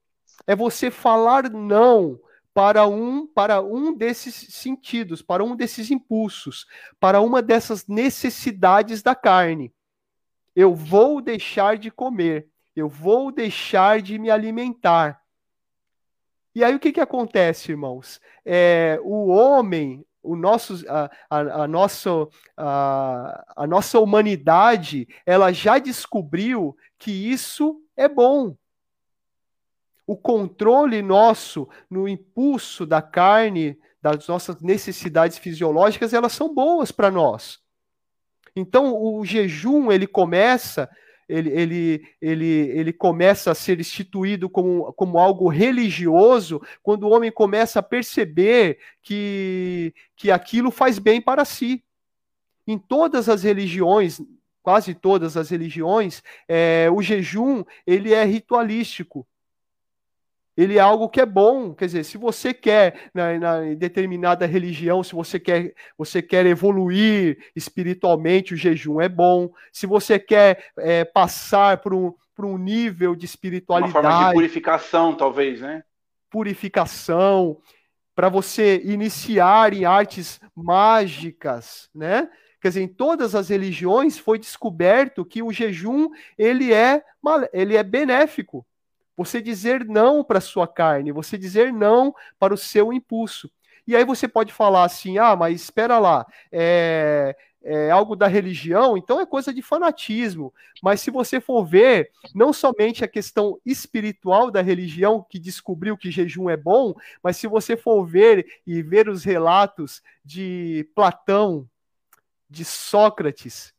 [0.46, 2.18] é você falar não
[2.52, 6.66] para um, para um desses sentidos, para um desses impulsos,
[7.00, 9.72] para uma dessas necessidades da carne.
[10.54, 15.22] Eu vou deixar de comer, eu vou deixar de me alimentar.
[16.54, 18.20] E aí o que, que acontece, irmãos?
[18.44, 22.10] É, o homem, o nosso, a, a, a, nossa,
[22.56, 28.56] a, a nossa humanidade, ela já descobriu que isso é bom.
[30.06, 37.10] O controle nosso no impulso da carne, das nossas necessidades fisiológicas, elas são boas para
[37.10, 37.60] nós.
[38.54, 40.90] Então, o jejum, ele começa
[41.28, 47.30] ele, ele, ele, ele começa a ser instituído como, como algo religioso quando o homem
[47.30, 51.82] começa a perceber que, que aquilo faz bem para si.
[52.66, 54.20] Em todas as religiões,
[54.62, 59.26] quase todas as religiões, é, o jejum ele é ritualístico
[60.56, 61.74] ele é algo que é bom.
[61.74, 66.44] Quer dizer, se você quer, na, na, em determinada religião, se você quer, você quer
[66.46, 69.50] evoluir espiritualmente, o jejum é bom.
[69.72, 73.96] Se você quer é, passar por um, por um nível de espiritualidade.
[73.96, 75.82] Uma forma de purificação, talvez, né?
[76.30, 77.58] Purificação,
[78.14, 82.28] para você iniciar em artes mágicas, né?
[82.60, 87.02] Quer dizer, em todas as religiões foi descoberto que o jejum ele é,
[87.52, 88.64] ele é benéfico
[89.24, 93.50] você dizer não para a sua carne, você dizer não para o seu impulso.
[93.86, 98.96] E aí você pode falar assim: ah, mas espera lá, é, é algo da religião,
[98.96, 100.52] então é coisa de fanatismo.
[100.82, 106.10] Mas se você for ver, não somente a questão espiritual da religião que descobriu que
[106.10, 111.68] jejum é bom, mas se você for ver e ver os relatos de Platão,
[112.48, 113.72] de Sócrates,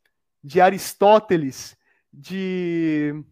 [0.43, 1.77] de Aristóteles,
[2.11, 3.23] de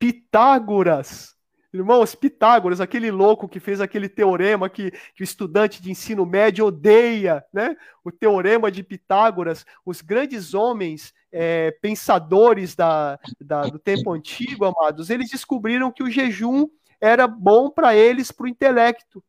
[0.00, 1.36] Pitágoras,
[1.72, 6.66] Irmãos, Pitágoras, aquele louco que fez aquele teorema que, que o estudante de ensino médio
[6.66, 7.76] odeia, né?
[8.02, 15.10] O teorema de Pitágoras, os grandes homens é, pensadores da, da, do tempo antigo, amados,
[15.10, 16.66] eles descobriram que o jejum
[17.00, 19.22] era bom para eles, para o intelecto,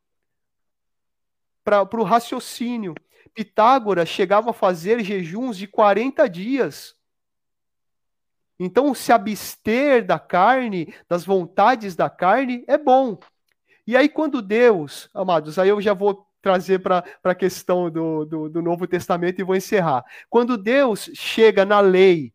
[1.64, 2.96] para o raciocínio.
[3.36, 6.96] Pitágoras chegava a fazer jejuns de 40 dias.
[8.64, 13.18] Então, se abster da carne, das vontades da carne, é bom.
[13.88, 18.50] E aí, quando Deus, amados, aí eu já vou trazer para a questão do, do,
[18.50, 20.06] do Novo Testamento e vou encerrar.
[20.30, 22.32] Quando Deus chega na lei,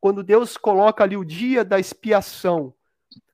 [0.00, 2.72] quando Deus coloca ali o dia da expiação,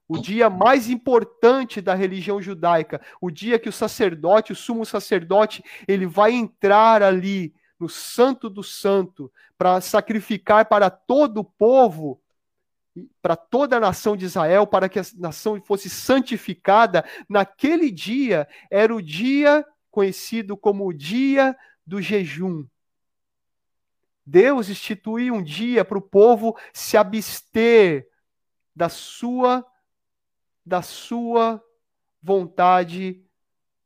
[0.08, 5.62] o dia mais importante da religião judaica, o dia que o sacerdote, o sumo sacerdote,
[5.86, 12.20] ele vai entrar ali no Santo do Santo, para sacrificar para todo o povo,
[13.22, 18.94] para toda a nação de Israel, para que a nação fosse santificada, naquele dia era
[18.94, 21.56] o dia conhecido como o dia
[21.86, 22.66] do jejum.
[24.26, 28.06] Deus instituiu um dia para o povo se abster
[28.76, 29.66] da sua
[30.64, 31.60] da sua
[32.22, 33.24] vontade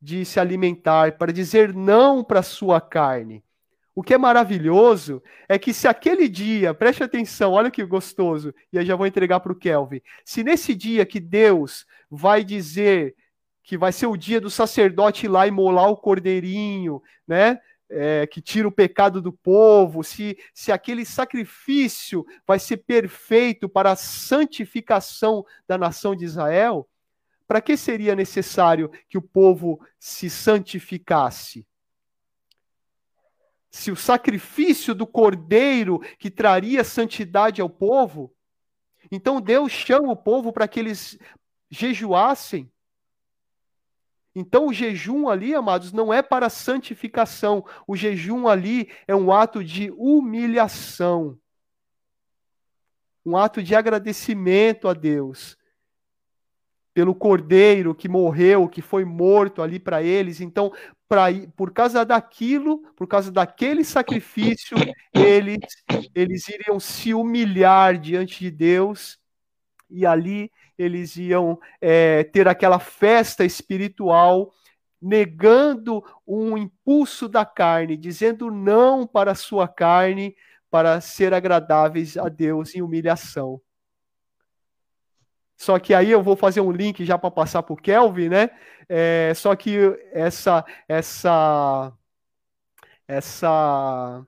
[0.01, 3.44] de se alimentar, para dizer não para a sua carne.
[3.95, 8.77] O que é maravilhoso é que se aquele dia, preste atenção, olha que gostoso, e
[8.77, 10.01] aí já vou entregar para o Kelvin.
[10.25, 13.15] Se nesse dia que Deus vai dizer
[13.63, 17.59] que vai ser o dia do sacerdote ir lá e molar o cordeirinho, né?
[17.87, 23.91] É, que tira o pecado do povo, se, se aquele sacrifício vai ser perfeito para
[23.91, 26.89] a santificação da nação de Israel,
[27.47, 31.65] para que seria necessário que o povo se santificasse?
[33.75, 38.33] Se o sacrifício do cordeiro que traria santidade ao povo,
[39.11, 41.19] então Deus chama o povo para que eles
[41.69, 42.71] jejuassem.
[44.33, 47.65] Então o jejum ali, amados, não é para santificação.
[47.85, 51.37] O jejum ali é um ato de humilhação.
[53.25, 55.57] Um ato de agradecimento a Deus
[56.95, 60.39] pelo cordeiro que morreu, que foi morto ali para eles.
[60.39, 60.71] Então,
[61.55, 64.75] por causa daquilo, por causa daquele sacrifício,
[65.13, 65.59] eles,
[66.13, 69.19] eles iriam se humilhar diante de Deus
[69.89, 74.51] e ali eles iam é, ter aquela festa espiritual,
[75.01, 80.35] negando um impulso da carne, dizendo não para a sua carne,
[80.69, 83.61] para ser agradáveis a Deus em humilhação.
[85.57, 88.49] Só que aí eu vou fazer um link já para passar para o Kelvin, né?
[88.89, 89.77] É, só que
[90.11, 91.93] essa, essa,
[93.07, 94.25] essa,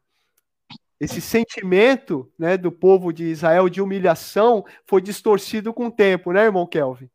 [0.99, 6.45] esse sentimento, né, do povo de Israel de humilhação foi distorcido com o tempo, né,
[6.45, 7.09] irmão Kelvin?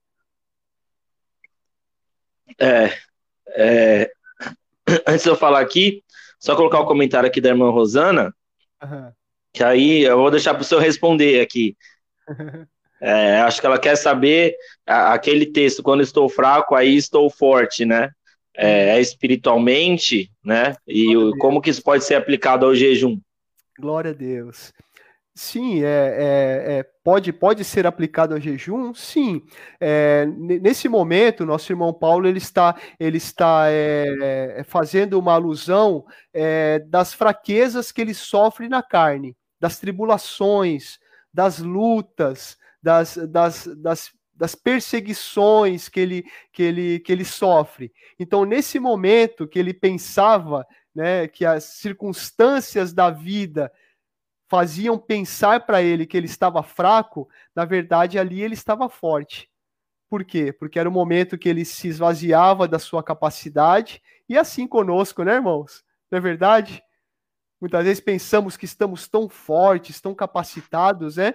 [2.60, 2.92] É,
[3.48, 4.12] é,
[5.06, 6.04] antes de eu falar aqui,
[6.38, 8.34] só colocar o um comentário aqui da irmã Rosana,
[8.82, 9.12] uhum.
[9.52, 11.76] que aí eu vou deixar para o senhor responder aqui.
[13.05, 14.55] É, acho que ela quer saber
[14.86, 18.11] aquele texto, quando estou fraco, aí estou forte, né?
[18.57, 20.76] É, é espiritualmente, né?
[20.86, 23.18] E o, como que isso pode ser aplicado ao jejum?
[23.76, 24.72] Glória a Deus.
[25.34, 28.94] Sim, é, é, é, pode, pode ser aplicado ao jejum?
[28.94, 29.42] Sim.
[29.80, 36.05] É, nesse momento, nosso irmão Paulo ele está, ele está é, é, fazendo uma alusão
[36.88, 40.98] das fraquezas que ele sofre na carne, das tribulações,
[41.32, 47.93] das lutas, das, das, das, das perseguições que ele, que, ele, que ele sofre.
[48.18, 53.72] Então, nesse momento que ele pensava né, que as circunstâncias da vida
[54.49, 59.51] faziam pensar para ele que ele estava fraco, na verdade ali ele estava forte.
[60.11, 60.53] Por quê?
[60.53, 65.37] Porque era o momento que ele se esvaziava da sua capacidade, e assim conosco, né,
[65.37, 65.83] irmãos?
[66.11, 66.83] Não é verdade?
[67.59, 71.33] Muitas vezes pensamos que estamos tão fortes, tão capacitados, né?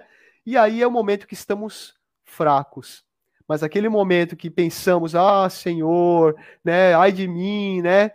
[0.48, 1.94] E aí é o momento que estamos
[2.24, 3.04] fracos.
[3.46, 6.34] Mas aquele momento que pensamos, ah, Senhor,
[6.64, 8.12] né, ai de mim, né,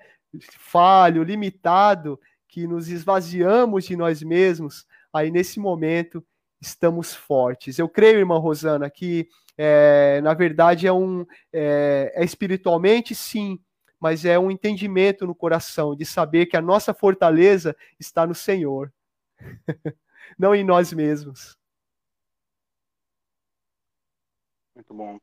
[0.57, 6.25] falho, limitado, que nos esvaziamos de nós mesmos, aí nesse momento
[6.59, 7.77] estamos fortes.
[7.77, 13.59] Eu creio, irmã Rosana, que é, na verdade é um é, é espiritualmente sim,
[13.99, 18.91] mas é um entendimento no coração de saber que a nossa fortaleza está no Senhor,
[20.35, 21.61] não em nós mesmos.
[24.75, 25.19] Muito bom.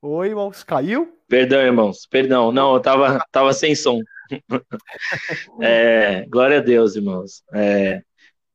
[0.00, 1.18] Oi, irmãos, caiu?
[1.28, 2.52] Perdão, irmãos, perdão.
[2.52, 4.00] Não, eu tava, tava sem som.
[5.60, 7.42] é, glória a Deus, irmãos.
[7.52, 8.02] É,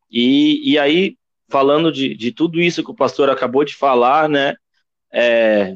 [0.09, 1.17] e, e aí,
[1.47, 4.55] falando de, de tudo isso que o pastor acabou de falar, né?
[5.11, 5.75] É,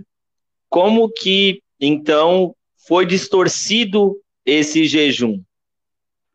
[0.70, 2.56] como que então
[2.88, 5.42] foi distorcido esse jejum,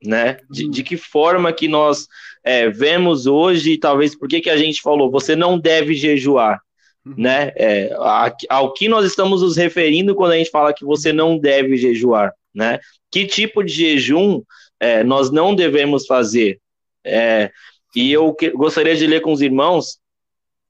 [0.02, 0.38] né?
[0.50, 2.06] De, de que forma que nós
[2.44, 6.60] é, vemos hoje, talvez por que, que a gente falou, você não deve jejuar,
[7.04, 7.14] uhum.
[7.16, 7.52] né?
[7.56, 11.38] É, a, ao que nós estamos nos referindo quando a gente fala que você não
[11.38, 12.78] deve jejuar, né?
[13.10, 14.42] Que tipo de jejum
[14.80, 16.60] é, nós não devemos fazer?
[17.04, 17.50] É,
[17.94, 19.98] e eu que, gostaria de ler com os irmãos,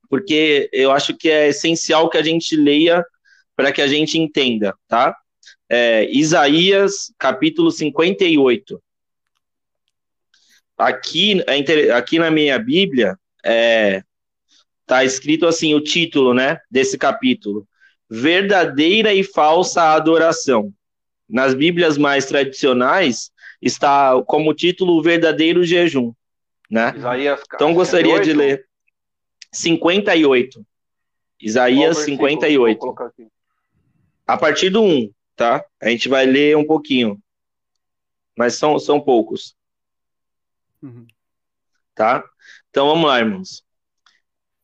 [0.08, 3.04] porque eu acho que é essencial que a gente leia
[3.54, 5.14] para que a gente entenda, tá?
[5.68, 8.80] É, Isaías, capítulo 58.
[10.78, 14.02] Aqui, é aqui na minha Bíblia, é,
[14.86, 17.66] tá escrito assim o título, né, desse capítulo:
[18.08, 20.72] Verdadeira e falsa adoração.
[21.28, 26.12] Nas Bíblias mais tradicionais está como título verdadeiro jejum,
[26.70, 26.94] né?
[26.96, 28.64] Isaías, então gostaria de ler
[29.52, 30.64] 58.
[31.40, 32.94] Isaías 58.
[34.26, 35.64] A partir do 1, tá?
[35.80, 37.18] A gente vai ler um pouquinho.
[38.36, 39.57] Mas são, são poucos.
[40.82, 41.06] Uhum.
[41.94, 42.24] Tá?
[42.70, 43.64] Então vamos lá, irmãos.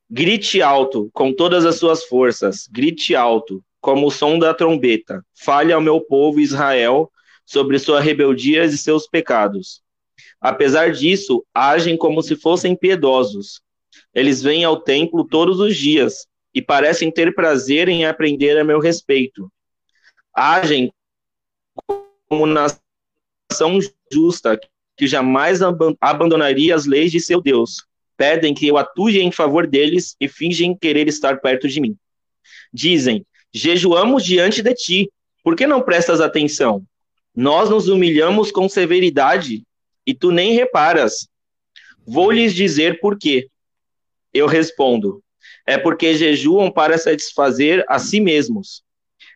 [0.08, 5.24] Grite alto com todas as suas forças, grite alto, como o som da trombeta.
[5.34, 7.10] Fale ao meu povo Israel
[7.44, 9.82] sobre suas rebeldias e seus pecados.
[10.40, 13.60] Apesar disso, agem como se fossem piedosos.
[14.14, 18.78] Eles vêm ao templo todos os dias e parecem ter prazer em aprender a meu
[18.78, 19.50] respeito.
[20.32, 20.92] Agem
[22.28, 23.78] como nação
[24.12, 24.58] justa
[24.96, 25.60] que jamais
[26.00, 27.84] abandonaria as leis de seu Deus.
[28.16, 31.96] Pedem que eu atue em favor deles e fingem querer estar perto de mim.
[32.72, 35.10] Dizem: Jejuamos diante de ti,
[35.42, 36.84] por que não prestas atenção?
[37.34, 39.64] Nós nos humilhamos com severidade
[40.06, 41.28] e tu nem reparas.
[42.06, 43.48] Vou lhes dizer por quê.
[44.32, 45.22] Eu respondo:
[45.66, 48.82] é porque jejuam para satisfazer a si mesmos.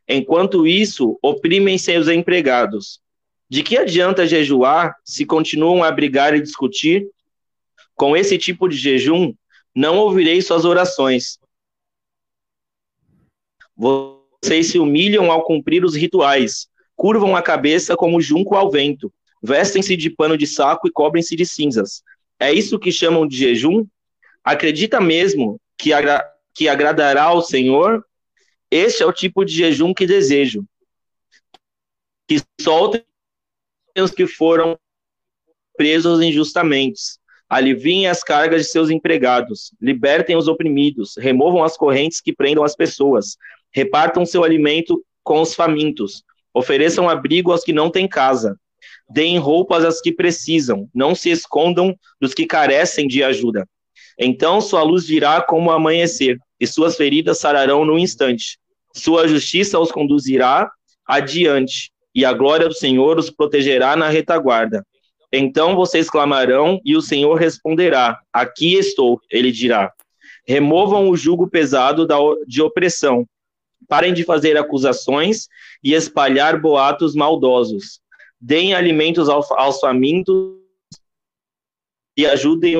[0.06, 3.00] Enquanto isso, oprimem seus empregados.
[3.51, 7.09] De que adianta jejuar se continuam a brigar e discutir?
[7.94, 9.34] Com esse tipo de jejum,
[9.74, 11.38] não ouvirei suas orações.
[13.74, 19.96] Vocês se humilham ao cumprir os rituais, curvam a cabeça como junco ao vento, vestem-se
[19.96, 22.03] de pano de saco e cobrem-se de cinzas.
[22.38, 23.86] É isso que chamam de jejum?
[24.44, 26.24] Acredita mesmo que, agra
[26.55, 28.05] que agradará ao Senhor?
[28.70, 30.64] Este é o tipo de jejum que desejo.
[32.26, 33.07] Que soltem
[34.01, 34.78] os que foram
[35.76, 37.01] presos injustamente.
[37.49, 42.76] Aliviem as cargas de seus empregados, libertem os oprimidos, removam as correntes que prendam as
[42.76, 43.36] pessoas,
[43.72, 46.22] repartam seu alimento com os famintos,
[46.53, 48.59] ofereçam abrigo aos que não têm casa,
[49.09, 53.66] deem roupas às que precisam, não se escondam dos que carecem de ajuda.
[54.18, 58.59] Então sua luz virá como amanhecer, e suas feridas sararão no instante.
[58.94, 60.70] Sua justiça os conduzirá
[61.07, 64.84] adiante, e a glória do Senhor os protegerá na retaguarda.
[65.32, 69.92] Então vocês clamarão e o Senhor responderá: Aqui estou, ele dirá.
[70.44, 72.08] Removam o jugo pesado
[72.44, 73.24] de opressão.
[73.86, 75.46] Parem de fazer acusações
[75.80, 78.00] e espalhar boatos maldosos.
[78.40, 80.56] Deem alimentos aos, aos famintos
[82.16, 82.74] e ajudem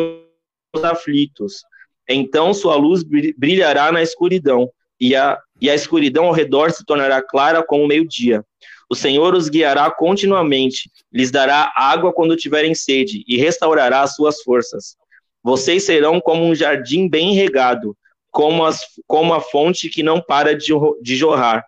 [0.75, 1.63] os aflitos.
[2.09, 4.69] Então sua luz brilhará na escuridão,
[5.01, 8.45] e a, e a escuridão ao redor se tornará clara como o meio-dia.
[8.91, 14.43] O Senhor os guiará continuamente, lhes dará água quando tiverem sede e restaurará as suas
[14.43, 14.97] forças.
[15.43, 17.97] Vocês serão como um jardim bem regado,
[18.31, 20.73] como, as, como a fonte que não para de,
[21.03, 21.65] de jorrar.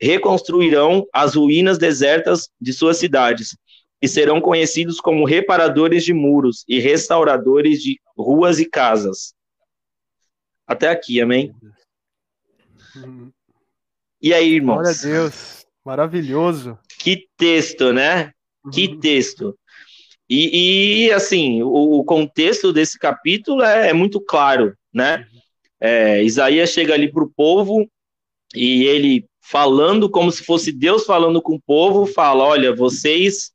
[0.00, 3.56] Reconstruirão as ruínas desertas de suas cidades
[4.00, 9.34] e serão conhecidos como reparadores de muros e restauradores de ruas e casas.
[10.66, 11.52] Até aqui, amém?
[14.20, 14.82] E aí, irmãos?
[14.82, 15.57] Glória a Deus.
[15.88, 16.78] Maravilhoso.
[16.98, 18.30] Que texto, né?
[18.70, 19.00] Que uhum.
[19.00, 19.58] texto.
[20.28, 25.26] E, e assim, o, o, contexto desse capítulo é, é muito claro, né?
[25.80, 27.88] É, Isaías chega ali para o povo
[28.54, 33.50] e ele falando como se fosse Deus falando com o povo, fala: olha, vocês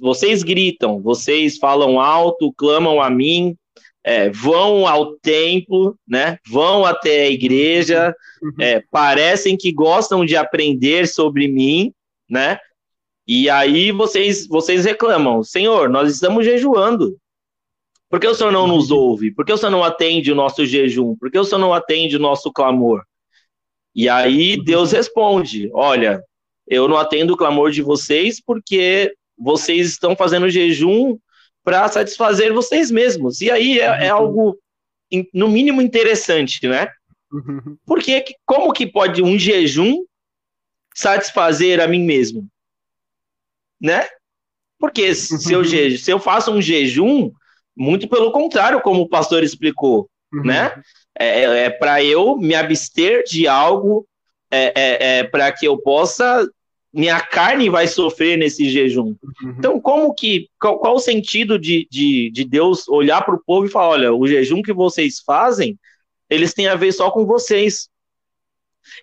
[0.00, 3.54] vocês gritam, vocês falam alto, clamam a mim,
[4.02, 6.38] é, vão ao templo, né?
[6.48, 8.52] Vão até a igreja, uhum.
[8.58, 11.92] é, parecem que gostam de aprender sobre mim,
[12.28, 12.58] né?
[13.26, 17.16] E aí vocês vocês reclamam, Senhor, nós estamos jejuando.
[18.08, 18.98] Por que o Senhor não nos uhum.
[18.98, 19.30] ouve?
[19.30, 21.14] Por que o Senhor não atende o nosso jejum?
[21.16, 23.04] Por que o Senhor não atende o nosso clamor?
[23.94, 24.64] E aí uhum.
[24.64, 26.22] Deus responde: Olha,
[26.66, 31.16] eu não atendo o clamor de vocês porque vocês estão fazendo jejum
[31.64, 33.40] para satisfazer vocês mesmos.
[33.40, 34.58] E aí é, é, algo
[35.34, 36.88] no mínimo interessante, né?
[37.32, 37.76] Uhum.
[37.86, 40.04] Porque como que pode um jejum
[40.94, 42.48] satisfazer a mim mesmo?
[43.80, 44.08] Né?
[44.78, 47.30] Porque se eu, se eu faço um jejum,
[47.76, 50.44] muito pelo contrário, como o pastor explicou, Uhum.
[50.44, 50.80] né?
[51.18, 54.06] É, é, é para eu me abster de algo,
[54.50, 56.48] é, é, é para que eu possa.
[56.92, 59.14] Minha carne vai sofrer nesse jejum.
[59.42, 59.54] Uhum.
[59.58, 60.48] Então, como que.
[60.60, 64.12] Qual, qual o sentido de, de, de Deus olhar para o povo e falar: olha,
[64.12, 65.78] o jejum que vocês fazem,
[66.28, 67.88] eles têm a ver só com vocês.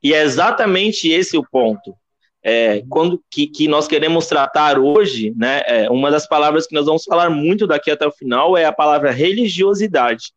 [0.04, 1.96] E é exatamente esse o ponto.
[2.44, 5.64] É, quando que, que nós queremos tratar hoje, né?
[5.66, 8.72] é, uma das palavras que nós vamos falar muito daqui até o final é a
[8.72, 10.32] palavra religiosidade,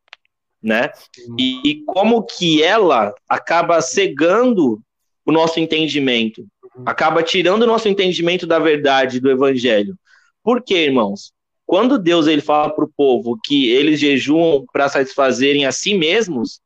[0.61, 0.91] né?
[1.39, 4.81] E, e como que ela acaba cegando
[5.25, 6.45] o nosso entendimento,
[6.87, 9.97] acaba tirando o nosso entendimento da verdade do evangelho.
[10.43, 11.33] Por quê, irmãos?
[11.67, 16.61] Quando Deus ele fala para o povo que eles jejuam para satisfazerem a si mesmos,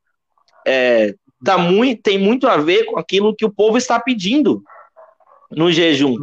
[0.66, 4.62] é, tá muito, tem muito a ver com aquilo que o povo está pedindo
[5.50, 6.16] no jejum.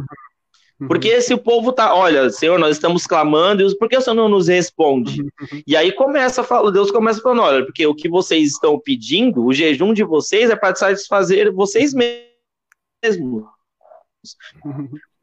[0.80, 0.88] Uhum.
[0.88, 4.28] Porque se o povo tá, olha, Senhor, nós estamos clamando, por que o Senhor não
[4.28, 5.24] nos responde?
[5.64, 9.44] E aí começa a falar, Deus começa falando, olha, porque o que vocês estão pedindo,
[9.44, 13.44] o jejum de vocês é para satisfazer vocês mesmos.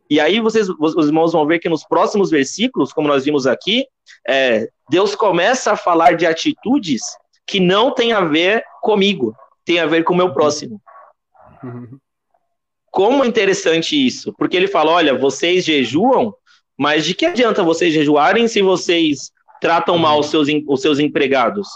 [0.09, 3.85] E aí vocês, os irmãos vão ver que nos próximos versículos, como nós vimos aqui,
[4.27, 7.01] é, Deus começa a falar de atitudes
[7.45, 10.81] que não tem a ver comigo, tem a ver com o meu próximo.
[12.91, 16.33] Como é interessante isso, porque ele fala, olha, vocês jejuam,
[16.75, 19.31] mas de que adianta vocês jejuarem se vocês
[19.61, 21.67] tratam mal os seus, os seus empregados,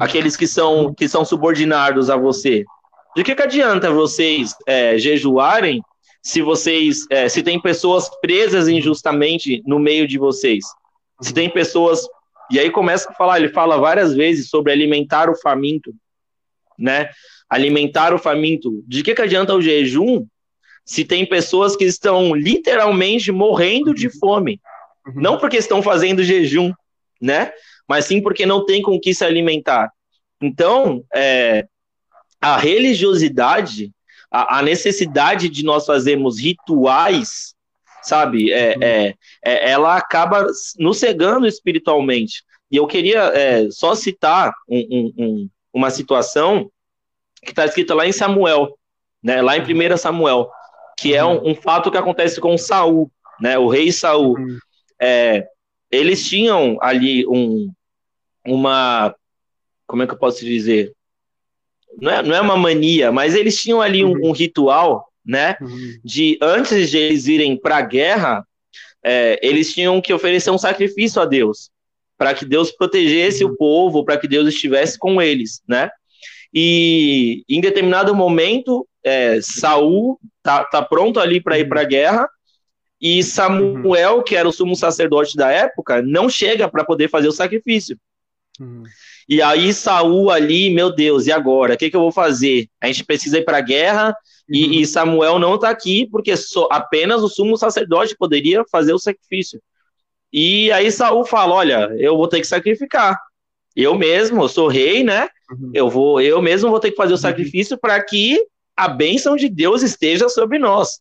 [0.00, 2.64] aqueles que são, que são subordinados a você?
[3.14, 5.80] De que, que adianta vocês é, jejuarem
[6.24, 10.64] se vocês, é, se tem pessoas presas injustamente no meio de vocês?
[11.20, 12.08] Se tem pessoas,
[12.50, 15.94] e aí começa a falar, ele fala várias vezes sobre alimentar o faminto,
[16.78, 17.10] né?
[17.48, 18.82] Alimentar o faminto.
[18.88, 20.26] De que, que adianta o jejum
[20.82, 24.58] se tem pessoas que estão literalmente morrendo de fome?
[25.06, 25.12] Uhum.
[25.16, 26.72] Não porque estão fazendo jejum,
[27.20, 27.52] né?
[27.86, 29.92] Mas sim porque não tem com que se alimentar.
[30.40, 31.66] Então, é,
[32.40, 33.92] a religiosidade,
[34.34, 37.54] a, a necessidade de nós fazermos rituais,
[38.02, 38.52] sabe?
[38.52, 39.14] É, é,
[39.44, 40.44] é, ela acaba
[40.76, 42.42] nos cegando espiritualmente.
[42.68, 46.68] E eu queria é, só citar um- um- um- uma situação
[47.44, 48.76] que está escrita lá em Samuel,
[49.22, 49.40] né?
[49.40, 50.50] Lá em 1 Samuel,
[50.98, 53.08] que é um, um fato que acontece com Saul,
[53.40, 53.56] né?
[53.56, 54.58] O rei Saul Uhum.
[55.00, 55.46] é,
[55.92, 57.70] eles tinham ali um,
[58.44, 59.14] uma,
[59.86, 60.92] como é que eu posso dizer?
[62.00, 65.56] Não é, não é uma mania, mas eles tinham ali um, um ritual, né?
[65.60, 65.98] Uhum.
[66.04, 68.46] De antes de eles irem para a guerra,
[69.02, 71.70] é, eles tinham que oferecer um sacrifício a Deus,
[72.16, 75.90] para que Deus protegesse o povo, para que Deus estivesse com eles, né?
[76.52, 82.28] E em determinado momento, é, Saul tá, tá pronto ali para ir para a guerra,
[83.00, 87.32] e Samuel, que era o sumo sacerdote da época, não chega para poder fazer o
[87.32, 87.98] sacrifício.
[89.28, 89.36] Uhum.
[89.36, 91.74] E aí Saul ali, meu Deus, e agora?
[91.74, 92.68] O que, que eu vou fazer?
[92.80, 94.14] A gente precisa ir para a guerra
[94.48, 98.98] e, e Samuel não está aqui porque só, apenas o sumo sacerdote poderia fazer o
[98.98, 99.60] sacrifício.
[100.32, 103.18] E aí Saul fala, olha, eu vou ter que sacrificar.
[103.74, 105.28] Eu mesmo, eu sou rei, né?
[105.50, 105.70] Uhum.
[105.74, 108.44] Eu vou, eu mesmo vou ter que fazer o sacrifício para que
[108.76, 111.00] a bênção de Deus esteja sobre nós.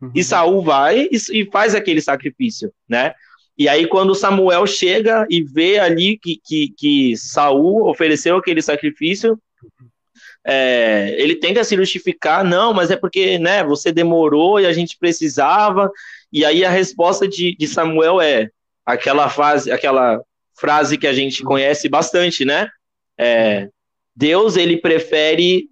[0.00, 0.10] Uhum.
[0.14, 3.14] E Saul vai e, e faz aquele sacrifício, né?
[3.62, 9.38] E aí, quando Samuel chega e vê ali que, que, que Saul ofereceu aquele sacrifício,
[10.44, 14.98] é, ele tenta se justificar, não, mas é porque né, você demorou e a gente
[14.98, 15.88] precisava.
[16.32, 18.50] E aí a resposta de, de Samuel é
[18.84, 20.20] aquela frase, aquela
[20.58, 22.68] frase que a gente conhece bastante, né?
[23.16, 23.68] É,
[24.16, 25.68] Deus ele prefere,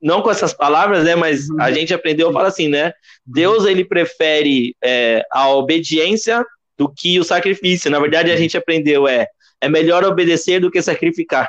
[0.00, 1.14] não com essas palavras, né?
[1.14, 2.94] Mas a gente aprendeu a falar assim, né?
[3.26, 6.42] Deus ele prefere é, a obediência
[6.76, 7.90] do que o sacrifício.
[7.90, 9.28] Na verdade, a gente aprendeu é
[9.60, 11.48] é melhor obedecer do que sacrificar,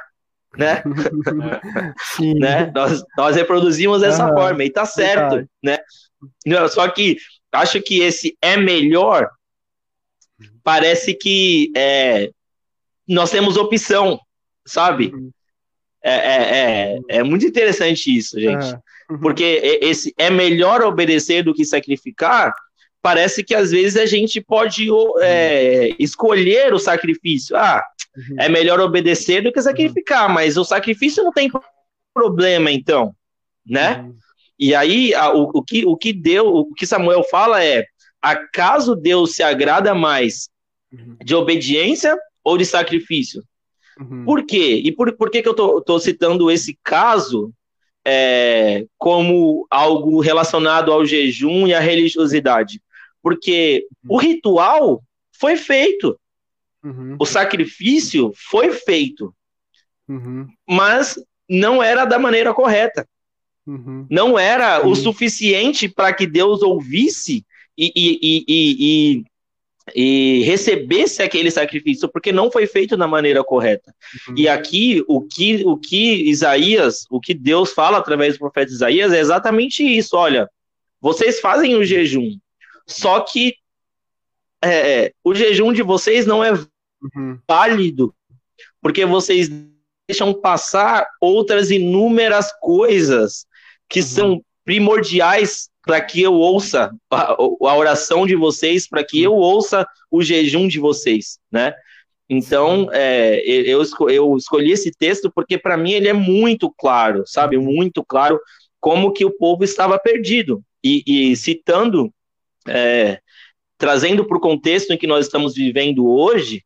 [0.57, 0.81] né?
[2.15, 2.35] Sim.
[2.35, 2.71] né?
[2.73, 5.49] Nós, nós reproduzimos dessa forma e tá certo, verdade.
[5.61, 5.77] né?
[6.45, 7.17] Não, Só que
[7.51, 9.29] acho que esse é melhor
[10.63, 12.31] parece que é,
[13.07, 14.19] nós temos opção,
[14.65, 15.11] sabe?
[15.13, 15.31] Uhum.
[16.01, 18.65] É, é, é, é muito interessante isso, gente.
[19.09, 19.19] Uhum.
[19.19, 19.43] Porque
[19.81, 22.53] esse é melhor obedecer do que sacrificar.
[23.05, 27.55] Parece que às vezes a gente pode o- é, escolher o sacrifício.
[27.55, 27.83] Ah,
[28.17, 28.35] Uhum.
[28.39, 31.51] é melhor obedecer do que sacrificar, mas o sacrifício não tem
[32.11, 33.13] problema, então,
[33.63, 33.99] né?
[33.99, 34.15] Uhum.
[34.57, 37.85] E aí a- o, o que, o que deu, o que Samuel fala é:
[38.19, 40.49] acaso Deus se agrada mais
[40.91, 41.15] Uhum.
[41.23, 43.43] de obediência ou de sacrifício?
[43.99, 44.25] Uhum.
[44.25, 44.81] Por quê?
[44.83, 47.53] E por, por que, que eu tô, tô citando esse caso
[48.07, 52.81] é, como algo relacionado ao jejum e à religiosidade?
[53.25, 54.17] Porque uhum.
[54.17, 56.15] o ritual foi feito.
[56.83, 57.15] Uhum.
[57.19, 59.33] O sacrifício foi feito.
[60.07, 60.47] Uhum.
[60.69, 61.19] Mas
[61.49, 63.07] não era da maneira correta.
[63.65, 64.05] Uhum.
[64.11, 67.43] Não era o suficiente para que Deus ouvisse
[67.75, 69.25] e, e, e,
[69.97, 73.91] e, e recebesse aquele sacrifício, porque não foi feito da maneira correta.
[74.27, 74.35] Uhum.
[74.37, 79.11] E aqui, o que, o que Isaías, o que Deus fala através do profeta Isaías
[79.11, 80.47] é exatamente isso: olha,
[81.01, 82.37] vocês fazem o jejum,
[82.87, 83.55] só que
[84.63, 87.39] é, o jejum de vocês não é uhum.
[87.47, 88.13] válido,
[88.81, 89.49] porque vocês
[90.07, 93.45] deixam passar outras inúmeras coisas
[93.89, 94.05] que uhum.
[94.05, 99.85] são primordiais para que eu ouça a, a oração de vocês, para que eu ouça
[100.09, 101.73] o jejum de vocês, né?
[102.27, 107.57] Então, é, eu, eu escolhi esse texto porque para mim ele é muito claro, sabe?
[107.57, 108.39] Muito claro
[108.79, 110.63] como que o povo estava perdido.
[110.83, 112.11] E, e citando,
[112.67, 113.19] é,
[113.77, 116.63] trazendo para o contexto em que nós estamos vivendo hoje,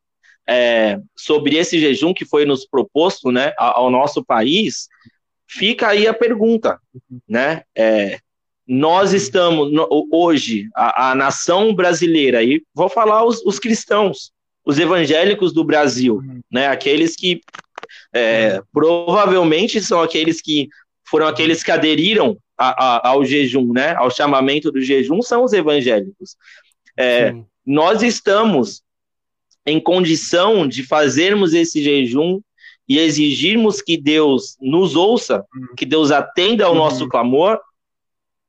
[0.47, 4.87] é, sobre esse jejum que foi nos proposto, né, ao nosso país,
[5.47, 6.79] fica aí a pergunta,
[7.27, 7.63] né?
[7.75, 8.19] É,
[8.67, 9.71] nós estamos
[10.11, 14.31] hoje, a, a, nação brasileira, e vou falar os, os, cristãos,
[14.63, 16.21] os evangélicos do Brasil,
[16.51, 16.67] né?
[16.67, 17.41] Aqueles que
[18.13, 20.69] é, provavelmente são aqueles que
[21.09, 23.95] foram aqueles que aderiram a, a, ao jejum, né?
[23.95, 26.35] Ao chamamento do jejum, são os evangélicos.
[26.97, 27.33] É,
[27.65, 28.81] nós estamos
[29.65, 32.41] em condição de fazermos esse jejum
[32.87, 35.75] e exigirmos que Deus nos ouça, uhum.
[35.77, 36.79] que Deus atenda ao uhum.
[36.79, 37.59] nosso clamor,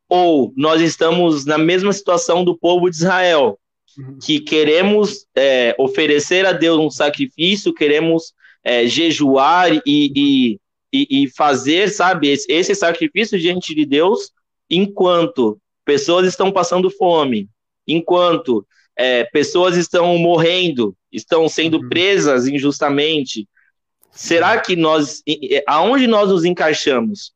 [0.09, 3.59] ou nós estamos na mesma situação do povo de Israel,
[3.99, 4.19] uhum.
[4.19, 8.33] que queremos é, oferecer a Deus um sacrifício, queremos
[8.65, 10.59] é, jejuar e, e,
[10.93, 14.33] e, fazer, sabe, esse, esse sacrifício diante de Deus,
[14.69, 17.49] enquanto pessoas estão passando fome,
[17.87, 18.67] enquanto
[18.97, 21.89] é, pessoas estão morrendo, estão sendo uhum.
[21.89, 23.49] presas injustamente,
[24.11, 25.23] será que nós,
[25.67, 27.33] aonde nós nos encaixamos,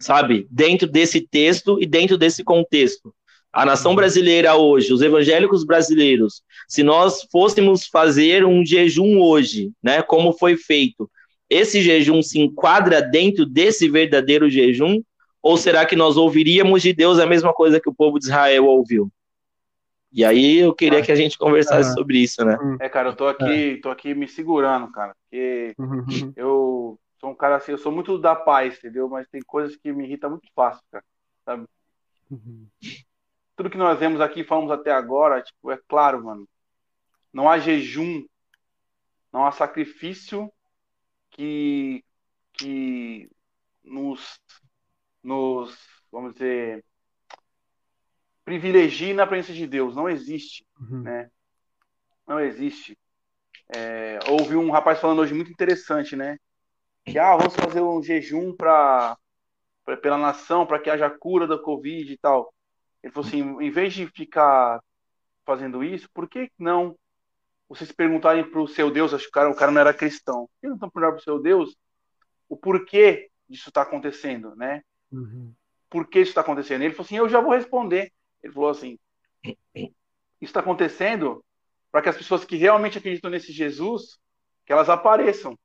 [0.00, 3.14] sabe, dentro desse texto e dentro desse contexto?
[3.52, 3.96] A nação uhum.
[3.96, 10.56] brasileira hoje, os evangélicos brasileiros, se nós fôssemos fazer um jejum hoje, né, como foi
[10.56, 11.08] feito,
[11.54, 15.00] esse jejum se enquadra dentro desse verdadeiro jejum?
[15.40, 18.64] Ou será que nós ouviríamos de Deus a mesma coisa que o povo de Israel
[18.66, 19.10] ouviu?
[20.10, 21.96] E aí eu queria que a gente conversasse uhum.
[21.96, 22.56] sobre isso, né?
[22.80, 23.80] É, cara, eu tô aqui, é.
[23.80, 26.32] tô aqui me segurando, cara, porque uhum.
[26.36, 29.08] eu sou um cara assim, eu sou muito da paz, entendeu?
[29.08, 31.04] Mas tem coisas que me irritam muito fácil, cara,
[31.44, 31.64] sabe?
[32.30, 32.66] Uhum.
[33.56, 36.48] Tudo que nós vemos aqui, falamos até agora, tipo, é claro, mano,
[37.32, 38.24] não há jejum,
[39.32, 40.50] não há sacrifício
[41.34, 42.04] que,
[42.52, 43.28] que
[43.82, 44.40] nos,
[45.22, 45.76] nos,
[46.10, 46.84] vamos dizer,
[48.44, 49.94] privilegie na presença de Deus.
[49.94, 51.02] Não existe, uhum.
[51.02, 51.30] né?
[52.26, 52.96] Não existe.
[53.74, 56.38] É, houve um rapaz falando hoje muito interessante, né?
[57.04, 59.18] Que ah, vamos fazer um jejum para
[60.00, 62.54] pela nação, para que haja cura da Covid e tal.
[63.02, 64.80] Ele falou assim, em vez de ficar
[65.44, 66.96] fazendo isso, por que não
[67.74, 70.46] vocês perguntarem para o seu Deus, acho que o cara, o cara não era cristão,
[70.46, 71.76] por que não estão perguntando para o seu Deus
[72.48, 74.82] o porquê disso está acontecendo, né?
[75.10, 75.52] Uhum.
[75.88, 76.82] Por que isso está acontecendo?
[76.82, 78.12] Ele falou assim, eu já vou responder.
[78.42, 78.98] Ele falou assim:
[79.74, 79.94] isso
[80.40, 81.44] está acontecendo
[81.90, 84.18] para que as pessoas que realmente acreditam nesse Jesus,
[84.66, 85.58] que elas apareçam.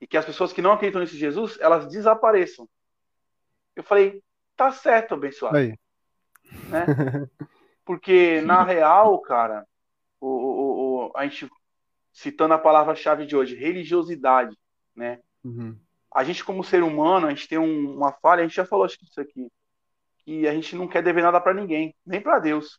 [0.00, 2.68] E que as pessoas que não acreditam nesse Jesus, elas desapareçam.
[3.74, 4.22] Eu falei,
[4.56, 5.56] tá certo, abençoado.
[5.56, 5.76] Aí.
[6.68, 6.86] Né?
[7.84, 9.66] Porque, na real, cara,
[11.14, 11.48] a gente,
[12.12, 14.56] citando a palavra-chave de hoje, religiosidade,
[14.94, 15.20] né?
[15.44, 15.78] Uhum.
[16.14, 18.86] A gente, como ser humano, a gente tem um, uma falha, a gente já falou
[18.86, 19.50] isso aqui
[20.28, 22.78] que a gente não quer dever nada para ninguém, nem para Deus.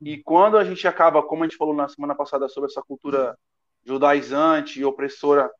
[0.00, 3.38] E quando a gente acaba, como a gente falou na semana passada sobre essa cultura
[3.84, 5.50] judaizante e opressora,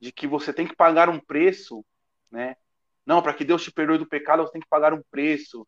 [0.00, 1.84] de que você tem que pagar um preço,
[2.30, 2.54] né?
[3.04, 5.66] Não, para que Deus te perdoe do pecado, você tem que pagar um preço.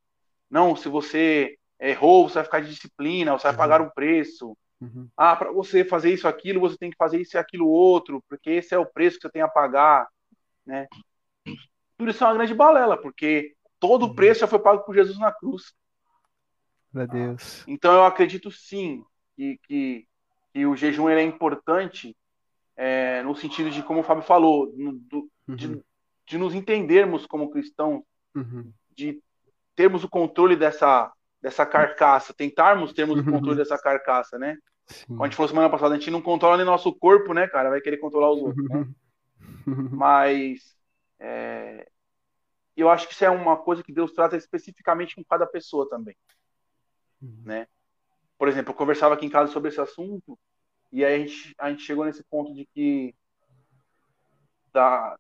[0.48, 4.56] Não, se você errou, você vai ficar de disciplina, você vai pagar um preço.
[4.82, 5.08] Uhum.
[5.16, 8.50] Ah, para você fazer isso, aquilo, você tem que fazer isso e aquilo outro, porque
[8.50, 10.08] esse é o preço que você tem a pagar,
[10.66, 10.86] né?
[11.96, 14.14] Tudo isso é uma grande balela, porque Todo o uhum.
[14.14, 15.74] preço já foi pago por Jesus na cruz.
[16.92, 17.64] Meu Deus.
[17.66, 19.04] Então eu acredito sim
[19.34, 20.06] que, que,
[20.52, 22.16] que o jejum é importante
[22.76, 25.56] é, no sentido de, como o Fábio falou, do, uhum.
[25.56, 25.82] de,
[26.28, 28.04] de, nos entendermos como cristãos,
[28.36, 28.72] uhum.
[28.96, 29.20] de
[29.74, 33.56] termos o controle dessa, dessa carcaça, tentarmos termos o controle uhum.
[33.56, 34.56] dessa carcaça, né?
[34.86, 35.06] Sim.
[35.06, 37.70] Como a gente falou semana passada, a gente não controla nem nosso corpo, né, cara?
[37.70, 38.88] Vai querer controlar os outros, né?
[39.92, 40.76] Mas
[41.18, 41.88] é,
[42.76, 46.16] eu acho que isso é uma coisa que Deus trata especificamente com cada pessoa também,
[47.20, 47.42] uhum.
[47.44, 47.66] né?
[48.38, 50.38] Por exemplo, eu conversava aqui em casa sobre esse assunto
[50.90, 53.14] e aí a gente, a gente chegou nesse ponto de que
[54.72, 55.16] da,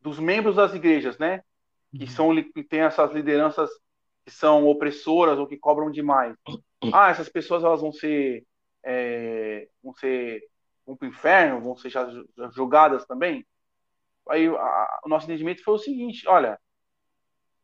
[0.00, 1.42] dos membros das igrejas, né,
[1.92, 2.10] que uhum.
[2.10, 3.70] são que tem essas lideranças
[4.24, 6.36] que são opressoras ou que cobram demais.
[6.92, 8.44] Ah, essas pessoas elas vão ser
[8.84, 10.42] é, vão ser
[10.86, 11.90] vão para o inferno, vão ser
[12.52, 13.46] julgadas também.
[14.28, 16.58] Aí a, o nosso entendimento foi o seguinte: olha,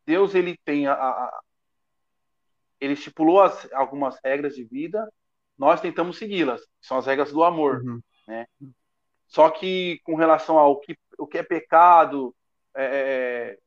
[0.05, 1.41] Deus ele tem a, a
[2.81, 5.11] ele estipulou as, algumas regras de vida,
[5.59, 8.01] nós tentamos segui-las, são as regras do amor, uhum.
[8.29, 8.47] né?
[9.27, 12.35] Só que com relação ao que, o que é pecado,
[12.75, 13.59] é, é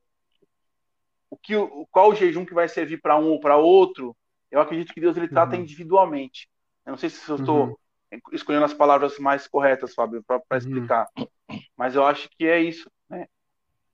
[1.29, 1.53] o que,
[1.91, 4.15] qual o jejum que vai servir para um ou para outro,
[4.49, 5.61] eu acredito que Deus ele trata uhum.
[5.61, 6.49] individualmente.
[6.89, 7.67] Eu não sei se eu estou
[8.11, 8.19] uhum.
[8.31, 10.57] escolhendo as palavras mais corretas, Fábio, para uhum.
[10.57, 11.07] explicar,
[11.77, 13.27] mas eu acho que é isso, né?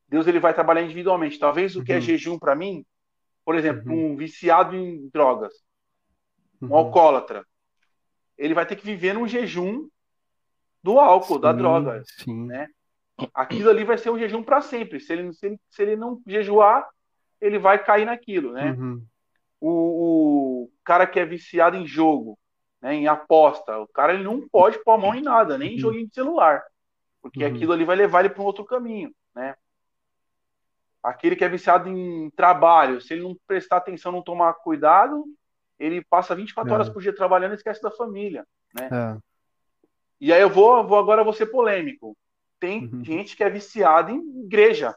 [0.07, 1.37] Deus ele vai trabalhar individualmente.
[1.37, 2.01] Talvez o que é uhum.
[2.01, 2.85] jejum para mim,
[3.43, 4.13] por exemplo, uhum.
[4.13, 5.53] um viciado em drogas,
[6.61, 6.75] um uhum.
[6.75, 7.45] alcoólatra,
[8.37, 9.89] ele vai ter que viver num jejum
[10.81, 12.45] do álcool, sim, da droga, sim.
[12.45, 12.69] né?
[13.33, 15.01] Aquilo ali vai ser um jejum para sempre.
[15.01, 16.87] Se ele, se ele, se ele não jejuar,
[17.41, 18.71] ele vai cair naquilo, né?
[18.71, 19.05] Uhum.
[19.59, 22.39] O, o, cara que é viciado em jogo,
[22.85, 25.73] né, em aposta, o cara ele não pode pôr a mão em nada, nem em
[25.73, 25.79] uhum.
[25.79, 26.63] joguinho de celular,
[27.19, 27.51] porque uhum.
[27.51, 29.55] aquilo ali vai levar ele para um outro caminho, né?
[31.01, 35.25] Aquele que é viciado em trabalho, se ele não prestar atenção, não tomar cuidado,
[35.79, 36.75] ele passa 24 é.
[36.75, 38.45] horas por dia trabalhando e esquece da família,
[38.75, 38.87] né?
[38.91, 39.17] É.
[40.21, 42.15] E aí eu vou, vou agora vou ser polêmico.
[42.59, 43.03] Tem uhum.
[43.03, 44.95] gente que é viciada em igreja.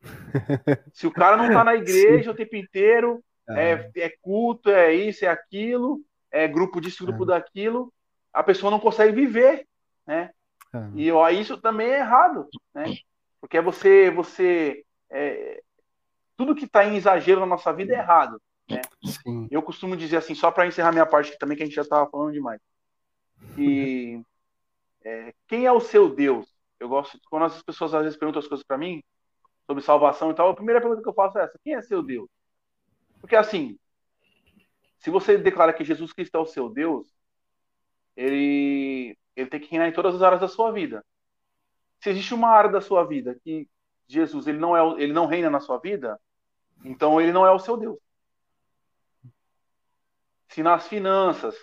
[0.94, 2.30] Se o cara não tá na igreja Sim.
[2.30, 3.72] o tempo inteiro, é.
[3.72, 3.90] é.
[3.96, 6.00] É, culto, é isso, é aquilo,
[6.34, 7.26] é grupo disso, grupo é.
[7.28, 7.92] daquilo,
[8.32, 9.66] a pessoa não consegue viver,
[10.04, 10.30] né?
[10.74, 10.90] É.
[10.96, 12.96] E ó, isso também é errado, né?
[13.40, 15.62] Porque você, você, é,
[16.36, 18.80] tudo que está em exagero na nossa vida é errado, né?
[19.48, 22.10] Eu costumo dizer assim, só para encerrar minha parte também, que a gente já estava
[22.10, 22.60] falando demais.
[23.56, 24.20] E
[25.04, 26.52] é, quem é o seu Deus?
[26.80, 29.00] Eu gosto quando as pessoas às vezes perguntam as coisas para mim,
[29.68, 32.02] sobre salvação e tal, a primeira pergunta que eu faço é essa: quem é seu
[32.02, 32.28] Deus?
[33.20, 33.78] Porque assim,
[35.04, 37.06] se você declara que Jesus Cristo é o seu Deus,
[38.16, 41.04] ele, ele tem que reinar em todas as áreas da sua vida.
[42.00, 43.68] Se existe uma área da sua vida que
[44.08, 46.18] Jesus ele não é ele não reina na sua vida,
[46.82, 47.98] então ele não é o seu Deus.
[50.48, 51.54] Se nas finanças,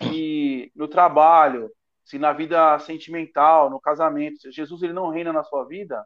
[0.00, 1.70] se no trabalho,
[2.02, 6.02] se na vida sentimental, no casamento, se Jesus ele não reina na sua vida,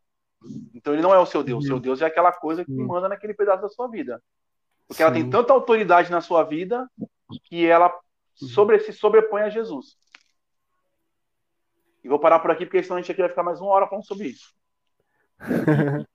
[0.74, 1.62] então ele não é o seu Deus.
[1.64, 1.78] O seu.
[1.78, 4.20] Deus é aquela coisa que manda naquele pedaço da sua vida.
[4.90, 5.04] Porque Sim.
[5.04, 6.90] ela tem tanta autoridade na sua vida
[7.44, 7.96] que ela
[8.34, 9.96] sobre, se sobrepõe a Jesus.
[12.02, 13.86] E vou parar por aqui, porque senão a gente aqui vai ficar mais uma hora
[13.86, 14.52] falando sobre isso.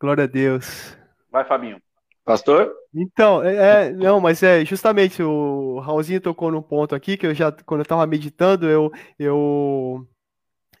[0.00, 0.96] Glória a Deus.
[1.30, 1.82] Vai, Fabinho.
[2.24, 2.72] Pastor?
[2.94, 7.34] Então, é, é, não, mas é justamente o Raulzinho tocou num ponto aqui que eu
[7.34, 10.08] já, quando eu estava meditando, eu, eu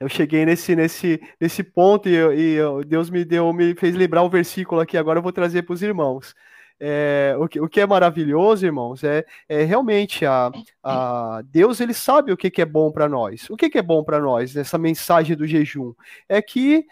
[0.00, 4.30] eu cheguei nesse, nesse, nesse ponto e, e, Deus me deu, me fez lembrar o
[4.30, 6.34] versículo aqui, agora eu vou trazer para os irmãos.
[6.80, 10.50] É, o, que, o que é maravilhoso, irmãos, é, é realmente a,
[10.82, 13.48] a Deus ele sabe o que, que é bom para nós.
[13.48, 15.94] O que, que é bom para nós nessa mensagem do jejum?
[16.28, 16.84] É que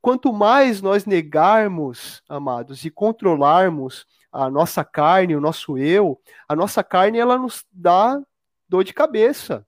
[0.00, 6.82] quanto mais nós negarmos, amados, e controlarmos a nossa carne, o nosso eu, a nossa
[6.82, 8.20] carne ela nos dá
[8.68, 9.64] dor de cabeça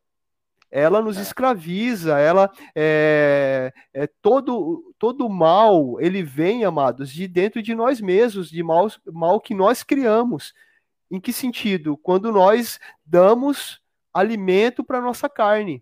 [0.75, 7.77] ela nos escraviza, ela é, é todo todo mal ele vem, amados, de dentro de
[7.77, 10.53] nós mesmos, de mal, mal que nós criamos.
[11.09, 11.97] Em que sentido?
[11.97, 13.81] Quando nós damos
[14.13, 15.81] alimento para nossa carne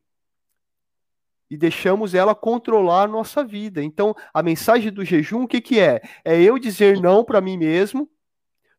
[1.50, 3.82] e deixamos ela controlar a nossa vida.
[3.82, 6.02] Então, a mensagem do jejum, o que, que é?
[6.22, 8.10] É eu dizer não para mim mesmo.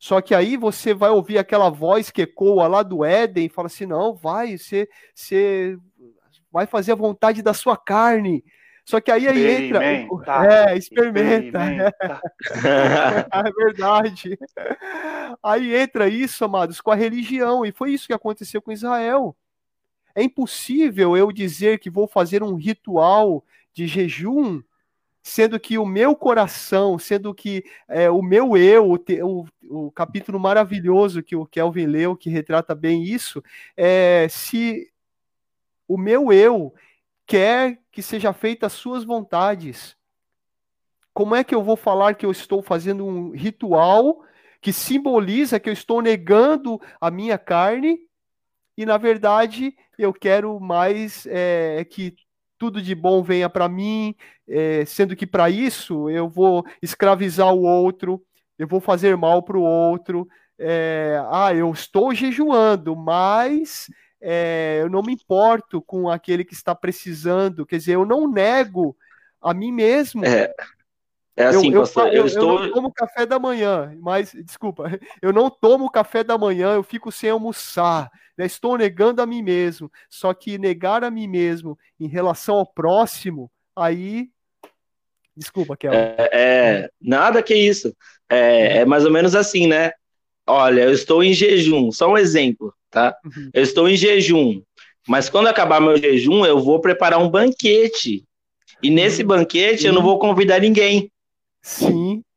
[0.03, 3.67] Só que aí você vai ouvir aquela voz que ecoa lá do Éden e fala
[3.67, 5.77] assim: não, vai, você, você
[6.53, 8.45] vai fazer a vontade da sua carne.
[8.85, 9.83] Só que aí, aí entra.
[10.45, 11.59] É, experimenta.
[13.33, 14.37] é verdade.
[15.41, 17.65] Aí entra isso, amados, com a religião.
[17.65, 19.35] E foi isso que aconteceu com Israel.
[20.13, 23.43] É impossível eu dizer que vou fazer um ritual
[23.73, 24.61] de jejum,
[25.23, 30.39] sendo que o meu coração, sendo que é, o meu eu, o, o, o, capítulo
[30.39, 33.41] maravilhoso que o Kelvin leu, que retrata bem isso,
[33.75, 34.92] é, se
[35.87, 36.73] o meu eu
[37.25, 39.95] quer que seja feita as suas vontades.
[41.13, 44.23] Como é que eu vou falar que eu estou fazendo um ritual
[44.61, 47.99] que simboliza que eu estou negando a minha carne
[48.77, 52.15] e na verdade eu quero mais é, que
[52.57, 54.15] tudo de bom venha para mim,
[54.47, 58.23] é, sendo que para isso eu vou escravizar o outro,
[58.57, 60.27] eu vou fazer mal para o outro.
[60.57, 63.87] É, ah, eu estou jejuando, mas
[64.25, 67.65] é, eu não me importo com aquele que está precisando.
[67.65, 68.95] Quer dizer, eu não nego
[69.41, 70.23] a mim mesmo.
[70.25, 70.53] É,
[71.35, 72.63] é assim, eu, pastor, eu, eu, estou...
[72.63, 74.85] eu não tomo café da manhã, mas, desculpa,
[75.21, 78.09] eu não tomo café da manhã, eu fico sem almoçar.
[78.37, 78.45] Né?
[78.45, 79.91] Estou negando a mim mesmo.
[80.09, 84.29] Só que negar a mim mesmo em relação ao próximo, aí.
[85.35, 85.91] Desculpa, Kel.
[85.91, 87.93] É, é, nada que isso.
[88.29, 89.91] É, é mais ou menos assim, né?
[90.47, 93.15] Olha, eu estou em jejum, só um exemplo, tá?
[93.25, 93.49] Uhum.
[93.53, 94.61] Eu estou em jejum,
[95.07, 98.23] mas quando acabar meu jejum, eu vou preparar um banquete.
[98.81, 99.29] E nesse uhum.
[99.29, 101.11] banquete eu não vou convidar ninguém.
[101.61, 102.21] Sim.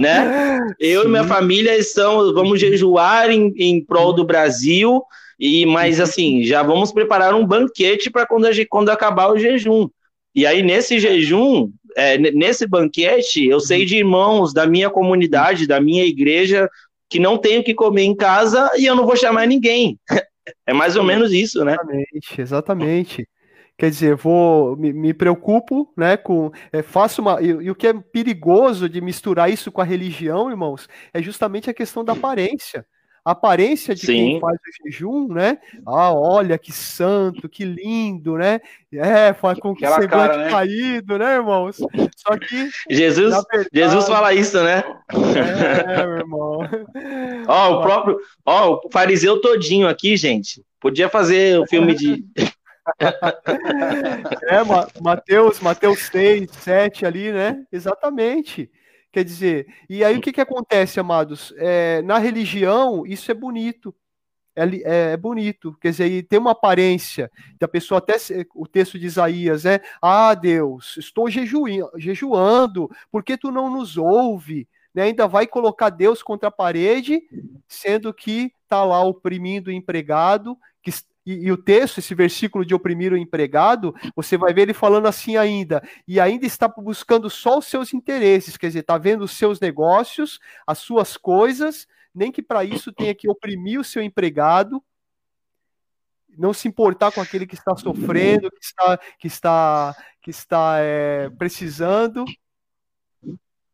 [0.00, 0.74] Né?
[0.78, 1.08] Eu Sim.
[1.08, 5.02] e minha família estamos, vamos jejuar em, em prol do Brasil,
[5.38, 9.88] e mas assim, já vamos preparar um banquete para quando, quando acabar o jejum.
[10.34, 15.80] E aí, nesse jejum, é, nesse banquete, eu sei de irmãos da minha comunidade, da
[15.80, 16.68] minha igreja,
[17.08, 19.98] que não tenho que comer em casa e eu não vou chamar ninguém.
[20.64, 21.72] É mais ou menos isso, né?
[21.72, 23.28] Exatamente, exatamente.
[23.76, 27.88] Quer dizer, vou me, me preocupo, né, com é, faço uma e, e, o que
[27.88, 32.86] é perigoso de misturar isso com a religião, irmãos, é justamente a questão da aparência.
[33.26, 34.14] A aparência de Sim.
[34.14, 35.58] quem faz o jejum, né?
[35.84, 38.60] Ah, olha que santo, que lindo, né?
[38.92, 40.48] É, faz com que semblante cara, né?
[40.48, 41.78] caído, né, irmãos?
[42.16, 44.84] Só que Jesus, verdade, Jesus fala isso, né?
[45.10, 46.60] É, meu irmão.
[47.48, 50.62] ó, o próprio, ó, o fariseu todinho aqui, gente.
[50.78, 52.24] Podia fazer o filme de
[54.46, 57.64] é, Mateus, Mateus 6, 7 ali, né?
[57.72, 58.70] Exatamente.
[59.16, 61.50] Quer dizer, e aí o que, que acontece, amados?
[61.56, 63.94] É, na religião, isso é bonito.
[64.54, 68.16] É, é, é, bonito, quer dizer, tem uma aparência da pessoa, até
[68.54, 73.96] o texto de Isaías, é: Ah, Deus, estou jejuando, jejuando, por que tu não nos
[73.96, 74.68] ouve?
[74.94, 77.22] Né, ainda vai colocar Deus contra a parede,
[77.66, 80.90] sendo que está lá oprimindo o empregado, que
[81.26, 85.06] e, e, o texto, esse versículo de oprimir o empregado, você vai ver ele falando
[85.06, 89.32] assim ainda, e ainda está buscando só os seus interesses, quer dizer, está vendo os
[89.32, 94.82] seus negócios, as suas coisas, nem que para isso tenha que oprimir o seu empregado,
[96.38, 101.30] não se importar com aquele que está sofrendo, que está, que está, que está é,
[101.30, 102.24] precisando.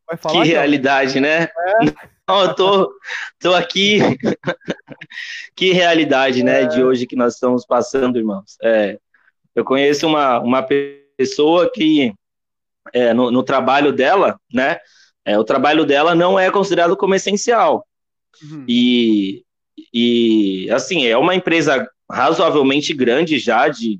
[0.07, 1.43] Vai falar, que realidade, né?
[1.43, 2.13] É.
[2.27, 2.93] Não, eu tô,
[3.39, 3.99] tô aqui.
[5.55, 8.57] que realidade, né, de hoje que nós estamos passando, irmãos.
[8.63, 8.97] É,
[9.53, 10.65] eu conheço uma, uma
[11.17, 12.13] pessoa que,
[12.93, 14.79] é, no, no, trabalho dela, né,
[15.25, 17.85] é, o trabalho dela não é considerado como essencial.
[18.41, 18.65] Uhum.
[18.67, 19.43] E,
[19.93, 23.99] e, assim, é uma empresa razoavelmente grande já, de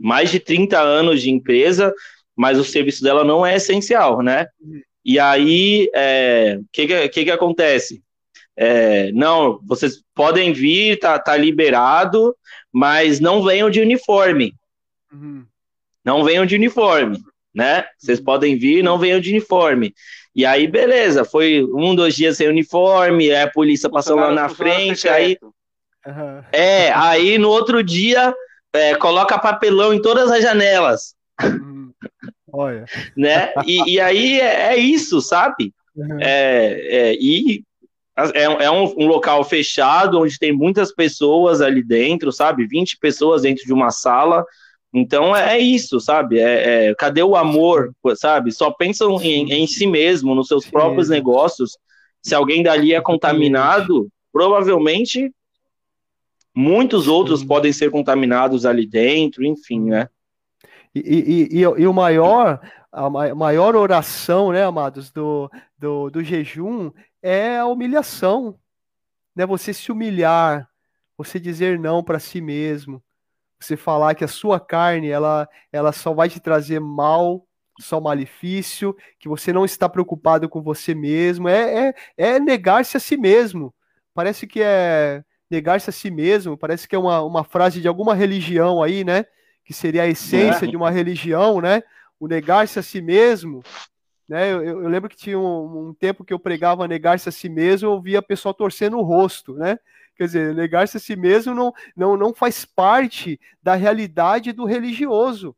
[0.00, 1.92] mais de 30 anos de empresa,
[2.34, 4.46] mas o serviço dela não é essencial, né?
[4.60, 4.82] Uhum.
[5.04, 8.02] E aí, o é, que, que, que acontece?
[8.56, 12.36] É, não, vocês podem vir, tá, tá liberado,
[12.72, 14.54] mas não venham de uniforme.
[15.12, 15.44] Uhum.
[16.04, 17.18] Não venham de uniforme,
[17.54, 17.84] né?
[17.98, 18.24] Vocês uhum.
[18.24, 19.94] podem vir, não venham de uniforme.
[20.34, 24.48] E aí, beleza, foi um, dois dias sem uniforme, aí a polícia passou lá na
[24.48, 25.36] frente, aí.
[26.06, 26.42] Uhum.
[26.50, 28.34] É, aí no outro dia,
[28.72, 31.14] é, coloca papelão em todas as janelas.
[31.42, 31.71] Uhum.
[32.52, 32.84] Olha.
[33.16, 33.52] Né?
[33.66, 35.72] E, e aí é, é, isso, sabe?
[35.96, 36.18] Uhum.
[36.20, 37.64] É, é, e
[38.34, 42.66] é, é um, um, local fechado, onde tem muitas pessoas ali dentro, sabe?
[42.66, 44.44] 20 pessoas dentro de uma sala.
[44.92, 46.38] Então é, é isso, sabe?
[46.38, 48.52] É, é, cadê o amor, sabe?
[48.52, 50.70] Só pensam em, em si mesmo, nos seus Sim.
[50.70, 51.78] próprios negócios.
[52.20, 55.32] Se alguém dali é contaminado, provavelmente
[56.54, 60.08] muitos outros podem ser contaminados ali dentro, enfim, né?
[60.94, 62.60] E, e, e, e, o maior,
[62.90, 66.90] a maior oração, né, amados, do, do, do jejum
[67.22, 68.58] é a humilhação.
[69.34, 69.46] Né?
[69.46, 70.68] Você se humilhar,
[71.16, 73.02] você dizer não para si mesmo,
[73.58, 77.46] você falar que a sua carne ela, ela só vai te trazer mal,
[77.80, 83.00] só malefício, que você não está preocupado com você mesmo, é, é, é negar-se a
[83.00, 83.72] si mesmo.
[84.12, 88.14] Parece que é negar-se a si mesmo, parece que é uma, uma frase de alguma
[88.14, 89.24] religião aí, né?
[89.72, 90.68] Que seria a essência é.
[90.68, 91.82] de uma religião, né?
[92.20, 93.62] O negar-se a si mesmo.
[94.28, 94.52] Né?
[94.52, 97.88] Eu, eu lembro que tinha um, um, tempo que eu pregava negar-se a si mesmo,
[97.88, 99.78] eu via a pessoa torcendo o rosto, né?
[100.14, 105.56] Quer dizer, negar-se a si mesmo não, não, não faz parte da realidade do religioso.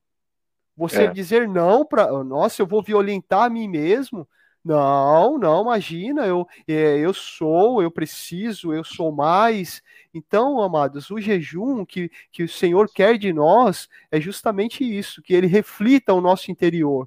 [0.76, 1.12] Você é.
[1.12, 4.26] dizer não para, nossa, eu vou violentar a mim mesmo,
[4.64, 9.82] Não, não, imagina, eu, é, eu sou, eu preciso, eu sou mais.
[10.12, 15.34] Então, amados, o jejum que, que o Senhor quer de nós é justamente isso, que
[15.34, 17.06] ele reflita o nosso interior,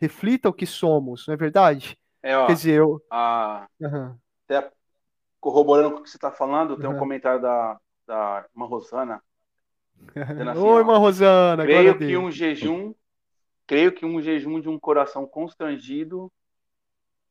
[0.00, 1.98] reflita o que somos, não é verdade?
[2.22, 3.02] É, ó, Quer dizer, eu.
[3.10, 3.66] A...
[3.78, 4.16] Uhum.
[4.46, 4.70] Até
[5.38, 9.22] corroborando com o que você está falando, tem um comentário da, da irmã Rosana.
[10.16, 11.64] Assim, Oi, irmã Rosana.
[11.64, 12.94] Creio que um jejum,
[13.66, 16.32] creio que um jejum de um coração constrangido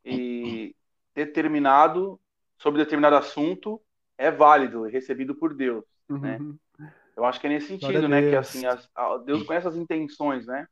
[0.05, 0.75] e
[1.13, 2.19] determinado
[2.57, 3.81] sobre determinado assunto
[4.17, 6.37] é válido, é recebido por Deus, né?
[6.39, 6.57] uhum.
[6.77, 6.93] né?
[7.15, 8.29] Eu acho que é nesse sentido, né?
[8.29, 8.89] Que assim, as,
[9.25, 10.67] Deus conhece as intenções, né?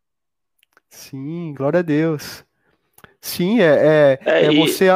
[0.89, 2.45] Sim, glória a Deus.
[3.21, 4.87] Sim, é, é, é, é você.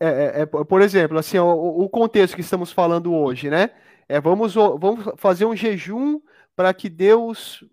[0.00, 3.70] É, é, é, por exemplo, assim, o, o, contexto que estamos falando hoje, né?
[4.08, 6.20] É, vamos, vamos fazer um jejum
[6.54, 7.64] para que Deus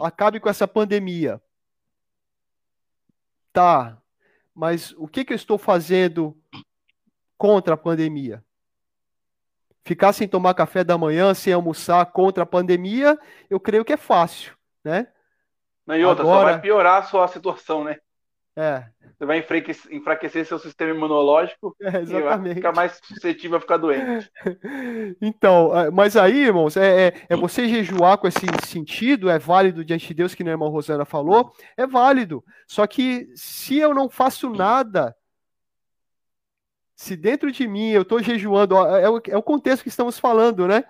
[0.00, 1.40] acabe com essa pandemia.
[3.52, 4.01] Tá,
[4.54, 6.36] mas o que, que eu estou fazendo
[7.36, 8.44] contra a pandemia?
[9.84, 13.18] Ficar sem tomar café da manhã, sem almoçar contra a pandemia,
[13.50, 15.08] eu creio que é fácil, né?
[15.86, 16.38] Não, e outra, Agora...
[16.38, 17.98] só vai piorar a sua situação, né?
[18.56, 18.84] É.
[19.16, 19.44] Você vai
[19.92, 24.30] enfraquecer seu sistema imunológico é, e vai ficar mais suscetível a ficar doente.
[25.20, 29.84] Então, é, mas aí, irmãos, é, é, é, você jejuar com esse sentido, é válido
[29.84, 32.44] diante de Deus, que a irmã Rosana falou, é válido.
[32.66, 35.14] Só que se eu não faço nada,
[36.96, 40.66] se dentro de mim eu estou jejuando, é o, é o contexto que estamos falando,
[40.66, 40.84] né?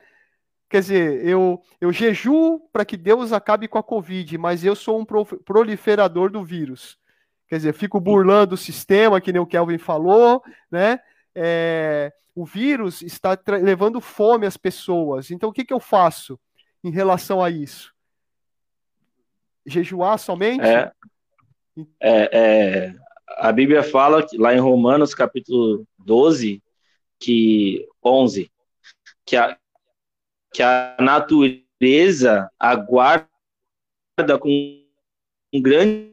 [0.69, 4.99] Quer dizer, eu, eu jejuo para que Deus acabe com a Covid, mas eu sou
[4.99, 6.99] um proliferador do vírus.
[7.53, 10.99] Quer dizer, fico burlando o sistema, que nem o Kelvin falou, né?
[11.35, 15.31] É, o vírus está levando fome às pessoas.
[15.31, 16.41] Então, o que, que eu faço
[16.83, 17.93] em relação a isso?
[19.67, 20.65] Jejuar somente?
[20.65, 20.93] É,
[22.01, 22.95] é, é,
[23.37, 26.63] a Bíblia fala lá em Romanos, capítulo 12,
[27.21, 28.51] que 11,
[29.27, 29.59] que a,
[30.55, 33.29] que a natureza aguarda
[34.41, 34.83] com
[35.53, 36.12] um grande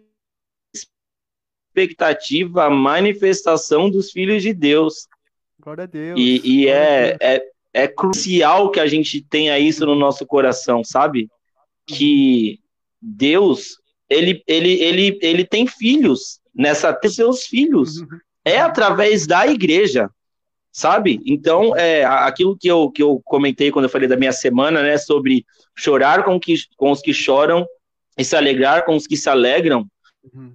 [1.80, 5.08] expectativa a manifestação dos filhos de Deus.
[5.62, 6.20] Glória a Deus.
[6.20, 7.44] E, e é, é,
[7.74, 11.30] é crucial que a gente tenha isso no nosso coração, sabe?
[11.86, 12.60] Que
[13.02, 13.78] Deus,
[14.10, 18.04] ele, ele, ele, ele tem filhos nessa ter seus filhos.
[18.44, 20.10] É através da igreja,
[20.72, 21.20] sabe?
[21.26, 24.98] Então, é aquilo que eu, que eu comentei quando eu falei da minha semana, né,
[24.98, 25.46] sobre
[25.76, 27.66] chorar com, que, com os que choram
[28.18, 29.86] e se alegrar com os que se alegram.
[30.34, 30.54] Uhum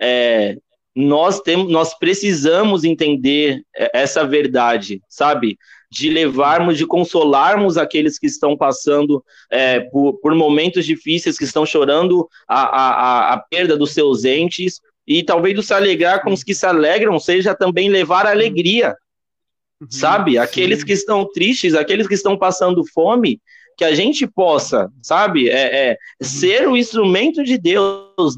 [0.00, 0.56] é,
[0.96, 3.62] nós temos, nós precisamos entender
[3.92, 5.58] essa verdade, sabe?
[5.90, 11.66] De levarmos, de consolarmos aqueles que estão passando é, por, por, momentos difíceis, que estão
[11.66, 16.42] chorando a, a, a perda dos seus entes, e talvez o se alegrar com os
[16.42, 18.96] que se alegram seja também levar alegria,
[19.80, 20.38] uhum, sabe?
[20.38, 23.38] Aqueles que estão tristes, aqueles que estão passando fome,
[23.76, 25.50] que a gente possa, sabe?
[25.50, 26.26] É, é uhum.
[26.26, 28.34] ser o instrumento de Deus.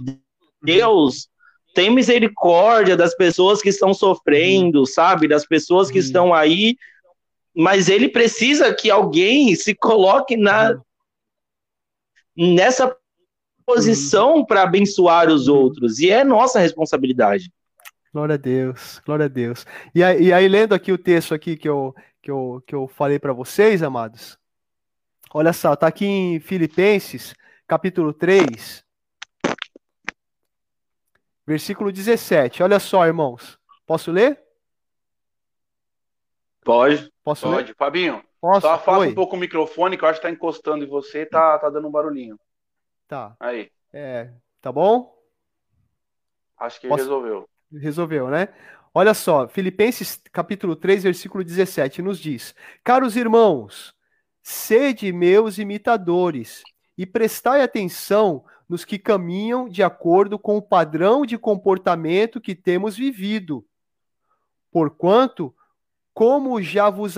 [0.60, 1.28] Deus
[1.78, 5.28] tem misericórdia das pessoas que estão sofrendo, sabe?
[5.28, 6.76] Das pessoas que estão aí,
[7.54, 10.76] mas ele precisa que alguém se coloque na
[12.36, 12.96] nessa
[13.64, 17.48] posição para abençoar os outros, e é nossa responsabilidade.
[18.12, 19.64] Glória a Deus, glória a Deus.
[19.94, 22.88] E aí, e aí lendo aqui o texto aqui que eu, que eu, que eu
[22.88, 24.36] falei para vocês, amados,
[25.32, 27.36] olha só, tá aqui em Filipenses,
[27.68, 28.82] capítulo 3,
[31.48, 32.62] Versículo 17.
[32.62, 33.58] Olha só, irmãos.
[33.86, 34.38] Posso ler?
[36.62, 37.10] Pode.
[37.24, 37.68] Posso Pode.
[37.68, 37.74] Ler?
[37.74, 38.66] Fabinho, Posso?
[38.66, 39.08] só afasta Oi.
[39.08, 41.88] um pouco o microfone, que eu acho que tá encostando em você tá, tá dando
[41.88, 42.38] um barulhinho.
[43.06, 43.34] Tá.
[43.40, 43.72] Aí.
[43.90, 44.30] É,
[44.60, 45.18] tá bom?
[46.58, 47.04] Acho que Posso...
[47.04, 47.48] resolveu.
[47.72, 48.48] Resolveu, né?
[48.92, 52.54] Olha só, Filipenses capítulo 3, versículo 17 nos diz:
[52.84, 53.94] Caros irmãos,
[54.42, 56.62] sede meus imitadores
[56.98, 62.96] e prestai atenção nos que caminham de acordo com o padrão de comportamento que temos
[62.96, 63.64] vivido.
[64.70, 65.54] Porquanto,
[66.12, 67.14] como já vos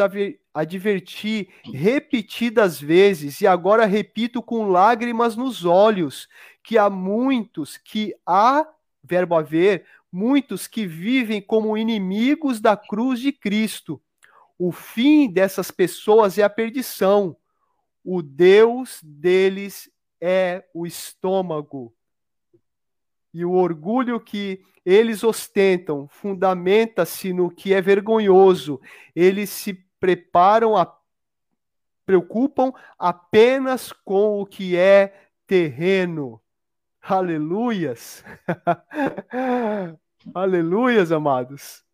[0.55, 6.29] adverti repetidas vezes, e agora repito com lágrimas nos olhos,
[6.63, 8.69] que há muitos que há,
[9.03, 14.01] verbo haver, muitos que vivem como inimigos da cruz de Cristo.
[14.59, 17.35] O fim dessas pessoas é a perdição.
[18.05, 19.91] O Deus deles
[20.21, 21.95] é o estômago.
[23.33, 28.81] E o orgulho que eles ostentam fundamenta-se no que é vergonhoso.
[29.15, 30.97] Eles se preparam a
[32.11, 36.41] preocupam apenas com o que é terreno.
[37.01, 38.25] Aleluias.
[40.35, 41.85] Aleluias, amados.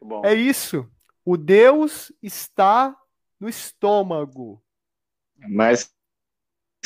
[0.00, 0.24] Bom.
[0.24, 0.88] É isso.
[1.24, 2.96] O Deus está
[3.40, 4.62] no estômago.
[5.48, 5.92] Mais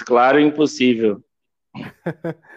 [0.04, 1.22] claro impossível.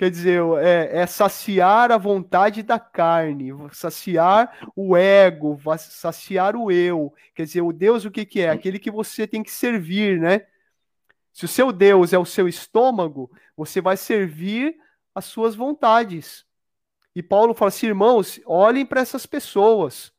[0.00, 7.12] Quer dizer, é, é, saciar a vontade da carne, saciar o ego, saciar o eu.
[7.34, 8.48] Quer dizer, o Deus o que, que é?
[8.48, 10.46] Aquele que você tem que servir, né?
[11.34, 14.74] Se o seu Deus é o seu estômago, você vai servir
[15.14, 16.46] as suas vontades.
[17.14, 20.12] E Paulo fala assim, irmãos, olhem para essas pessoas,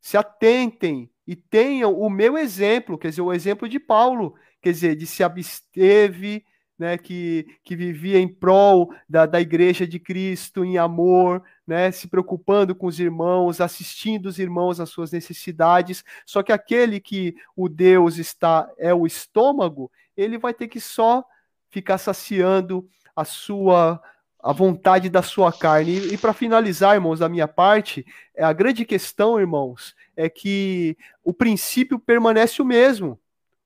[0.00, 4.96] se atentem e tenham o meu exemplo, quer dizer, o exemplo de Paulo, quer dizer,
[4.96, 6.44] de se absteve,
[6.78, 12.06] né, que, que vivia em prol da, da igreja de Cristo, em amor, né, se
[12.06, 16.04] preocupando com os irmãos, assistindo os irmãos às suas necessidades.
[16.26, 21.24] Só que aquele que o Deus está é o estômago, ele vai ter que só
[21.70, 24.00] ficar saciando a sua
[24.46, 25.98] a vontade da sua carne.
[25.98, 30.96] E, e para finalizar, irmãos, da minha parte, é a grande questão, irmãos, é que
[31.24, 33.20] o princípio permanece o mesmo.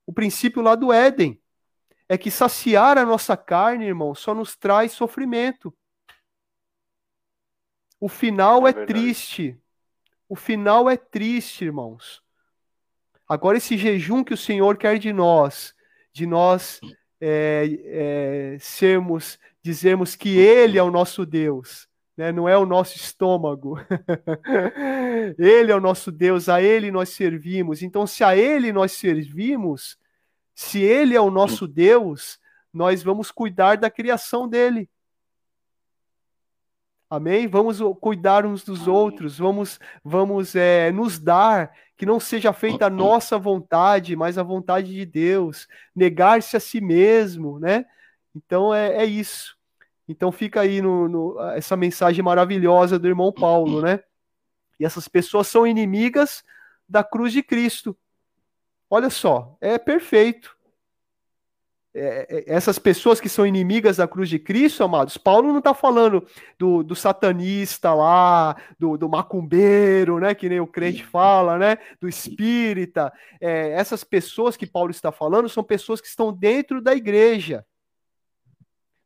[0.07, 1.39] O princípio lá do Éden
[2.09, 5.71] é que saciar a nossa carne, irmão, só nos traz sofrimento.
[7.99, 9.55] O final é, é triste.
[10.27, 12.23] O final é triste, irmãos.
[13.29, 15.75] Agora, esse jejum que o Senhor quer de nós,
[16.11, 16.81] de nós
[17.21, 22.31] é, é, sermos, dizermos que Ele é o nosso Deus, né?
[22.31, 23.77] não é o nosso estômago.
[25.37, 27.81] ele é o nosso Deus, a Ele nós servimos.
[27.81, 29.97] Então, se a Ele nós servimos,
[30.55, 32.39] se ele é o nosso Deus,
[32.73, 34.89] nós vamos cuidar da criação dele.
[37.09, 37.47] Amém?
[37.47, 38.93] Vamos cuidar uns dos Amém.
[38.93, 44.43] outros, vamos, vamos é, nos dar, que não seja feita a nossa vontade, mas a
[44.43, 47.85] vontade de Deus, negar-se a si mesmo, né?
[48.35, 49.57] Então é, é isso.
[50.07, 54.03] Então fica aí no, no, essa mensagem maravilhosa do irmão Paulo, né?
[54.79, 56.43] E essas pessoas são inimigas
[56.87, 57.97] da cruz de Cristo.
[58.89, 60.55] Olha só, é perfeito.
[61.93, 65.73] É, é, essas pessoas que são inimigas da cruz de Cristo, amados, Paulo não está
[65.73, 66.25] falando
[66.57, 72.07] do, do, satanista lá, do, do, macumbeiro, né, que nem o crente fala, né, do
[72.07, 73.11] espírita.
[73.41, 77.65] É, essas pessoas que Paulo está falando são pessoas que estão dentro da igreja.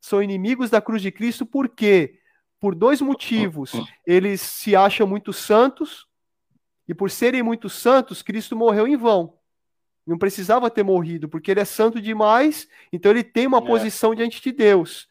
[0.05, 2.19] São inimigos da cruz de Cristo por quê?
[2.59, 3.71] Por dois motivos.
[4.05, 6.05] Eles se acham muito santos,
[6.87, 9.33] e por serem muito santos, Cristo morreu em vão.
[10.05, 13.65] Não precisava ter morrido, porque ele é santo demais, então ele tem uma é.
[13.65, 15.09] posição diante de Deus.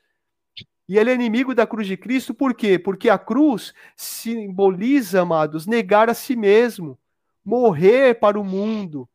[0.89, 2.79] E ele é inimigo da cruz de Cristo, por quê?
[2.79, 6.97] Porque a cruz simboliza, amados, negar a si mesmo,
[7.45, 9.09] morrer para o mundo.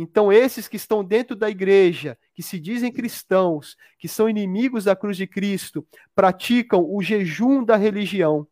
[0.00, 4.96] Então, esses que estão dentro da igreja, que se dizem cristãos, que são inimigos da
[4.96, 8.46] cruz de Cristo, praticam o jejum da religião.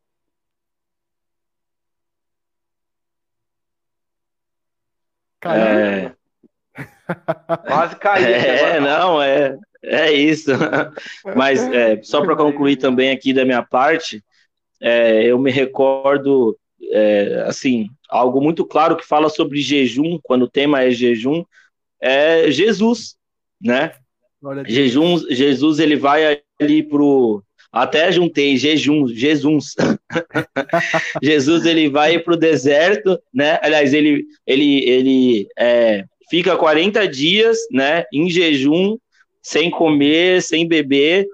[5.41, 5.63] Caiu.
[5.63, 6.17] É...
[7.67, 8.27] Quase caiu.
[8.27, 10.51] É, não, é, é isso.
[11.35, 14.23] Mas é, só para concluir também aqui da minha parte,
[14.83, 16.59] é, eu me recordo,
[16.93, 21.45] é, assim, algo muito claro que fala sobre jejum, quando o tema é jejum,
[22.01, 23.17] é Jesus,
[23.61, 23.93] né?
[24.67, 29.75] Jejum, Jesus ele vai ali pro até juntei jejum, Jesus.
[31.23, 33.59] Jesus ele vai para o deserto, né?
[33.63, 38.97] Aliás, ele ele ele é, fica 40 dias, né, em jejum,
[39.43, 41.27] sem comer, sem beber,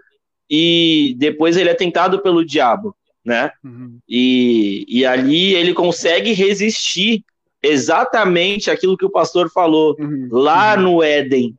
[0.48, 2.94] e depois ele é tentado pelo diabo,
[3.24, 3.50] né?
[3.64, 3.98] Uhum.
[4.08, 7.24] E, e ali ele consegue resistir
[7.62, 10.28] exatamente aquilo que o pastor falou uhum.
[10.30, 10.82] lá uhum.
[10.82, 11.56] no Éden,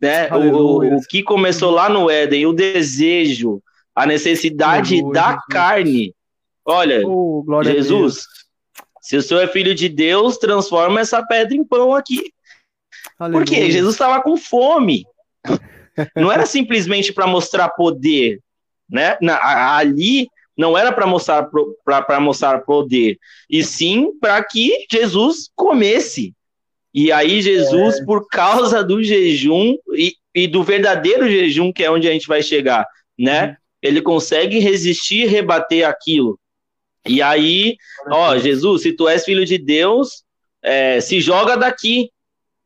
[0.00, 0.28] né?
[0.30, 3.62] O, o, que começou lá no Éden, o desejo,
[3.94, 5.14] a necessidade Aleluia.
[5.14, 6.14] da carne.
[6.64, 8.26] Olha, oh, Jesus,
[9.00, 12.32] se o senhor é filho de Deus, transforma essa pedra em pão aqui.
[13.18, 13.44] Aleluia.
[13.44, 15.06] Porque Jesus estava com fome.
[16.14, 18.40] Não era simplesmente para mostrar poder,
[18.90, 19.16] né?
[19.22, 21.48] Na, ali não era para mostrar
[21.84, 23.18] para mostrar poder,
[23.48, 26.34] e sim para que Jesus comesse.
[26.94, 28.04] E aí Jesus, é.
[28.04, 32.42] por causa do jejum e, e, do verdadeiro jejum, que é onde a gente vai
[32.42, 32.86] chegar,
[33.18, 33.48] né?
[33.48, 33.54] Uhum.
[33.82, 36.40] Ele consegue resistir e rebater aquilo.
[37.06, 37.76] E aí,
[38.10, 40.24] ó, Jesus, se tu és filho de Deus,
[40.62, 42.10] é, se joga daqui,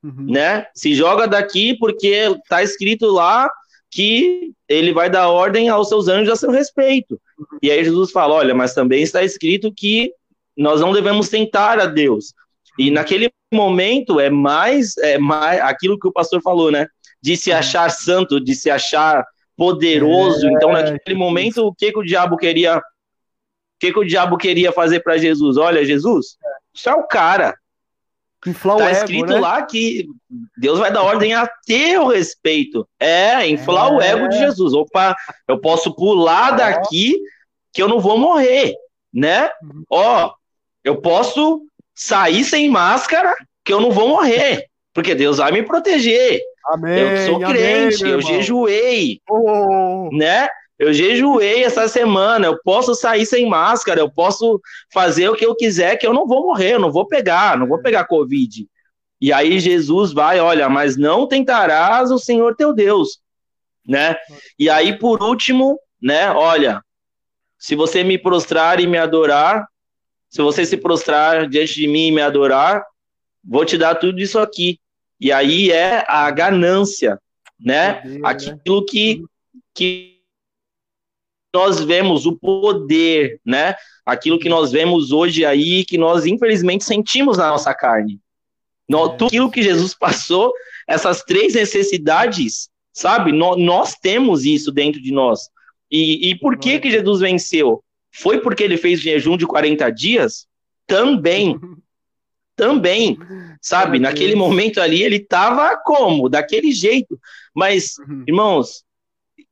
[0.03, 0.31] uhum.
[0.31, 0.67] né?
[0.75, 3.51] Se joga daqui porque está escrito lá
[3.91, 7.21] que ele vai dar ordem aos seus anjos a seu respeito.
[7.63, 10.13] E aí Jesus fala: olha, mas também está escrito que
[10.57, 12.33] nós não devemos tentar a Deus.
[12.79, 16.87] E naquele momento é mais, é mais aquilo que o pastor falou, né?
[17.21, 19.25] De se achar santo, de se achar
[19.57, 20.47] poderoso.
[20.47, 22.79] É, então, naquele momento, o que, que o diabo queria?
[22.79, 22.83] O
[23.81, 25.57] que, que o diabo queria fazer para Jesus?
[25.57, 26.37] Olha, Jesus,
[26.75, 27.55] isso é o cara.
[28.47, 29.41] Inflar tá escrito ego, né?
[29.41, 30.07] lá que
[30.57, 32.89] Deus vai dar ordem a teu respeito.
[32.99, 33.95] É, inflar é.
[33.95, 34.73] o ego de Jesus.
[34.73, 35.15] Opa,
[35.47, 37.19] eu posso pular daqui
[37.73, 38.75] que eu não vou morrer,
[39.13, 39.51] né?
[39.63, 39.85] Uhum.
[39.91, 40.33] Ó,
[40.83, 41.63] eu posso
[41.95, 43.35] sair sem máscara
[43.65, 46.41] que eu não vou morrer, porque Deus vai me proteger.
[46.67, 50.09] Amém, eu sou crente, amém, eu jejuei, oh.
[50.13, 50.49] né?
[50.81, 54.59] Eu jejuei essa semana, eu posso sair sem máscara, eu posso
[54.91, 57.69] fazer o que eu quiser, que eu não vou morrer, eu não vou pegar, não
[57.69, 58.67] vou pegar Covid.
[59.21, 63.21] E aí Jesus vai, olha, mas não tentarás o Senhor teu Deus,
[63.87, 64.17] né?
[64.59, 66.83] E aí, por último, né, olha,
[67.59, 69.67] se você me prostrar e me adorar,
[70.31, 72.83] se você se prostrar diante de mim e me adorar,
[73.45, 74.81] vou te dar tudo isso aqui.
[75.21, 77.21] E aí é a ganância,
[77.63, 78.01] né?
[78.03, 78.21] Né?
[78.25, 79.23] Aquilo que,
[79.75, 80.10] que
[81.55, 83.75] nós vemos o poder, né?
[84.05, 88.21] Aquilo que nós vemos hoje aí, que nós infelizmente sentimos na nossa carne.
[88.89, 89.09] No, é.
[89.11, 90.53] Tudo aquilo que Jesus passou,
[90.87, 93.33] essas três necessidades, sabe?
[93.33, 95.49] No, nós temos isso dentro de nós.
[95.91, 97.83] E, e por que que Jesus venceu?
[98.13, 100.47] Foi porque ele fez jejum de 40 dias?
[100.87, 101.59] Também.
[102.57, 103.17] Também,
[103.63, 103.99] sabe?
[103.99, 106.29] Naquele momento ali ele estava como?
[106.29, 107.19] Daquele jeito.
[107.55, 108.25] Mas, uhum.
[108.29, 108.85] irmãos,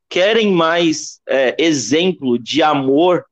[0.08, 3.24] querem mais é, exemplo de amor,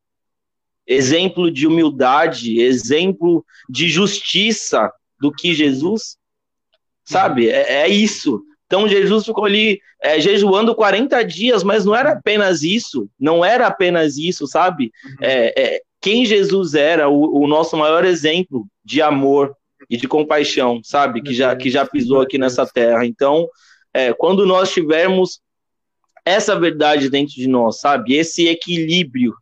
[0.87, 6.17] exemplo de humildade, exemplo de justiça do que Jesus?
[7.05, 7.49] Sabe?
[7.49, 8.43] É, é isso.
[8.67, 13.67] Então Jesus ficou ali é, jejuando 40 dias, mas não era apenas isso, não era
[13.67, 14.91] apenas isso, sabe?
[15.21, 19.55] É, é, quem Jesus era, o, o, nosso maior exemplo de amor
[19.89, 21.23] e de compaixão, sabe?
[21.23, 23.07] Que já, que já pisou aqui nessa terra.
[23.07, 23.49] Então,
[23.95, 25.41] é, quando nós tivermos
[26.27, 28.15] essa verdade dentro de nós, sabe?
[28.15, 29.33] Esse equilíbrio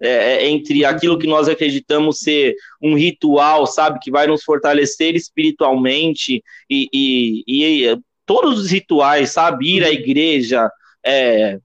[0.00, 4.00] é, é, entre aquilo que nós acreditamos ser um ritual, sabe?
[4.00, 9.76] Que vai nos fortalecer espiritualmente e, e, e todos os rituais, sabe?
[9.76, 10.68] Ir à igreja,
[11.04, 11.60] é,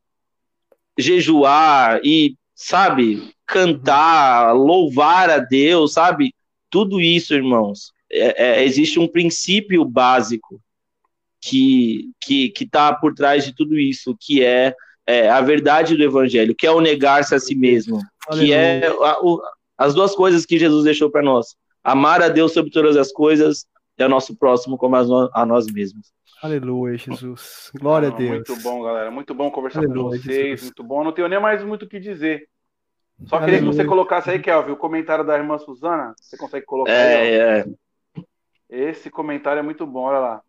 [0.97, 3.33] jejuar e, sabe?
[3.47, 6.33] Cantar, louvar a Deus, sabe?
[6.69, 7.91] Tudo isso, irmãos.
[8.11, 10.61] É, é, existe um princípio básico
[11.41, 14.76] que que que está por trás de tudo isso, que é,
[15.07, 17.99] é, a verdade do evangelho, que é o negar-se a si mesmo,
[18.34, 19.41] que é a, o,
[19.77, 23.65] as duas coisas que Jesus deixou para nós: amar a Deus sobre todas as coisas
[23.97, 26.11] e ao nosso próximo como a, no, a nós mesmos.
[26.41, 27.72] Aleluia, Jesus.
[27.80, 28.31] Glória ah, a Deus.
[28.47, 29.11] Muito bom, galera.
[29.11, 30.23] Muito bom conversar Aleluia, com vocês.
[30.23, 30.63] Jesus.
[30.63, 31.03] Muito bom.
[31.03, 32.47] Não tenho nem mais muito o que dizer.
[33.26, 33.59] Só Aleluia.
[33.59, 36.15] queria que você colocasse aí, Kelvin, o comentário da irmã Suzana.
[36.19, 37.34] Você consegue colocar é, aí?
[37.35, 37.65] É.
[38.89, 40.41] Esse comentário é muito bom, olha lá.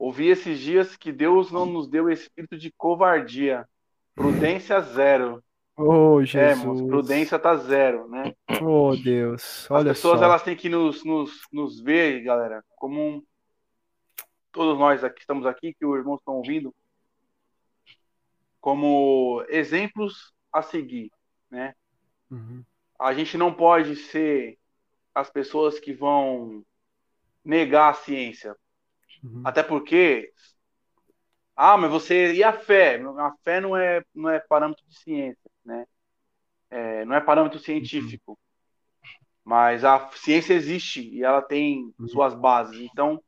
[0.00, 3.68] Ouvi esses dias que Deus não nos deu espírito de covardia.
[4.14, 5.44] Prudência zero.
[5.76, 6.80] Oh, Jesus.
[6.80, 8.34] É, prudência tá zero, né?
[8.62, 9.70] Oh, Deus.
[9.70, 10.24] Olha As pessoas só.
[10.24, 13.22] elas têm que nos, nos, nos ver, galera, como um...
[14.50, 16.74] todos nós aqui estamos aqui, que os irmãos estão ouvindo,
[18.58, 21.12] como exemplos a seguir,
[21.50, 21.74] né?
[22.30, 22.64] Uhum.
[22.98, 24.58] A gente não pode ser
[25.14, 26.64] as pessoas que vão
[27.44, 28.56] negar a ciência,
[29.22, 29.42] Uhum.
[29.44, 30.32] Até porque.
[31.54, 32.32] Ah, mas você.
[32.34, 33.00] E a fé?
[33.18, 35.86] A fé não é, não é parâmetro de ciência, né?
[36.70, 38.32] É, não é parâmetro científico.
[38.32, 38.36] Uhum.
[39.44, 42.08] Mas a ciência existe e ela tem uhum.
[42.08, 42.80] suas bases.
[42.80, 43.22] Então,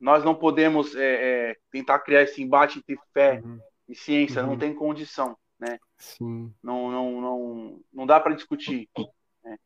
[0.00, 3.58] nós não podemos é, é, tentar criar esse embate entre fé uhum.
[3.88, 4.42] e ciência.
[4.42, 4.58] Não uhum.
[4.58, 5.78] tem condição, né?
[5.98, 6.52] Sim.
[6.62, 8.88] Não, não, não, não dá para discutir.
[9.44, 9.56] Né?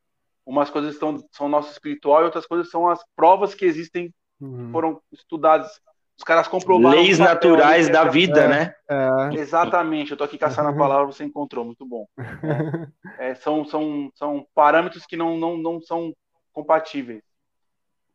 [0.45, 4.71] Umas coisas estão, são nosso espiritual e outras coisas são as provas que existem uhum.
[4.73, 5.81] foram estudados.
[6.17, 7.01] Os caras comprovaram.
[7.01, 8.75] Leis naturais da vida, é, né?
[8.89, 9.35] É.
[9.39, 10.11] Exatamente.
[10.11, 12.07] Eu tô aqui caçando a palavra, você encontrou, muito bom.
[13.19, 16.15] É, são, são, são parâmetros que não, não, não são
[16.55, 17.23] compatíveis.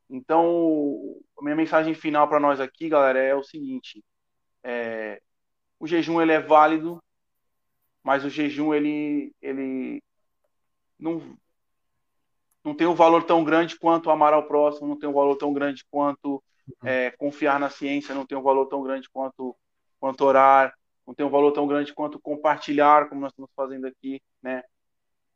[0.10, 4.04] Então, a minha mensagem final para nós aqui, galera, é o seguinte:
[4.64, 5.22] é,
[5.80, 7.00] o jejum ele é válido,
[8.04, 10.02] mas o jejum ele, ele
[11.00, 11.38] não,
[12.66, 15.54] não tem um valor tão grande quanto amar ao próximo, não tem um valor tão
[15.54, 16.90] grande quanto uhum.
[16.90, 19.56] é, confiar na ciência, não tem um valor tão grande quanto,
[20.00, 20.74] quanto orar,
[21.06, 24.64] não tem um valor tão grande quanto compartilhar, como nós estamos fazendo aqui, né?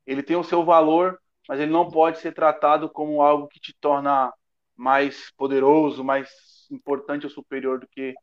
[0.07, 3.75] Ele tem o seu valor, mas ele não pode ser tratado como algo que te
[3.79, 4.33] torna
[4.75, 6.27] mais poderoso, mais
[6.71, 8.15] importante ou superior do que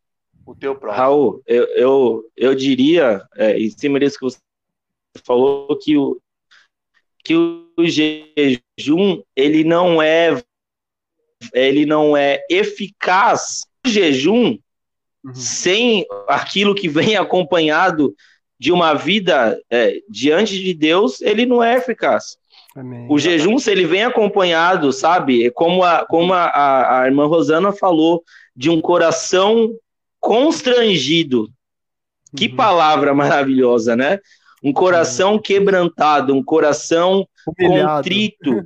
[0.45, 1.01] o teu próximo.
[1.01, 4.39] Raul, eu, eu, eu diria, é, em cima disso que você
[5.25, 6.21] falou, que o,
[7.27, 10.41] que o jejum ele não é
[11.53, 13.63] ele não é eficaz.
[13.85, 14.57] O jejum
[15.25, 15.35] uhum.
[15.35, 18.15] sem aquilo que vem acompanhado
[18.59, 22.39] de uma vida é, diante de Deus, ele não é eficaz.
[22.77, 23.07] Amém.
[23.11, 28.23] O jejum, se ele vem acompanhado, sabe, como a, como a, a irmã Rosana falou,
[28.55, 29.75] de um coração
[30.21, 31.51] constrangido.
[32.37, 32.57] Que uhum.
[32.57, 34.21] palavra maravilhosa, né?
[34.67, 37.97] Um coração quebrantado, um coração humilhado.
[38.03, 38.65] contrito,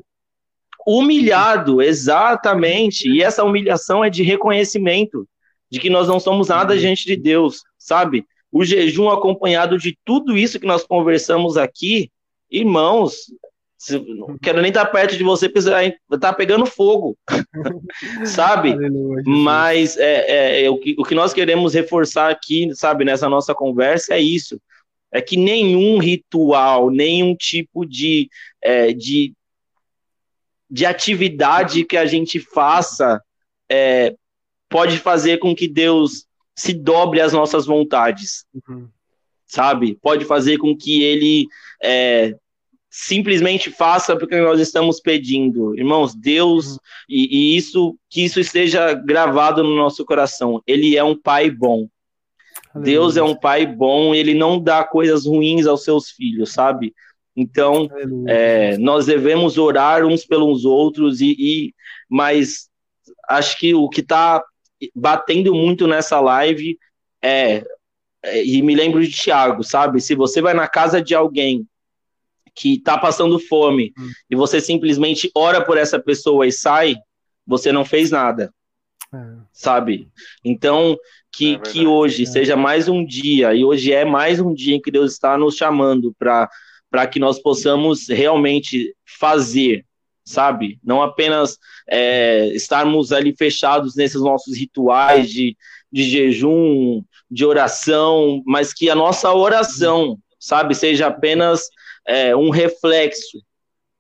[0.87, 3.07] humilhado, exatamente.
[3.07, 5.29] E essa humilhação é de reconhecimento
[5.71, 6.81] de que nós não somos nada uhum.
[6.81, 8.25] diante de Deus, sabe?
[8.51, 12.11] O jejum acompanhado de tudo isso que nós conversamos aqui,
[12.51, 13.27] irmãos,
[13.91, 17.17] não quero nem estar perto de você, porque você tá pegando fogo,
[18.25, 18.73] sabe?
[18.73, 23.29] Aleluia, Mas é, é, é, o, que, o que nós queremos reforçar aqui, sabe, nessa
[23.29, 24.61] nossa conversa é isso.
[25.13, 28.29] É que nenhum ritual, nenhum tipo de,
[28.63, 29.33] é, de,
[30.71, 33.21] de atividade que a gente faça
[33.69, 34.15] é,
[34.69, 38.89] pode fazer com que Deus se dobre às nossas vontades, uhum.
[39.47, 39.99] sabe?
[40.01, 41.47] Pode fazer com que Ele
[41.83, 42.35] é,
[42.91, 45.77] simplesmente faça porque nós estamos pedindo.
[45.79, 46.79] Irmãos, Deus, uhum.
[47.09, 50.61] e, e, isso que isso esteja gravado no nosso coração.
[50.67, 51.89] Ele é um pai bom.
[52.75, 56.95] Deus é um pai bom, ele não dá coisas ruins aos seus filhos, sabe?
[57.35, 57.89] Então,
[58.29, 61.75] é, nós devemos orar uns pelos outros, e, e
[62.09, 62.69] mas
[63.29, 64.43] acho que o que está
[64.95, 66.79] batendo muito nessa live
[67.23, 67.65] é,
[68.23, 70.01] é, e me lembro de Tiago, sabe?
[70.01, 71.67] Se você vai na casa de alguém
[72.55, 74.11] que está passando fome hum.
[74.29, 76.97] e você simplesmente ora por essa pessoa e sai,
[77.47, 78.53] você não fez nada.
[79.13, 79.19] É.
[79.53, 80.09] Sabe?
[80.45, 80.97] Então,
[81.33, 82.27] que, é que hoje é.
[82.27, 85.57] seja mais um dia, e hoje é mais um dia em que Deus está nos
[85.57, 89.85] chamando para que nós possamos realmente fazer,
[90.25, 90.79] sabe?
[90.83, 91.59] Não apenas
[91.89, 95.57] é, estarmos ali fechados nesses nossos rituais de,
[95.91, 101.69] de jejum, de oração, mas que a nossa oração, sabe, seja apenas
[102.07, 103.39] é, um reflexo,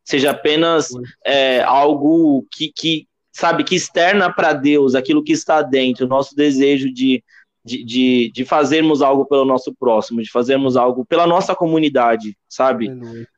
[0.04, 0.88] seja apenas
[1.24, 6.34] é, algo que, que, sabe, que externa para Deus aquilo que está dentro, o nosso
[6.34, 7.22] desejo de,
[7.64, 12.90] de, de, de, fazermos algo pelo nosso próximo, de fazermos algo pela nossa comunidade, sabe?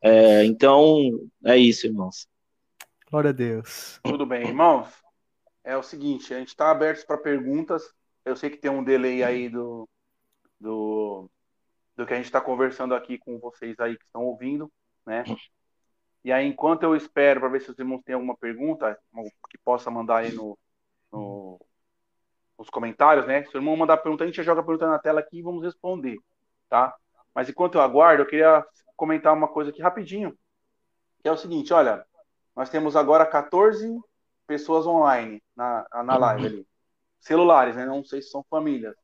[0.02, 0.98] É, então,
[1.44, 2.26] é isso, irmãos.
[3.10, 4.00] Glória a Deus.
[4.02, 4.88] Tudo bem, irmãos?
[5.64, 7.82] É o seguinte, a gente está aberto para perguntas.
[8.24, 9.88] Eu sei que tem um delay aí do,
[10.58, 11.28] do,
[11.96, 14.70] do que a gente está conversando aqui com vocês aí que estão ouvindo,
[15.06, 15.24] né?
[16.24, 18.98] E aí, enquanto eu espero para ver se os irmãos têm alguma pergunta
[19.50, 20.56] que possa mandar aí no,
[21.10, 21.60] no,
[22.58, 23.44] nos comentários, né?
[23.44, 25.42] Se o irmão mandar pergunta, a gente já joga a pergunta na tela aqui e
[25.42, 26.16] vamos responder,
[26.68, 26.94] tá?
[27.34, 28.64] Mas enquanto eu aguardo, eu queria
[28.96, 30.36] comentar uma coisa aqui rapidinho,
[31.20, 32.04] que é o seguinte, olha,
[32.54, 33.98] nós temos agora 14
[34.46, 36.66] pessoas online na, na live ali.
[37.18, 37.86] Celulares, né?
[37.86, 38.94] Não sei se são famílias.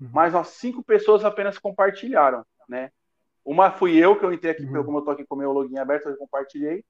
[0.00, 0.10] Uhum.
[0.12, 2.90] Mas nós cinco pessoas apenas compartilharam, né?
[3.46, 4.84] Uma fui eu, que eu entrei aqui, uhum.
[4.84, 6.84] como eu tô aqui com o meu login aberto, eu compartilhei.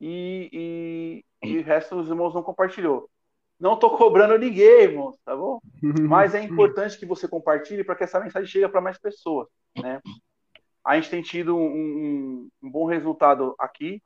[0.00, 3.08] E, e, e o resto dos irmãos não compartilhou.
[3.58, 5.60] Não tô cobrando ninguém, irmãos, tá bom?
[6.10, 9.46] Mas é importante que você compartilhe para que essa mensagem chegue para mais pessoas,
[9.80, 10.00] né?
[10.84, 14.02] A gente tem tido um, um, um bom resultado aqui,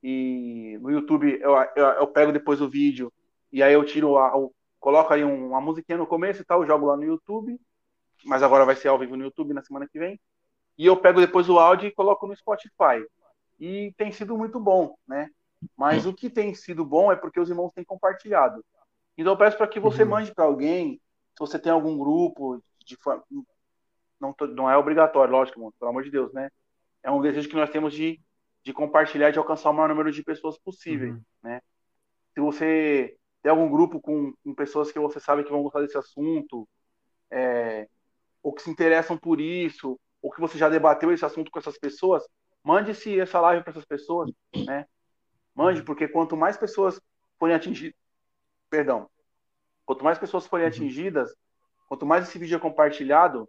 [0.00, 3.12] e no YouTube eu, eu, eu, pego depois o vídeo
[3.50, 6.86] e aí eu tiro a, eu coloco aí uma musiquinha no começo e tal, jogo
[6.86, 7.58] lá no YouTube,
[8.24, 10.20] mas agora vai ser ao vivo no YouTube na semana que vem.
[10.78, 13.04] E eu pego depois o áudio e coloco no Spotify.
[13.58, 15.28] E tem sido muito bom, né?
[15.76, 18.64] Mas o que tem sido bom é porque os irmãos têm compartilhado.
[19.16, 20.10] Então eu peço para que você uhum.
[20.10, 21.00] mande para alguém,
[21.32, 22.96] se você tem algum grupo de
[24.20, 26.48] não, não é obrigatório, lógico, pelo amor de Deus, né?
[27.02, 28.20] É um desejo que nós temos de
[28.68, 31.22] de compartilhar, de alcançar o maior número de pessoas possível, uhum.
[31.42, 31.62] né?
[32.34, 35.96] Se você tem algum grupo com, com, pessoas que você sabe que vão gostar desse
[35.96, 36.68] assunto,
[37.30, 37.88] é,
[38.42, 41.78] ou que se interessam por isso, ou que você já debateu esse assunto com essas
[41.78, 42.24] pessoas,
[42.62, 44.30] mande-se essa live para essas pessoas,
[44.66, 44.86] né?
[45.54, 47.00] Mande, porque quanto mais pessoas
[47.38, 47.98] forem atingidas,
[48.70, 49.08] perdão,
[49.84, 50.72] quanto mais pessoas forem uhum.
[50.72, 51.34] atingidas,
[51.88, 53.48] quanto mais esse vídeo é compartilhado,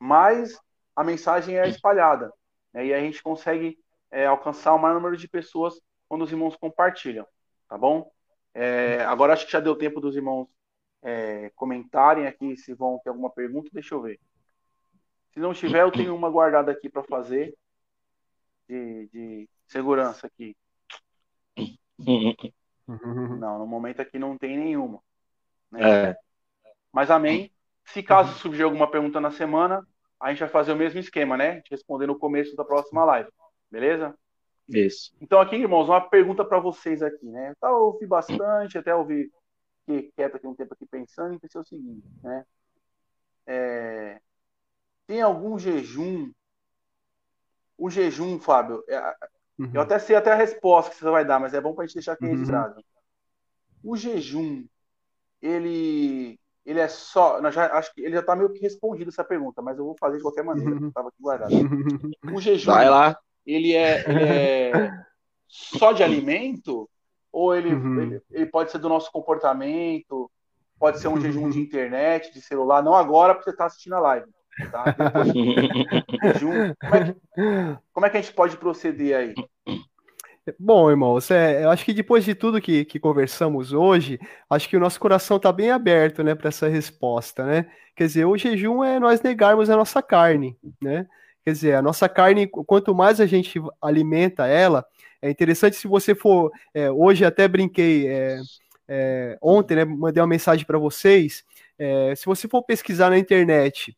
[0.00, 0.58] mais
[0.94, 2.32] a mensagem é espalhada.
[2.72, 2.86] Né?
[2.86, 3.78] E aí a gente consegue
[4.10, 7.26] é, alcançar o maior número de pessoas quando os irmãos compartilham,
[7.68, 8.10] tá bom?
[8.54, 10.48] É, agora acho que já deu tempo dos irmãos
[11.02, 14.20] é, comentarem aqui se vão ter alguma pergunta, deixa eu ver.
[15.34, 17.54] Se não tiver, eu tenho uma guardada aqui para fazer
[18.68, 20.56] de, de segurança aqui.
[22.86, 25.00] Não, no momento aqui não tem nenhuma.
[25.70, 26.10] Né?
[26.10, 26.16] É.
[26.92, 27.50] Mas amém.
[27.86, 29.86] Se caso surgir alguma pergunta na semana,
[30.20, 31.62] a gente vai fazer o mesmo esquema, né?
[31.70, 33.30] Responder no começo da próxima live.
[33.70, 34.14] Beleza?
[34.68, 35.14] Isso.
[35.20, 37.54] Então, aqui, irmãos, uma pergunta para vocês aqui, né?
[37.62, 39.30] Eu ouvi bastante, até ouvi
[39.86, 42.44] que quieto aqui um tempo aqui pensando, e pensei o seguinte, né?
[43.46, 44.20] É...
[45.06, 46.30] tem algum jejum?
[47.76, 48.98] O jejum, Fábio, é,
[49.58, 49.70] uhum.
[49.74, 51.86] eu até sei até a resposta que você vai dar, mas é bom para a
[51.86, 52.30] gente deixar aqui uhum.
[52.30, 52.82] registrado.
[53.82, 54.64] O jejum,
[55.42, 57.50] ele, ele é só.
[57.50, 60.16] Já, acho que ele já está meio que respondido essa pergunta, mas eu vou fazer
[60.16, 60.86] de qualquer maneira.
[60.86, 61.52] Estava aqui guardado.
[62.32, 63.18] O jejum, vai lá.
[63.44, 65.04] Ele é, ele é
[65.46, 66.88] só de alimento?
[67.30, 68.00] Ou ele, uhum.
[68.00, 70.30] ele, ele, pode ser do nosso comportamento?
[70.78, 72.82] Pode ser um jejum de internet, de celular?
[72.82, 74.26] Não agora, porque você está assistindo a live.
[74.70, 74.84] Tá?
[74.96, 75.32] Depois,
[76.34, 77.16] jejum, como, é que,
[77.92, 79.34] como é que a gente pode proceder aí?
[80.58, 84.76] Bom, irmãos, é, eu acho que depois de tudo que, que conversamos hoje, acho que
[84.76, 87.66] o nosso coração está bem aberto, né, para essa resposta, né?
[87.96, 91.06] Quer dizer, o jejum é nós negarmos a nossa carne, né?
[91.42, 94.84] Quer dizer, a nossa carne, quanto mais a gente alimenta ela,
[95.22, 96.52] é interessante se você for.
[96.74, 98.40] É, hoje até brinquei, é,
[98.86, 101.42] é, ontem, né, mandei uma mensagem para vocês.
[101.78, 103.96] É, se você for pesquisar na internet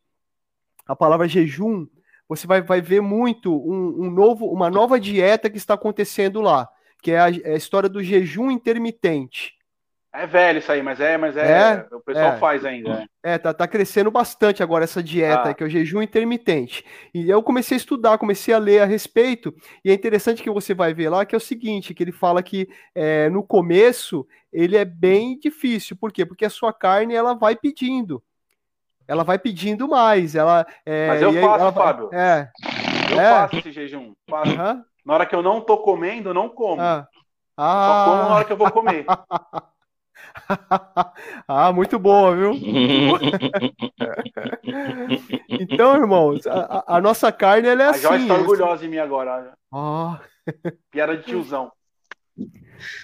[0.86, 1.86] a palavra jejum,
[2.28, 6.68] você vai, vai ver muito um, um, novo, uma nova dieta que está acontecendo lá,
[7.02, 9.56] que é a, é a história do jejum intermitente.
[10.12, 13.06] É velho isso aí, mas é, mas é, é o pessoal é, faz ainda.
[13.22, 15.54] É, tá, tá crescendo bastante agora essa dieta, ah.
[15.54, 16.82] que é o jejum intermitente.
[17.12, 19.54] E eu comecei a estudar, comecei a ler a respeito,
[19.84, 22.42] e é interessante que você vai ver lá que é o seguinte, que ele fala
[22.42, 25.96] que é, no começo ele é bem difícil.
[25.96, 26.24] Por quê?
[26.24, 28.22] Porque a sua carne ela vai pedindo
[29.08, 30.34] ela vai pedindo mais.
[30.34, 32.10] Ela, é, Mas eu faço, ela, Fábio.
[32.12, 32.50] É.
[33.10, 33.30] Eu é.
[33.30, 34.12] faço esse jejum.
[34.28, 34.50] Faço.
[34.50, 34.84] Uhum.
[35.04, 36.80] Na hora que eu não tô comendo, eu não como.
[36.80, 37.06] Ah.
[37.58, 39.06] Só como na hora que eu vou comer.
[41.48, 42.52] ah, muito boa, viu?
[45.48, 48.06] então, irmãos, a, a, nossa carne ela é a assim.
[48.06, 49.54] A Joyce está orgulhosa de mim agora.
[49.72, 50.14] Oh.
[50.90, 51.72] Piada de tiozão.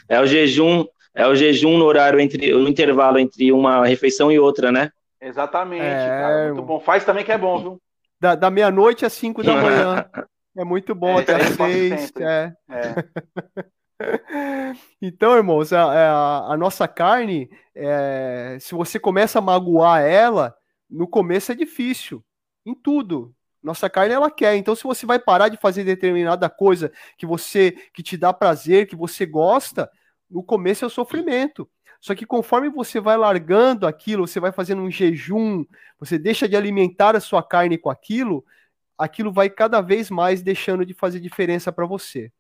[0.09, 0.85] É o jejum,
[1.15, 4.91] é o jejum no horário entre no intervalo entre uma refeição e outra, né?
[5.23, 6.47] Exatamente, é, cara.
[6.47, 6.81] Muito bom.
[6.81, 7.83] Faz também que é bom, viu?
[8.21, 10.05] Da, da meia-noite às cinco da manhã.
[10.55, 12.13] É muito bom, é, até às seis.
[12.21, 12.53] É.
[12.69, 13.63] é.
[15.01, 20.55] Então, irmãos, a, a, a nossa carne, é, se você começa a magoar ela,
[20.91, 22.23] no começo é difícil,
[22.67, 23.33] em tudo.
[23.63, 24.57] Nossa carne ela quer.
[24.57, 28.87] Então, se você vai parar de fazer determinada coisa que você que te dá prazer,
[28.87, 29.89] que você gosta,
[30.29, 31.69] no começo é o sofrimento.
[32.03, 35.65] Só que conforme você vai largando aquilo, você vai fazendo um jejum,
[36.01, 38.45] você deixa de alimentar a sua carne com aquilo,
[38.99, 42.33] aquilo vai cada vez mais deixando de fazer diferença para você.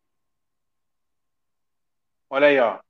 [2.29, 2.81] Olha aí, ó.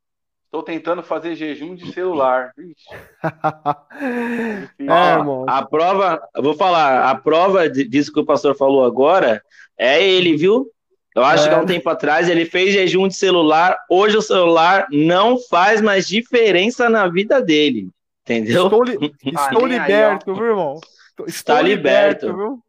[0.46, 2.54] Estou tentando fazer jejum de celular.
[4.78, 9.44] é, ó, a prova, vou falar, a prova disso que o pastor falou agora
[9.76, 10.72] é ele, viu?
[11.14, 11.48] Eu acho é.
[11.48, 13.76] que há um tempo atrás ele fez jejum de celular.
[13.88, 17.88] Hoje o celular não faz mais diferença na vida dele.
[18.22, 18.64] Entendeu?
[18.64, 18.94] Estou, li
[19.24, 20.80] estou liberto, aí, viu, irmão?
[21.10, 22.26] Estou Está liberto.
[22.26, 22.62] liberto viu?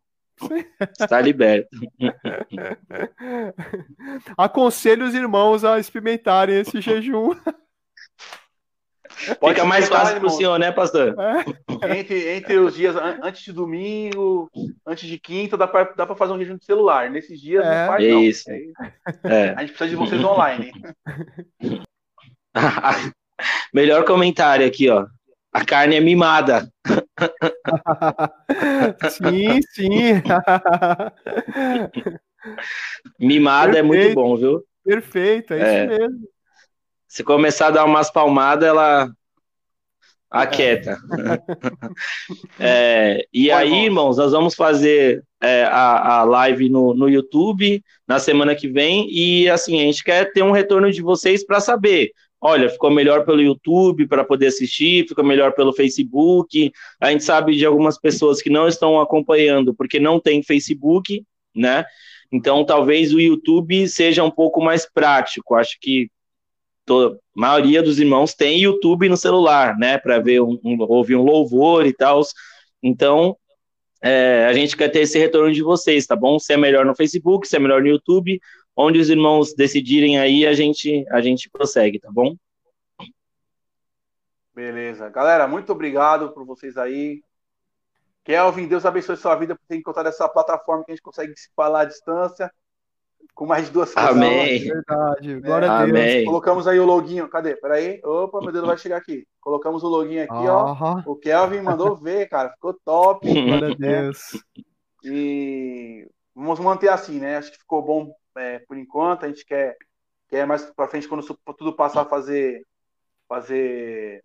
[0.99, 1.69] Está liberto.
[4.37, 7.35] Aconselho os irmãos a experimentarem esse jejum.
[9.39, 11.15] Pode Fica mais fácil para o senhor, né, pastor?
[11.19, 11.99] É.
[11.99, 14.49] Entre, entre os dias antes de domingo,
[14.85, 17.09] antes de quinta, dá para dá fazer um jejum de celular.
[17.09, 17.69] Nesses dias é.
[17.69, 18.23] não faz, não.
[18.23, 18.51] Isso.
[19.23, 19.53] É.
[19.55, 20.71] A gente precisa de vocês online.
[23.73, 25.05] Melhor comentário aqui, ó.
[25.51, 26.67] A carne é mimada.
[29.09, 30.21] sim, sim.
[33.19, 33.77] Mimada Perfeito.
[33.77, 34.63] é muito bom, viu?
[34.83, 35.85] Perfeito, é, é.
[35.85, 36.32] isso mesmo.
[37.13, 39.07] Se começar a dar umas palmadas, ela
[40.31, 40.97] aquieta.
[42.59, 48.17] é, e aí, irmãos, nós vamos fazer é, a, a live no, no YouTube na
[48.17, 49.07] semana que vem.
[49.11, 52.09] E assim, a gente quer ter um retorno de vocês para saber.
[52.41, 56.71] Olha, ficou melhor pelo YouTube para poder assistir, ficou melhor pelo Facebook.
[56.99, 61.23] A gente sabe de algumas pessoas que não estão acompanhando porque não tem Facebook,
[61.55, 61.85] né?
[62.31, 65.53] Então, talvez o YouTube seja um pouco mais prático.
[65.53, 66.09] Acho que
[66.85, 71.23] toda, maioria dos irmãos tem YouTube no celular, né, para ver um, um, ouvir um
[71.23, 72.21] louvor e tal.
[72.81, 73.37] Então,
[74.01, 76.37] é, a gente quer ter esse retorno de vocês, tá bom?
[76.37, 78.39] Se é melhor no Facebook, se é melhor no YouTube,
[78.75, 82.35] onde os irmãos decidirem aí, a gente a gente prossegue, tá bom?
[84.53, 85.09] Beleza.
[85.09, 87.23] Galera, muito obrigado por vocês aí.
[88.23, 91.49] Kelvin, Deus abençoe sua vida por ter encontrado essa plataforma que a gente consegue se
[91.55, 92.51] falar à distância
[93.33, 94.15] com mais de duas pessoas.
[94.15, 94.59] Amém.
[94.59, 95.39] Verdade.
[95.39, 95.89] Glória a Deus.
[95.89, 96.25] Amém.
[96.25, 97.27] Colocamos aí o loginho.
[97.27, 97.55] Cadê?
[97.55, 97.99] Peraí.
[98.03, 99.27] Opa, meu Deus vai chegar aqui.
[99.41, 101.01] Colocamos o loginho aqui, ó.
[101.05, 102.49] O Kelvin mandou ver, cara.
[102.51, 103.27] Ficou top.
[103.27, 104.39] Glória a Deus.
[105.03, 107.37] E vamos manter assim, né?
[107.37, 109.25] Acho que ficou bom é, por enquanto.
[109.25, 109.75] A gente quer,
[110.29, 111.25] quer mais para frente, quando
[111.57, 112.63] tudo passar a fazer,
[113.27, 114.23] fazer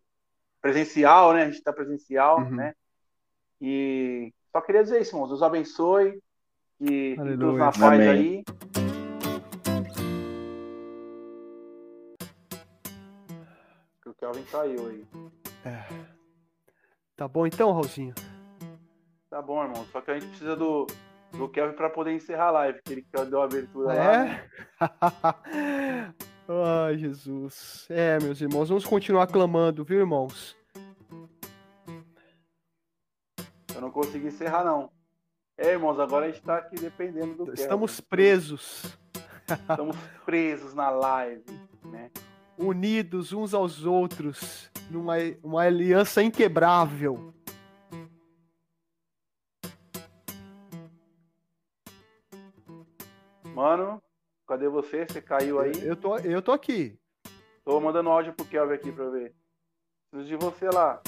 [0.61, 1.45] presencial, né?
[1.45, 2.51] A gente tá presencial, uhum.
[2.51, 2.75] né?
[3.61, 5.29] E só queria dizer isso, irmãos.
[5.29, 6.21] Deus abençoe.
[6.79, 7.59] Todos Aleluia.
[7.59, 8.09] na paz Amém.
[8.09, 8.45] aí.
[14.29, 15.07] Kelvin caiu aí.
[17.17, 18.15] Tá bom então, Raulzinho?
[19.31, 19.87] Tá bom, irmão.
[19.91, 20.87] Só que a gente precisa do,
[21.33, 24.25] do Kelvin pra poder encerrar a live, que ele que deu a abertura lá.
[24.25, 24.51] né?
[24.81, 26.13] É?
[26.87, 27.87] Ai, Jesus.
[27.89, 30.57] É, meus irmãos, vamos continuar clamando, viu, irmãos?
[33.75, 34.91] Eu não consegui encerrar, não.
[35.57, 37.63] É, irmãos, agora a gente tá aqui dependendo do Kelvin.
[37.63, 38.99] Estamos presos,
[39.49, 39.97] Estamos
[40.27, 41.45] presos na live?
[42.59, 47.33] Unidos uns aos outros, numa uma aliança inquebrável.
[53.55, 54.03] Mano,
[54.47, 55.07] cadê você?
[55.07, 55.73] Você caiu aí?
[55.83, 56.99] Eu tô, eu tô aqui.
[57.65, 59.35] Tô mandando áudio pro Kelvin aqui pra ver.
[60.11, 61.03] Preciso de você lá.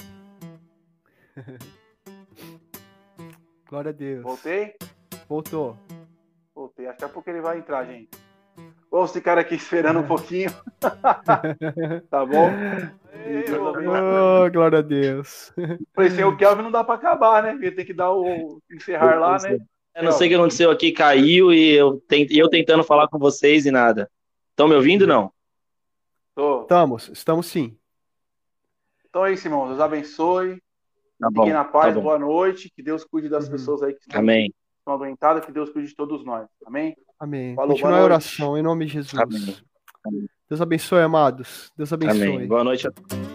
[3.68, 4.22] Glória a Deus.
[4.22, 4.77] Voltei?
[5.28, 5.77] Voltou.
[6.55, 6.86] Voltei.
[6.86, 8.10] Daqui a pouco ele vai entrar, gente.
[8.93, 10.51] Esse cara aqui esperando um pouquinho.
[12.11, 12.51] tá bom?
[13.25, 13.45] Ei.
[13.55, 15.53] Oh, glória a Deus.
[15.95, 17.53] Falei, sem o Kelvin não dá pra acabar, né?
[17.53, 19.59] Ele tem que dar o encerrar lá, né?
[19.95, 23.19] Eu não sei o que aconteceu aqui, caiu e eu, tent- eu tentando falar com
[23.19, 24.11] vocês e nada.
[24.51, 25.33] Estão me ouvindo não?
[26.35, 26.62] Tô.
[26.62, 27.77] Estamos, estamos sim.
[29.09, 29.69] Então é isso, irmãos.
[29.69, 30.62] Deus abençoe.
[31.19, 31.43] Tá bom.
[31.43, 31.89] Fiquem na paz.
[31.89, 32.03] tá bom.
[32.03, 32.71] boa noite.
[32.75, 33.51] Que Deus cuide das Uhum.
[33.53, 34.53] pessoas aí que estão, Amém.
[34.81, 35.44] Estão adoentadas.
[35.44, 36.48] Que Deus cuide de todos nós.
[36.66, 36.97] Amém?
[37.19, 37.55] Amém.
[37.55, 38.05] Falou, Continua a noite.
[38.05, 39.15] oração, em nome de Jesus.
[40.05, 40.28] Amém.
[40.48, 41.70] Deus abençoe, amados.
[41.77, 42.23] Deus abençoe.
[42.23, 42.48] Amém.
[42.48, 43.30] Boa noite a todos.